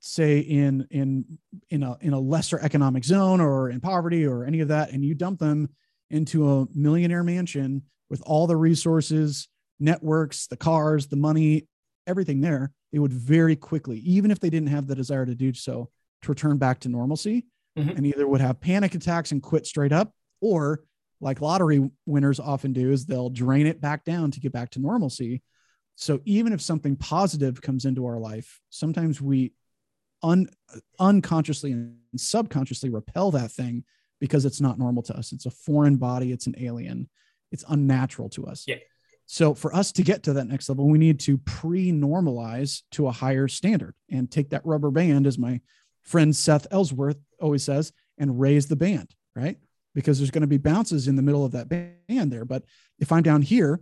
say 0.00 0.38
in 0.38 0.86
in 0.90 1.38
in 1.70 1.82
a 1.82 1.96
in 2.00 2.12
a 2.12 2.20
lesser 2.20 2.58
economic 2.60 3.04
zone 3.04 3.40
or 3.40 3.68
in 3.70 3.80
poverty 3.80 4.24
or 4.24 4.44
any 4.44 4.60
of 4.60 4.68
that 4.68 4.92
and 4.92 5.04
you 5.04 5.14
dump 5.14 5.38
them 5.40 5.68
into 6.10 6.48
a 6.50 6.66
millionaire 6.74 7.24
mansion 7.24 7.82
with 8.08 8.22
all 8.24 8.46
the 8.46 8.56
resources 8.56 9.48
networks 9.80 10.46
the 10.46 10.56
cars 10.56 11.08
the 11.08 11.16
money 11.16 11.66
everything 12.06 12.40
there 12.40 12.72
they 12.92 12.98
would 12.98 13.12
very 13.12 13.56
quickly 13.56 13.98
even 13.98 14.30
if 14.30 14.38
they 14.38 14.50
didn't 14.50 14.68
have 14.68 14.86
the 14.86 14.94
desire 14.94 15.26
to 15.26 15.34
do 15.34 15.52
so 15.52 15.90
to 16.22 16.30
return 16.30 16.58
back 16.58 16.78
to 16.78 16.88
normalcy 16.88 17.46
mm-hmm. 17.76 17.90
and 17.90 18.06
either 18.06 18.26
would 18.26 18.40
have 18.40 18.60
panic 18.60 18.94
attacks 18.94 19.32
and 19.32 19.42
quit 19.42 19.66
straight 19.66 19.92
up 19.92 20.12
or 20.40 20.84
like 21.20 21.40
lottery 21.40 21.90
winners 22.06 22.38
often 22.38 22.72
do 22.72 22.92
is 22.92 23.04
they'll 23.04 23.30
drain 23.30 23.66
it 23.66 23.80
back 23.80 24.04
down 24.04 24.30
to 24.30 24.38
get 24.38 24.52
back 24.52 24.70
to 24.70 24.78
normalcy 24.80 25.42
so 25.96 26.20
even 26.24 26.52
if 26.52 26.60
something 26.60 26.94
positive 26.94 27.60
comes 27.60 27.84
into 27.84 28.06
our 28.06 28.18
life 28.18 28.60
sometimes 28.70 29.20
we 29.20 29.52
un, 30.22 30.48
unconsciously 30.98 31.72
and 31.72 31.96
subconsciously 32.16 32.90
repel 32.90 33.30
that 33.30 33.50
thing 33.50 33.84
because 34.20 34.44
it's 34.44 34.60
not 34.60 34.78
normal 34.78 35.02
to 35.04 35.16
us. 35.16 35.32
It's 35.32 35.46
a 35.46 35.50
foreign 35.50 35.96
body, 35.96 36.32
it's 36.32 36.46
an 36.46 36.54
alien, 36.58 37.08
it's 37.52 37.64
unnatural 37.68 38.28
to 38.30 38.46
us. 38.46 38.64
Yeah. 38.66 38.76
So 39.26 39.52
for 39.52 39.74
us 39.74 39.92
to 39.92 40.02
get 40.02 40.22
to 40.24 40.32
that 40.34 40.46
next 40.46 40.68
level, 40.68 40.88
we 40.88 40.98
need 40.98 41.20
to 41.20 41.36
pre-normalize 41.38 42.82
to 42.92 43.08
a 43.08 43.12
higher 43.12 43.46
standard 43.46 43.94
and 44.10 44.30
take 44.30 44.50
that 44.50 44.64
rubber 44.64 44.90
band, 44.90 45.26
as 45.26 45.38
my 45.38 45.60
friend 46.02 46.34
Seth 46.34 46.66
Ellsworth 46.70 47.18
always 47.38 47.62
says, 47.62 47.92
and 48.16 48.40
raise 48.40 48.66
the 48.66 48.76
band, 48.76 49.14
right? 49.36 49.58
Because 49.94 50.18
there's 50.18 50.30
going 50.30 50.42
to 50.42 50.46
be 50.46 50.56
bounces 50.56 51.08
in 51.08 51.16
the 51.16 51.22
middle 51.22 51.44
of 51.44 51.52
that 51.52 51.68
band 51.68 52.32
there. 52.32 52.46
But 52.46 52.64
if 52.98 53.12
I'm 53.12 53.22
down 53.22 53.42
here 53.42 53.80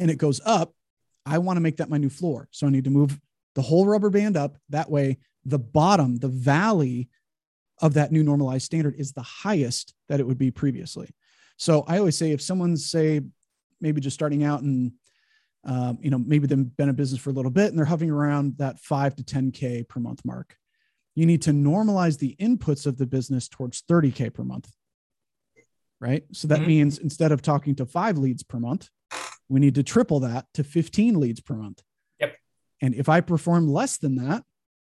and 0.00 0.10
it 0.10 0.18
goes 0.18 0.40
up, 0.44 0.74
I 1.24 1.38
want 1.38 1.58
to 1.58 1.60
make 1.60 1.76
that 1.76 1.88
my 1.88 1.98
new 1.98 2.10
floor. 2.10 2.48
So 2.50 2.66
I 2.66 2.70
need 2.70 2.84
to 2.84 2.90
move 2.90 3.20
the 3.54 3.62
whole 3.62 3.86
rubber 3.86 4.10
band 4.10 4.36
up. 4.36 4.56
That 4.70 4.90
way 4.90 5.18
the 5.44 5.58
bottom, 5.58 6.16
the 6.16 6.28
valley 6.28 7.08
of 7.80 7.94
that 7.94 8.12
new 8.12 8.22
normalized 8.22 8.64
standard 8.64 8.94
is 8.96 9.12
the 9.12 9.22
highest 9.22 9.94
that 10.08 10.20
it 10.20 10.26
would 10.26 10.38
be 10.38 10.50
previously. 10.50 11.10
So 11.56 11.84
I 11.86 11.98
always 11.98 12.16
say 12.16 12.30
if 12.30 12.40
someone's 12.40 12.90
say 12.90 13.20
maybe 13.80 14.00
just 14.00 14.14
starting 14.14 14.44
out 14.44 14.62
and 14.62 14.92
um, 15.64 15.98
you 16.00 16.10
know 16.10 16.18
maybe 16.18 16.46
they've 16.46 16.76
been 16.76 16.88
in 16.88 16.94
business 16.94 17.20
for 17.20 17.30
a 17.30 17.32
little 17.32 17.50
bit 17.50 17.70
and 17.70 17.78
they're 17.78 17.84
hovering 17.84 18.10
around 18.10 18.58
that 18.58 18.80
five 18.80 19.14
to 19.16 19.22
10k 19.22 19.88
per 19.88 20.00
month 20.00 20.24
mark, 20.24 20.56
you 21.14 21.26
need 21.26 21.42
to 21.42 21.50
normalize 21.50 22.18
the 22.18 22.36
inputs 22.40 22.86
of 22.86 22.98
the 22.98 23.06
business 23.06 23.48
towards 23.48 23.82
30k 23.82 24.32
per 24.32 24.44
month. 24.44 24.70
Right. 26.00 26.24
So 26.32 26.48
that 26.48 26.58
mm-hmm. 26.58 26.66
means 26.66 26.98
instead 26.98 27.30
of 27.30 27.42
talking 27.42 27.76
to 27.76 27.86
five 27.86 28.18
leads 28.18 28.42
per 28.42 28.58
month, 28.58 28.88
we 29.48 29.60
need 29.60 29.76
to 29.76 29.84
triple 29.84 30.20
that 30.20 30.46
to 30.54 30.64
15 30.64 31.20
leads 31.20 31.40
per 31.40 31.54
month. 31.54 31.82
Yep. 32.18 32.36
And 32.80 32.94
if 32.94 33.08
I 33.08 33.20
perform 33.20 33.68
less 33.68 33.98
than 33.98 34.16
that, 34.16 34.42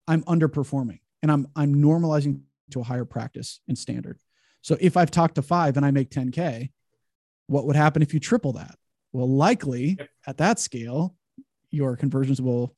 I'm 0.07 0.23
underperforming 0.23 0.99
and 1.21 1.31
I'm 1.31 1.47
I'm 1.55 1.75
normalizing 1.75 2.41
to 2.71 2.81
a 2.81 2.83
higher 2.83 3.05
practice 3.05 3.59
and 3.67 3.77
standard. 3.77 4.19
So 4.61 4.77
if 4.79 4.95
I've 4.97 5.11
talked 5.11 5.35
to 5.35 5.41
five 5.41 5.77
and 5.77 5.85
I 5.85 5.91
make 5.91 6.09
10K, 6.09 6.71
what 7.47 7.65
would 7.65 7.75
happen 7.75 8.01
if 8.01 8.13
you 8.13 8.19
triple 8.19 8.53
that? 8.53 8.75
Well, 9.11 9.29
likely 9.29 9.97
at 10.25 10.37
that 10.37 10.59
scale, 10.59 11.15
your 11.69 11.95
conversions 11.95 12.41
will 12.41 12.75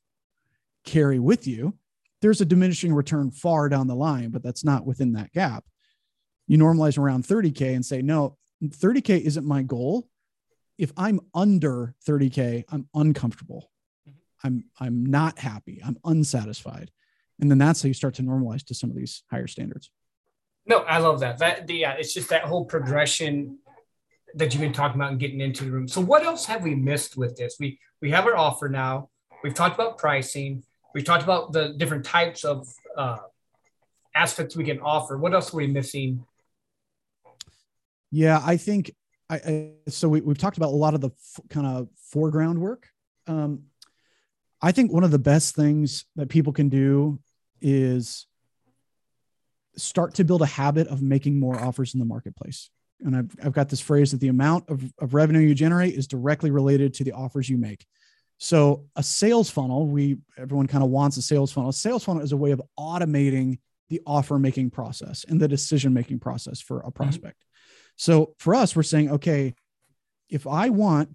carry 0.84 1.18
with 1.18 1.46
you. 1.46 1.74
There's 2.22 2.40
a 2.40 2.46
diminishing 2.46 2.92
return 2.92 3.30
far 3.30 3.68
down 3.68 3.86
the 3.86 3.94
line, 3.94 4.30
but 4.30 4.42
that's 4.42 4.64
not 4.64 4.86
within 4.86 5.12
that 5.12 5.32
gap. 5.32 5.64
You 6.46 6.58
normalize 6.58 6.98
around 6.98 7.24
30K 7.24 7.74
and 7.74 7.84
say, 7.84 8.02
no, 8.02 8.36
30K 8.62 9.20
isn't 9.20 9.46
my 9.46 9.62
goal. 9.62 10.08
If 10.78 10.92
I'm 10.96 11.20
under 11.34 11.94
30K, 12.06 12.64
I'm 12.68 12.88
uncomfortable. 12.94 13.70
Mm-hmm. 14.08 14.18
I'm 14.46 14.64
I'm 14.78 15.06
not 15.06 15.38
happy. 15.38 15.80
I'm 15.84 15.98
unsatisfied 16.04 16.90
and 17.40 17.50
then 17.50 17.58
that's 17.58 17.82
how 17.82 17.88
you 17.88 17.94
start 17.94 18.14
to 18.14 18.22
normalize 18.22 18.64
to 18.66 18.74
some 18.74 18.90
of 18.90 18.96
these 18.96 19.22
higher 19.30 19.46
standards. 19.46 19.90
No 20.66 20.78
i 20.80 20.98
love 20.98 21.20
that. 21.20 21.38
That 21.38 21.68
yeah 21.70 21.92
it's 21.92 22.14
just 22.14 22.28
that 22.30 22.44
whole 22.44 22.64
progression 22.64 23.58
that 24.34 24.52
you've 24.52 24.60
been 24.60 24.72
talking 24.72 25.00
about 25.00 25.12
and 25.12 25.20
getting 25.20 25.40
into 25.40 25.64
the 25.64 25.70
room. 25.70 25.88
So 25.88 26.00
what 26.00 26.24
else 26.24 26.44
have 26.46 26.62
we 26.62 26.74
missed 26.74 27.16
with 27.16 27.36
this? 27.36 27.56
We 27.58 27.78
we 28.00 28.10
have 28.10 28.26
our 28.26 28.36
offer 28.36 28.68
now. 28.68 29.10
We've 29.42 29.54
talked 29.54 29.74
about 29.74 29.98
pricing. 29.98 30.62
We've 30.94 31.04
talked 31.04 31.22
about 31.22 31.52
the 31.52 31.74
different 31.76 32.04
types 32.04 32.44
of 32.44 32.66
uh, 32.96 33.18
aspects 34.14 34.56
we 34.56 34.64
can 34.64 34.80
offer. 34.80 35.18
What 35.18 35.34
else 35.34 35.52
are 35.52 35.58
we 35.58 35.66
missing? 35.66 36.24
Yeah 38.10 38.40
i 38.44 38.56
think 38.56 38.92
I, 39.28 39.36
I 39.36 39.70
so 39.88 40.08
we, 40.08 40.20
we've 40.20 40.38
talked 40.38 40.56
about 40.56 40.68
a 40.68 40.76
lot 40.76 40.94
of 40.94 41.00
the 41.00 41.10
f- 41.10 41.40
kind 41.50 41.66
of 41.66 41.88
foreground 41.96 42.60
work. 42.60 42.88
Um, 43.26 43.64
I 44.62 44.72
think 44.72 44.92
one 44.92 45.04
of 45.04 45.10
the 45.10 45.18
best 45.18 45.54
things 45.54 46.04
that 46.16 46.28
people 46.28 46.52
can 46.52 46.68
do 46.68 47.18
is 47.60 48.26
start 49.76 50.14
to 50.14 50.24
build 50.24 50.42
a 50.42 50.46
habit 50.46 50.88
of 50.88 51.02
making 51.02 51.38
more 51.38 51.58
offers 51.60 51.94
in 51.94 52.00
the 52.00 52.06
marketplace. 52.06 52.70
And 53.00 53.14
I've, 53.14 53.30
I've 53.44 53.52
got 53.52 53.68
this 53.68 53.80
phrase 53.80 54.12
that 54.12 54.20
the 54.20 54.28
amount 54.28 54.70
of, 54.70 54.82
of 54.98 55.14
revenue 55.14 55.40
you 55.40 55.54
generate 55.54 55.94
is 55.94 56.06
directly 56.06 56.50
related 56.50 56.94
to 56.94 57.04
the 57.04 57.12
offers 57.12 57.48
you 57.48 57.58
make. 57.58 57.84
So 58.38 58.86
a 58.96 59.02
sales 59.02 59.50
funnel, 59.50 59.86
we 59.86 60.18
everyone 60.36 60.66
kind 60.66 60.84
of 60.84 60.90
wants 60.90 61.16
a 61.16 61.22
sales 61.22 61.52
funnel. 61.52 61.70
A 61.70 61.74
sales 61.74 62.04
funnel 62.04 62.22
is 62.22 62.32
a 62.32 62.36
way 62.36 62.50
of 62.50 62.62
automating 62.78 63.58
the 63.88 64.00
offer 64.06 64.38
making 64.38 64.70
process 64.70 65.24
and 65.28 65.40
the 65.40 65.48
decision 65.48 65.92
making 65.94 66.20
process 66.20 66.60
for 66.60 66.78
a 66.78 66.82
mm-hmm. 66.82 66.90
prospect. 66.90 67.38
Mm-hmm. 67.38 67.92
So 67.96 68.34
for 68.38 68.54
us, 68.54 68.76
we're 68.76 68.82
saying, 68.82 69.10
okay, 69.10 69.54
if 70.28 70.46
I 70.46 70.70
want 70.70 71.10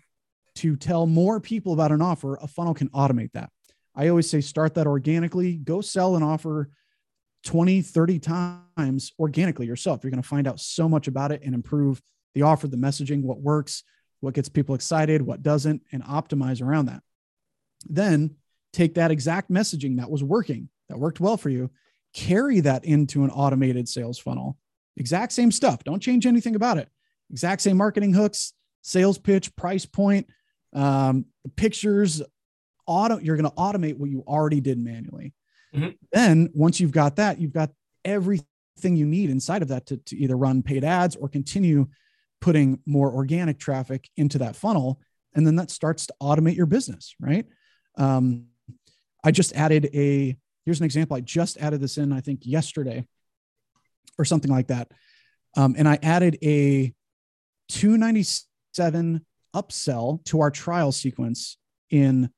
to 0.55 0.75
tell 0.75 1.05
more 1.05 1.39
people 1.39 1.73
about 1.73 1.91
an 1.91 2.01
offer, 2.01 2.35
a 2.35 2.47
funnel 2.47 2.73
can 2.73 2.89
automate 2.89 3.31
that. 3.33 3.49
I 4.01 4.09
always 4.09 4.27
say 4.27 4.41
start 4.41 4.73
that 4.73 4.87
organically, 4.87 5.57
go 5.57 5.79
sell 5.79 6.15
an 6.15 6.23
offer 6.23 6.71
20, 7.45 7.83
30 7.83 8.17
times 8.17 9.11
organically 9.19 9.67
yourself. 9.67 10.03
You're 10.03 10.09
going 10.09 10.23
to 10.23 10.27
find 10.27 10.47
out 10.47 10.59
so 10.59 10.89
much 10.89 11.07
about 11.07 11.31
it 11.31 11.43
and 11.45 11.53
improve 11.53 12.01
the 12.33 12.41
offer, 12.41 12.67
the 12.67 12.77
messaging, 12.77 13.21
what 13.21 13.39
works, 13.39 13.83
what 14.19 14.33
gets 14.33 14.49
people 14.49 14.73
excited, 14.73 15.21
what 15.21 15.43
doesn't, 15.43 15.83
and 15.91 16.03
optimize 16.03 16.63
around 16.63 16.87
that. 16.87 17.03
Then 17.87 18.37
take 18.73 18.95
that 18.95 19.11
exact 19.11 19.51
messaging 19.51 19.97
that 19.97 20.09
was 20.09 20.23
working, 20.23 20.69
that 20.89 20.97
worked 20.97 21.19
well 21.19 21.37
for 21.37 21.49
you, 21.49 21.69
carry 22.11 22.59
that 22.61 22.83
into 22.83 23.23
an 23.23 23.29
automated 23.29 23.87
sales 23.87 24.17
funnel. 24.17 24.57
Exact 24.97 25.31
same 25.31 25.51
stuff. 25.51 25.83
Don't 25.83 26.01
change 26.01 26.25
anything 26.25 26.55
about 26.55 26.79
it. 26.79 26.89
Exact 27.29 27.61
same 27.61 27.77
marketing 27.77 28.13
hooks, 28.13 28.53
sales 28.81 29.19
pitch, 29.19 29.55
price 29.55 29.85
point, 29.85 30.27
um, 30.73 31.25
pictures, 31.55 32.23
auto, 32.85 33.17
you're 33.19 33.37
going 33.37 33.49
to 33.49 33.55
automate 33.55 33.97
what 33.97 34.09
you 34.09 34.23
already 34.27 34.61
did 34.61 34.77
manually. 34.77 35.33
Mm-hmm. 35.75 35.89
Then 36.11 36.49
once 36.53 36.79
you've 36.79 36.91
got 36.91 37.15
that, 37.17 37.39
you've 37.39 37.53
got 37.53 37.71
everything 38.03 38.95
you 38.95 39.05
need 39.05 39.29
inside 39.29 39.61
of 39.61 39.69
that 39.69 39.85
to, 39.87 39.97
to 39.97 40.17
either 40.17 40.35
run 40.35 40.63
paid 40.63 40.83
ads 40.83 41.15
or 41.15 41.29
continue 41.29 41.87
putting 42.41 42.79
more 42.85 43.11
organic 43.13 43.59
traffic 43.59 44.09
into 44.17 44.39
that 44.39 44.55
funnel. 44.55 44.99
And 45.33 45.45
then 45.45 45.55
that 45.57 45.71
starts 45.71 46.07
to 46.07 46.13
automate 46.21 46.55
your 46.55 46.65
business, 46.65 47.15
right? 47.19 47.45
Um, 47.97 48.47
I 49.23 49.31
just 49.31 49.55
added 49.55 49.89
a 49.93 50.35
here's 50.65 50.79
an 50.79 50.85
example. 50.85 51.17
I 51.17 51.21
just 51.21 51.57
added 51.57 51.81
this 51.81 51.97
in, 51.97 52.11
I 52.11 52.21
think 52.21 52.41
yesterday 52.43 53.05
or 54.17 54.25
something 54.25 54.51
like 54.51 54.67
that. 54.67 54.91
Um, 55.57 55.75
and 55.77 55.87
I 55.87 55.97
added 56.01 56.37
a 56.43 56.93
297 57.69 59.25
upsell 59.55 60.23
to 60.25 60.41
our 60.41 60.51
trial 60.51 60.91
sequence 60.91 61.57
in 61.89 62.29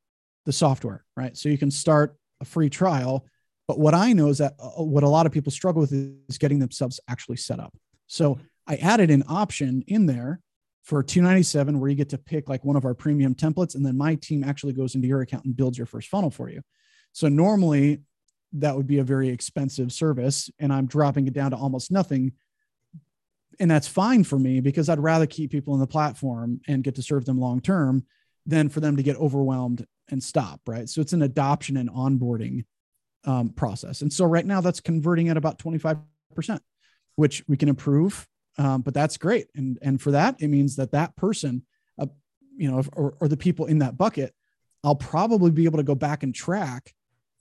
the 0.46 0.54
software, 0.54 1.04
right? 1.16 1.36
So 1.38 1.50
you 1.50 1.58
can 1.58 1.72
start 1.72 2.16
a 2.41 2.46
free 2.46 2.70
trial. 2.70 3.26
But 3.68 3.80
what 3.80 3.94
I 3.94 4.14
know 4.14 4.28
is 4.28 4.39
that 4.39 4.54
uh, 4.60 4.84
what 4.84 5.04
a 5.04 5.10
lot 5.10 5.26
of 5.26 5.32
people 5.32 5.52
struggle 5.52 5.82
with 5.82 5.94
is 5.94 6.38
getting 6.38 6.60
themselves 6.60 7.00
actually 7.08 7.38
set 7.38 7.60
up. 7.60 7.74
So 8.08 8.39
I 8.68 8.76
added 8.76 9.10
an 9.10 9.24
option 9.28 9.84
in 9.88 10.06
there 10.06 10.41
for 10.84 11.02
297 11.02 11.80
where 11.80 11.89
you 11.89 11.96
get 11.96 12.10
to 12.10 12.18
pick 12.18 12.50
like 12.50 12.66
one 12.66 12.76
of 12.76 12.86
our 12.86 12.94
premium 12.94 13.34
templates 13.34 13.76
and 13.76 13.86
then 13.86 13.98
my 13.98 14.16
team 14.16 14.44
actually 14.44 14.74
goes 14.74 14.96
into 14.96 15.08
your 15.08 15.22
account 15.22 15.46
and 15.46 15.56
builds 15.56 15.78
your 15.78 15.88
first 15.88 16.10
funnel 16.10 16.30
for 16.30 16.50
you. 16.50 16.62
So 17.14 17.30
normally 17.30 18.02
that 18.54 18.76
would 18.76 18.88
be 18.88 19.00
a 19.00 19.04
very 19.04 19.30
expensive 19.30 19.94
service 19.94 20.50
and 20.60 20.74
I'm 20.74 20.86
dropping 20.86 21.26
it 21.28 21.34
down 21.34 21.52
to 21.52 21.58
almost 21.58 21.89
nothing. 21.89 22.34
And 23.60 23.72
that's 23.72 23.88
fine 23.88 24.24
for 24.24 24.38
me 24.38 24.60
because 24.60 24.89
I'd 24.89 25.00
rather 25.00 25.26
keep 25.26 25.52
people 25.52 25.74
in 25.74 25.80
the 25.80 25.88
platform 25.88 26.60
and 26.68 26.84
get 26.84 26.96
to 26.96 27.04
serve 27.04 27.24
them 27.24 27.39
long 27.39 27.62
term 27.62 28.06
than 28.46 28.70
for 28.70 28.80
them 28.80 28.98
to 28.98 29.04
get 29.04 29.18
overwhelmed 29.18 29.86
and 30.10 30.22
stop, 30.22 30.62
right? 30.68 30.89
So 30.89 31.02
it's 31.02 31.14
an 31.14 31.22
adoption 31.22 31.78
and 31.78 31.89
onboarding 31.89 32.66
um, 33.26 33.50
process. 33.50 34.02
And 34.02 34.12
so 34.12 34.26
right 34.26 34.46
now 34.46 34.62
that's 34.62 34.82
converting 34.82 35.30
at 35.30 35.38
about 35.38 35.60
25%, 35.60 36.02
which 37.16 37.44
we 37.48 37.58
can 37.58 37.70
improve. 37.70 38.28
Um, 38.58 38.82
but 38.82 38.94
that's 38.94 39.18
great. 39.18 39.48
And, 39.56 39.80
and 39.82 40.02
for 40.02 40.12
that, 40.12 40.36
it 40.39 40.50
means 40.50 40.76
that 40.76 40.91
that 40.91 41.16
person, 41.16 41.66
uh, 41.98 42.08
you 42.56 42.70
know, 42.70 42.84
or, 42.94 43.16
or 43.20 43.28
the 43.28 43.38
people 43.38 43.66
in 43.66 43.80
that 43.80 43.98
bucket, 43.98 44.34
I'll 44.84 44.96
probably 44.96 45.52
be 45.52 45.66
able 45.66 45.78
to 45.78 45.84
go 45.84 45.96
back 45.96 46.24
and 46.24 46.36
track 46.36 46.94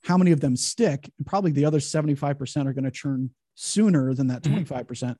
how 0.04 0.16
many 0.16 0.32
of 0.32 0.40
them 0.40 0.56
stick 0.56 1.10
and 1.18 1.26
probably 1.26 1.52
the 1.52 1.64
other 1.64 1.78
75% 1.78 2.66
are 2.66 2.72
going 2.72 2.84
to 2.84 2.90
churn 2.90 3.30
sooner 3.54 4.14
than 4.14 4.28
that 4.28 4.42
25% 4.42 4.86
mm-hmm. 4.86 5.12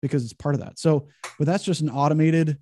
because 0.00 0.24
it's 0.24 0.32
part 0.32 0.54
of 0.54 0.60
that 0.60 0.78
so 0.78 1.08
but 1.38 1.46
that's 1.46 1.64
just 1.64 1.80
an 1.80 1.90
automated 1.90 2.58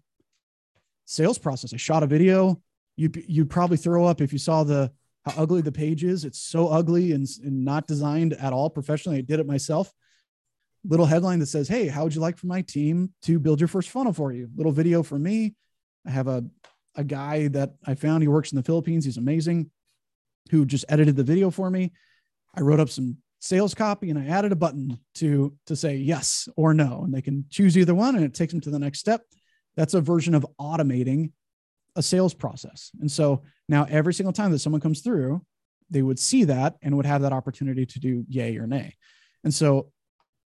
sales 1.04 1.38
process. 1.38 1.72
I 1.72 1.76
shot 1.76 2.02
a 2.02 2.06
video. 2.06 2.60
You 2.96 3.10
you'd 3.26 3.50
probably 3.50 3.76
throw 3.76 4.04
up 4.04 4.20
if 4.20 4.32
you 4.32 4.38
saw 4.38 4.64
the 4.64 4.92
how 5.24 5.42
ugly 5.42 5.60
the 5.60 5.72
page 5.72 6.04
is. 6.04 6.24
It's 6.24 6.40
so 6.40 6.68
ugly 6.68 7.12
and, 7.12 7.26
and 7.44 7.64
not 7.64 7.86
designed 7.86 8.32
at 8.34 8.52
all 8.52 8.68
professionally. 8.70 9.18
I 9.18 9.22
did 9.22 9.40
it 9.40 9.46
myself. 9.46 9.92
Little 10.84 11.06
headline 11.06 11.38
that 11.38 11.46
says 11.46 11.68
hey 11.68 11.86
how 11.86 12.04
would 12.04 12.14
you 12.14 12.20
like 12.20 12.38
for 12.38 12.48
my 12.48 12.62
team 12.62 13.12
to 13.22 13.38
build 13.38 13.60
your 13.60 13.68
first 13.68 13.90
funnel 13.90 14.12
for 14.12 14.32
you? 14.32 14.48
Little 14.56 14.72
video 14.72 15.02
for 15.02 15.18
me. 15.18 15.54
I 16.06 16.10
have 16.10 16.28
a 16.28 16.44
a 16.94 17.04
guy 17.04 17.48
that 17.48 17.74
i 17.86 17.94
found. 17.94 18.22
He 18.22 18.28
works 18.28 18.52
in 18.52 18.56
the 18.56 18.62
philippines. 18.62 19.04
He's 19.04 19.16
amazing. 19.16 19.70
Who 20.50 20.66
just 20.66 20.84
edited 20.88 21.16
the 21.16 21.22
video 21.22 21.50
for 21.50 21.70
me. 21.70 21.92
I 22.54 22.60
wrote 22.60 22.80
up 22.80 22.90
some 22.90 23.18
sales 23.42 23.74
copy 23.74 24.08
and 24.08 24.18
I 24.18 24.26
added 24.26 24.52
a 24.52 24.56
button 24.56 24.98
to 25.16 25.54
to 25.66 25.76
say 25.76 25.96
yes 25.96 26.48
or 26.56 26.74
no, 26.74 27.02
and 27.04 27.14
they 27.14 27.22
can 27.22 27.44
choose 27.50 27.76
either 27.76 27.94
one, 27.94 28.16
and 28.16 28.24
it 28.24 28.34
takes 28.34 28.52
them 28.52 28.60
to 28.62 28.70
the 28.70 28.78
next 28.78 28.98
step. 28.98 29.22
That's 29.76 29.94
a 29.94 30.00
version 30.00 30.34
of 30.34 30.46
automating 30.60 31.32
a 31.96 32.02
sales 32.02 32.34
process. 32.34 32.90
And 33.00 33.10
so 33.10 33.42
now 33.68 33.86
every 33.88 34.14
single 34.14 34.32
time 34.32 34.50
that 34.52 34.60
someone 34.60 34.80
comes 34.80 35.00
through, 35.00 35.44
they 35.90 36.02
would 36.02 36.18
see 36.18 36.44
that 36.44 36.76
and 36.82 36.96
would 36.96 37.06
have 37.06 37.22
that 37.22 37.32
opportunity 37.32 37.84
to 37.86 38.00
do 38.00 38.24
yay 38.28 38.56
or 38.56 38.66
nay. 38.66 38.96
And 39.44 39.52
so 39.52 39.90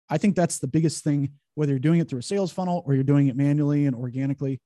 I 0.08 0.18
think 0.18 0.36
that's 0.36 0.58
the 0.58 0.68
biggest 0.68 1.02
thing, 1.02 1.32
whether 1.54 1.72
you're 1.72 1.78
doing 1.78 2.00
it 2.00 2.08
through 2.08 2.20
a 2.20 2.22
sales 2.22 2.52
funnel 2.52 2.82
or 2.86 2.94
you're 2.94 3.02
doing 3.02 3.28
it 3.28 3.36
manually 3.36 3.86
and 3.86 3.96
organically, 3.96 4.60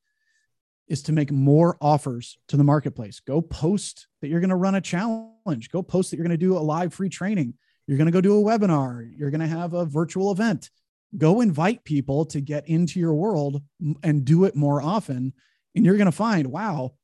is 0.89 1.03
to 1.03 1.13
make 1.13 1.33
more 1.33 1.77
offers 1.81 2.39
to 2.49 2.57
the 2.57 2.65
marketplace. 2.65 3.21
Go 3.21 3.41
post 3.41 4.07
that 4.21 4.29
you're 4.29 4.41
going 4.41 4.51
to 4.51 4.57
run 4.57 4.75
a 4.75 4.81
challenge. 4.81 5.71
Go 5.71 5.83
post 5.83 6.11
that 6.11 6.17
you're 6.17 6.27
going 6.27 6.39
to 6.39 6.47
do 6.47 6.57
a 6.57 6.61
live 6.61 6.95
free 6.95 7.09
training. 7.09 7.55
You're 7.87 7.99
going 7.99 8.07
to 8.07 8.13
go 8.13 8.21
do 8.21 8.39
a 8.39 8.43
webinar. 8.43 9.09
You're 9.17 9.31
going 9.31 9.41
to 9.41 9.47
have 9.47 9.73
a 9.73 9.85
virtual 9.85 10.31
event. 10.31 10.71
Go 11.17 11.41
invite 11.41 11.85
people 11.85 12.27
to 12.27 12.41
get 12.41 12.69
into 12.69 13.01
your 13.01 13.15
world 13.15 13.63
and 14.03 14.25
do 14.25 14.45
it 14.45 14.55
more 14.55 14.83
often. 14.83 15.33
And 15.75 15.85
you're 15.85 15.97
going 15.97 16.07
to 16.07 16.13
find, 16.13 16.49
wow, 16.49 16.95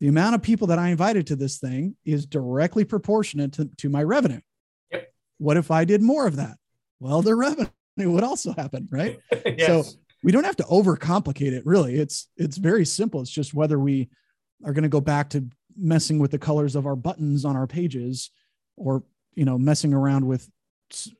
the 0.00 0.08
amount 0.08 0.34
of 0.34 0.42
people 0.42 0.68
that 0.68 0.78
I 0.78 0.88
invited 0.88 1.26
to 1.28 1.36
this 1.36 1.58
thing 1.58 1.96
is 2.04 2.26
directly 2.26 2.84
proportionate 2.84 3.52
to, 3.54 3.70
to 3.78 3.88
my 3.88 4.02
revenue. 4.02 4.40
Yep. 4.90 5.12
What 5.38 5.56
if 5.56 5.70
I 5.70 5.84
did 5.84 6.02
more 6.02 6.26
of 6.26 6.36
that? 6.36 6.56
Well, 6.98 7.22
the 7.22 7.34
revenue 7.36 7.68
would 7.98 8.24
also 8.24 8.52
happen, 8.52 8.88
right? 8.90 9.18
yes. 9.46 9.66
So 9.66 9.98
we 10.22 10.32
don't 10.32 10.44
have 10.44 10.56
to 10.56 10.64
overcomplicate 10.64 11.52
it 11.52 11.64
really 11.64 11.96
it's 11.96 12.28
it's 12.36 12.56
very 12.56 12.84
simple 12.84 13.20
it's 13.20 13.30
just 13.30 13.54
whether 13.54 13.78
we 13.78 14.08
are 14.64 14.72
going 14.72 14.82
to 14.82 14.88
go 14.88 15.00
back 15.00 15.30
to 15.30 15.46
messing 15.76 16.18
with 16.18 16.30
the 16.30 16.38
colors 16.38 16.76
of 16.76 16.86
our 16.86 16.96
buttons 16.96 17.44
on 17.44 17.56
our 17.56 17.66
pages 17.66 18.30
or 18.76 19.02
you 19.34 19.44
know 19.44 19.58
messing 19.58 19.94
around 19.94 20.26
with 20.26 20.48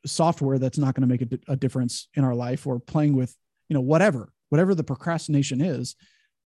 software 0.07 0.59
that's 0.59 0.79
not 0.79 0.95
going 0.95 1.09
to 1.09 1.27
make 1.27 1.41
a 1.49 1.57
difference 1.57 2.09
in 2.15 2.25
our 2.25 2.35
life 2.35 2.67
or 2.67 2.79
playing 2.79 3.15
with 3.15 3.37
you 3.69 3.75
know 3.75 3.81
whatever 3.81 4.33
whatever 4.49 4.75
the 4.75 4.85
procrastination 4.85 5.61
is 5.61 5.97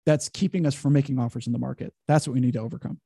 that's 0.07 0.29
keeping 0.29 0.67
us 0.67 0.75
from 0.75 0.93
making 0.93 1.19
offers 1.19 1.47
in 1.47 1.53
the 1.53 1.59
market 1.59 1.93
that's 2.07 2.27
what 2.27 2.35
we 2.35 2.41
need 2.41 2.53
to 2.53 2.61
overcome 2.61 3.01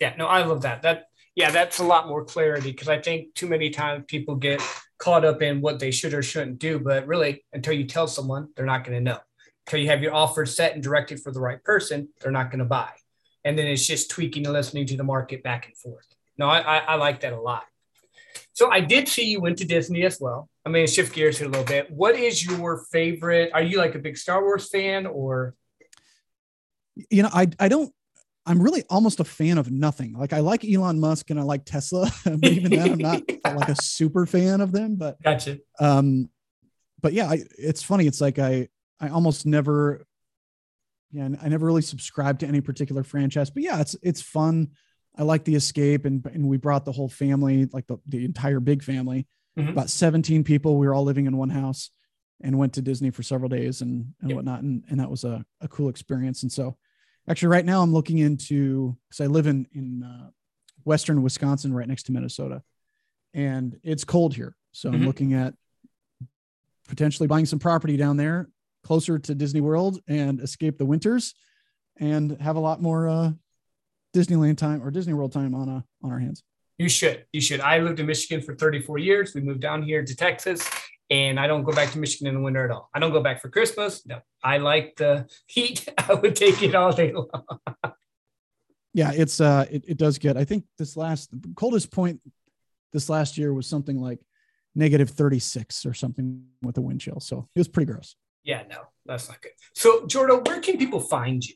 yeah 0.00 0.14
no 0.16 0.26
i 0.26 0.42
love 0.44 0.62
that 0.62 0.82
that 0.82 1.06
yeah 1.34 1.50
that's 1.50 1.78
a 1.78 1.84
lot 1.84 2.06
more 2.08 2.24
clarity 2.24 2.70
because 2.70 2.88
i 2.88 3.00
think 3.00 3.34
too 3.34 3.46
many 3.46 3.70
times 3.70 4.04
people 4.06 4.34
get 4.34 4.60
caught 4.98 5.24
up 5.24 5.42
in 5.42 5.60
what 5.60 5.78
they 5.78 5.90
should 5.90 6.14
or 6.14 6.22
shouldn't 6.22 6.58
do. 6.58 6.78
But 6.78 7.06
really, 7.06 7.44
until 7.52 7.74
you 7.74 7.86
tell 7.86 8.06
someone, 8.06 8.48
they're 8.56 8.66
not 8.66 8.84
going 8.84 8.96
to 8.96 9.04
know. 9.04 9.18
Until 9.66 9.80
you 9.80 9.88
have 9.88 10.02
your 10.02 10.14
offer 10.14 10.46
set 10.46 10.74
and 10.74 10.82
directed 10.82 11.20
for 11.20 11.32
the 11.32 11.40
right 11.40 11.62
person, 11.62 12.08
they're 12.20 12.32
not 12.32 12.50
going 12.50 12.60
to 12.60 12.64
buy. 12.64 12.90
And 13.44 13.58
then 13.58 13.66
it's 13.66 13.86
just 13.86 14.10
tweaking 14.10 14.46
and 14.46 14.52
listening 14.52 14.86
to 14.86 14.96
the 14.96 15.04
market 15.04 15.42
back 15.42 15.66
and 15.66 15.76
forth. 15.76 16.06
No, 16.38 16.48
I, 16.48 16.60
I, 16.60 16.78
I 16.78 16.94
like 16.96 17.20
that 17.20 17.32
a 17.32 17.40
lot. 17.40 17.64
So 18.56 18.70
I 18.70 18.80
did 18.80 19.06
see 19.06 19.26
you 19.26 19.42
went 19.42 19.58
to 19.58 19.66
Disney 19.66 20.02
as 20.04 20.18
well. 20.18 20.48
I 20.64 20.70
mean, 20.70 20.86
shift 20.86 21.14
gears 21.14 21.36
here 21.36 21.46
a 21.46 21.50
little 21.50 21.66
bit. 21.66 21.90
What 21.90 22.16
is 22.16 22.42
your 22.42 22.78
favorite? 22.90 23.50
Are 23.52 23.60
you 23.60 23.76
like 23.76 23.94
a 23.94 23.98
big 23.98 24.16
Star 24.16 24.42
Wars 24.42 24.70
fan 24.70 25.04
or? 25.04 25.54
You 27.10 27.24
know, 27.24 27.28
I 27.34 27.48
I 27.60 27.68
don't 27.68 27.92
I'm 28.46 28.62
really 28.62 28.82
almost 28.88 29.20
a 29.20 29.24
fan 29.24 29.58
of 29.58 29.70
nothing. 29.70 30.14
Like 30.14 30.32
I 30.32 30.40
like 30.40 30.64
Elon 30.64 30.98
Musk 30.98 31.28
and 31.28 31.38
I 31.38 31.42
like 31.42 31.66
Tesla, 31.66 32.10
but 32.24 32.44
even 32.44 32.70
then 32.70 32.92
I'm 32.92 32.98
not 32.98 33.22
like 33.44 33.68
a 33.68 33.76
super 33.76 34.24
fan 34.24 34.62
of 34.62 34.72
them. 34.72 34.96
But 34.96 35.20
gotcha. 35.20 35.58
Um, 35.78 36.30
but 37.02 37.12
yeah, 37.12 37.28
I, 37.28 37.40
it's 37.58 37.82
funny. 37.82 38.06
It's 38.06 38.22
like 38.22 38.38
I 38.38 38.68
I 38.98 39.10
almost 39.10 39.44
never, 39.44 40.06
yeah, 41.12 41.28
I 41.42 41.48
never 41.48 41.66
really 41.66 41.82
subscribed 41.82 42.40
to 42.40 42.46
any 42.46 42.62
particular 42.62 43.02
franchise. 43.02 43.50
But 43.50 43.64
yeah, 43.64 43.82
it's 43.82 43.96
it's 44.02 44.22
fun. 44.22 44.70
I 45.16 45.22
like 45.22 45.44
the 45.44 45.54
escape, 45.54 46.04
and 46.04 46.24
and 46.26 46.48
we 46.48 46.56
brought 46.56 46.84
the 46.84 46.92
whole 46.92 47.08
family, 47.08 47.66
like 47.72 47.86
the 47.86 47.98
the 48.06 48.24
entire 48.24 48.60
big 48.60 48.82
family, 48.82 49.26
mm-hmm. 49.58 49.70
about 49.70 49.90
17 49.90 50.44
people. 50.44 50.78
We 50.78 50.86
were 50.86 50.94
all 50.94 51.04
living 51.04 51.26
in 51.26 51.36
one 51.36 51.50
house, 51.50 51.90
and 52.42 52.58
went 52.58 52.74
to 52.74 52.82
Disney 52.82 53.10
for 53.10 53.22
several 53.22 53.48
days 53.48 53.80
and 53.80 54.14
and 54.20 54.30
yep. 54.30 54.36
whatnot, 54.36 54.62
and 54.62 54.84
and 54.90 55.00
that 55.00 55.10
was 55.10 55.24
a 55.24 55.44
a 55.60 55.68
cool 55.68 55.88
experience. 55.88 56.42
And 56.42 56.52
so 56.52 56.76
Actually, 57.28 57.48
right 57.48 57.64
now 57.64 57.82
I'm 57.82 57.92
looking 57.92 58.18
into 58.18 58.96
because 59.08 59.20
I 59.20 59.26
live 59.26 59.46
in 59.46 59.66
in 59.72 60.02
uh, 60.02 60.30
western 60.84 61.22
Wisconsin, 61.22 61.74
right 61.74 61.88
next 61.88 62.04
to 62.04 62.12
Minnesota, 62.12 62.62
and 63.34 63.78
it's 63.82 64.04
cold 64.04 64.34
here. 64.34 64.56
So 64.72 64.88
mm-hmm. 64.88 65.00
I'm 65.00 65.06
looking 65.06 65.34
at 65.34 65.54
potentially 66.88 67.26
buying 67.26 67.46
some 67.46 67.58
property 67.58 67.96
down 67.96 68.16
there 68.16 68.48
closer 68.84 69.18
to 69.18 69.34
Disney 69.34 69.60
World 69.60 69.98
and 70.06 70.40
escape 70.40 70.78
the 70.78 70.86
winters, 70.86 71.34
and 71.98 72.40
have 72.40 72.54
a 72.54 72.60
lot 72.60 72.80
more 72.80 73.08
uh, 73.08 73.30
Disneyland 74.16 74.56
time 74.56 74.82
or 74.82 74.90
Disney 74.90 75.12
World 75.12 75.32
time 75.32 75.54
on 75.54 75.68
uh, 75.68 75.82
on 76.02 76.10
our 76.10 76.18
hands. 76.18 76.42
You 76.78 76.88
should. 76.88 77.24
You 77.32 77.40
should. 77.40 77.60
I 77.60 77.78
lived 77.78 78.00
in 78.00 78.06
Michigan 78.06 78.42
for 78.42 78.54
34 78.54 78.98
years. 78.98 79.34
We 79.34 79.40
moved 79.40 79.60
down 79.60 79.82
here 79.82 80.04
to 80.04 80.16
Texas, 80.16 80.68
and 81.10 81.38
I 81.38 81.46
don't 81.46 81.62
go 81.62 81.72
back 81.72 81.90
to 81.92 81.98
Michigan 81.98 82.26
in 82.26 82.34
the 82.34 82.40
winter 82.40 82.64
at 82.64 82.70
all. 82.70 82.90
I 82.94 82.98
don't 82.98 83.12
go 83.12 83.22
back 83.22 83.40
for 83.40 83.48
Christmas. 83.48 84.04
No, 84.06 84.20
I 84.42 84.58
like 84.58 84.96
the 84.96 85.26
heat. 85.46 85.88
I 85.98 86.14
would 86.14 86.36
take 86.36 86.62
it 86.62 86.74
all 86.74 86.92
day 86.92 87.12
long. 87.12 87.28
yeah, 88.94 89.12
it's 89.12 89.40
uh, 89.40 89.66
it, 89.70 89.84
it 89.86 89.96
does 89.98 90.18
get. 90.18 90.36
I 90.36 90.44
think 90.44 90.64
this 90.78 90.96
last 90.96 91.30
the 91.30 91.52
coldest 91.54 91.90
point 91.90 92.20
this 92.92 93.08
last 93.10 93.36
year 93.36 93.52
was 93.52 93.66
something 93.66 94.00
like 94.00 94.20
negative 94.74 95.10
36 95.10 95.86
or 95.86 95.94
something 95.94 96.44
with 96.62 96.74
the 96.74 96.82
wind 96.82 97.00
chill. 97.00 97.20
So 97.20 97.48
it 97.54 97.58
was 97.58 97.68
pretty 97.68 97.90
gross. 97.90 98.16
Yeah, 98.44 98.62
no, 98.70 98.82
that's 99.04 99.28
not 99.28 99.40
good. 99.40 99.52
So 99.74 100.06
Jordan, 100.06 100.42
where 100.44 100.60
can 100.60 100.78
people 100.78 101.00
find 101.00 101.44
you? 101.44 101.54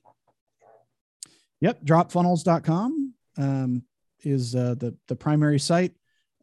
Yep, 1.61 1.85
dropfunnels.com 1.85 3.15
um, 3.37 3.83
is 4.23 4.55
uh, 4.55 4.75
the 4.79 4.97
the 5.09 5.17
primary 5.17 5.59
site. 5.59 5.93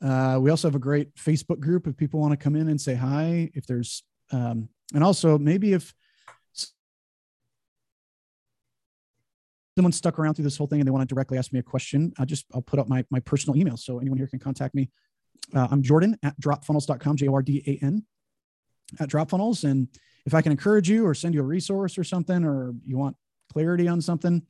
Uh, 0.02 0.38
we 0.40 0.52
also 0.52 0.68
have 0.68 0.76
a 0.76 0.80
great 0.80 1.16
Facebook 1.16 1.60
group 1.60 1.88
if 1.88 1.98
people 1.98 2.20
want 2.20 2.32
to 2.32 2.38
come 2.38 2.56
in 2.56 2.68
and 2.70 2.80
say 2.80 2.94
hi. 2.94 3.50
If 3.56 3.66
there's, 3.66 4.04
um, 4.32 4.70
and 4.94 5.04
also 5.04 5.40
maybe 5.40 5.74
if 5.74 5.94
someone 9.76 9.92
stuck 9.92 10.20
around 10.20 10.36
through 10.36 10.44
this 10.44 10.58
whole 10.58 10.68
thing 10.68 10.80
and 10.80 10.88
they 10.88 10.92
want 10.92 11.08
to 11.08 11.14
directly 11.14 11.38
ask 11.38 11.52
me 11.52 11.60
a 11.60 11.64
question, 11.64 12.14
I 12.20 12.26
just 12.26 12.46
I'll 12.54 12.62
put 12.62 12.80
up 12.80 12.88
my 12.88 13.04
my 13.10 13.20
personal 13.20 13.58
email 13.58 13.78
so 13.78 14.00
anyone 14.00 14.18
here 14.18 14.28
can 14.28 14.40
contact 14.40 14.76
me. 14.76 14.90
Uh, 15.56 15.68
I'm 15.72 15.82
Jordan 15.82 16.18
at 16.24 16.40
dropfunnels.com, 16.40 17.16
J 17.16 17.28
O 17.28 17.34
R 17.34 17.42
D 17.42 17.64
A 17.66 17.84
N 17.84 18.06
at 19.00 19.10
dropfunnels. 19.10 19.64
And 19.64 19.88
if 20.26 20.34
I 20.34 20.42
can 20.42 20.52
encourage 20.52 20.90
you 20.90 21.06
or 21.06 21.14
send 21.14 21.34
you 21.34 21.42
a 21.42 21.46
resource 21.46 21.98
or 21.98 22.04
something, 22.04 22.44
or 22.44 22.74
you 22.86 22.98
want 22.98 23.16
clarity 23.52 23.88
on 23.88 24.02
something, 24.02 24.44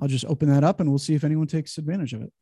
I'll 0.00 0.08
just 0.08 0.24
open 0.26 0.48
that 0.48 0.64
up 0.64 0.80
and 0.80 0.88
we'll 0.90 0.98
see 0.98 1.14
if 1.14 1.24
anyone 1.24 1.46
takes 1.46 1.78
advantage 1.78 2.12
of 2.12 2.22
it. 2.22 2.32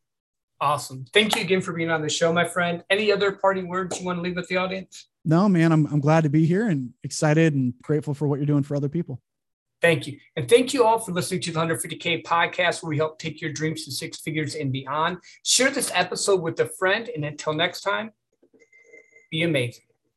Awesome. 0.59 1.05
Thank 1.13 1.35
you 1.35 1.41
again 1.41 1.61
for 1.61 1.73
being 1.73 1.89
on 1.89 2.01
the 2.01 2.09
show, 2.09 2.31
my 2.31 2.45
friend. 2.45 2.83
Any 2.89 3.11
other 3.11 3.33
parting 3.33 3.67
words 3.67 3.99
you 3.99 4.05
want 4.05 4.17
to 4.17 4.21
leave 4.21 4.35
with 4.35 4.47
the 4.47 4.57
audience? 4.57 5.07
No, 5.25 5.49
man, 5.49 5.71
I'm, 5.71 5.85
I'm 5.87 5.99
glad 5.99 6.23
to 6.23 6.29
be 6.29 6.45
here 6.45 6.69
and 6.69 6.91
excited 7.03 7.53
and 7.53 7.73
grateful 7.81 8.13
for 8.13 8.27
what 8.27 8.39
you're 8.39 8.45
doing 8.45 8.63
for 8.63 8.75
other 8.75 8.89
people. 8.89 9.21
Thank 9.81 10.07
you. 10.07 10.17
And 10.37 10.47
thank 10.47 10.73
you 10.73 10.85
all 10.85 10.99
for 10.99 11.11
listening 11.11 11.41
to 11.41 11.51
the 11.51 11.59
150K 11.59 12.23
podcast, 12.23 12.81
where 12.81 12.89
we 12.89 12.97
help 12.97 13.19
take 13.19 13.41
your 13.41 13.51
dreams 13.51 13.83
to 13.83 13.91
six 13.91 14.21
figures 14.21 14.55
and 14.55 14.71
beyond. 14.71 15.17
Share 15.43 15.69
this 15.69 15.91
episode 15.93 16.41
with 16.41 16.57
a 16.61 16.67
friend. 16.67 17.09
And 17.13 17.25
until 17.25 17.53
next 17.53 17.81
time, 17.81 18.11
be 19.29 19.43
amazing. 19.43 19.83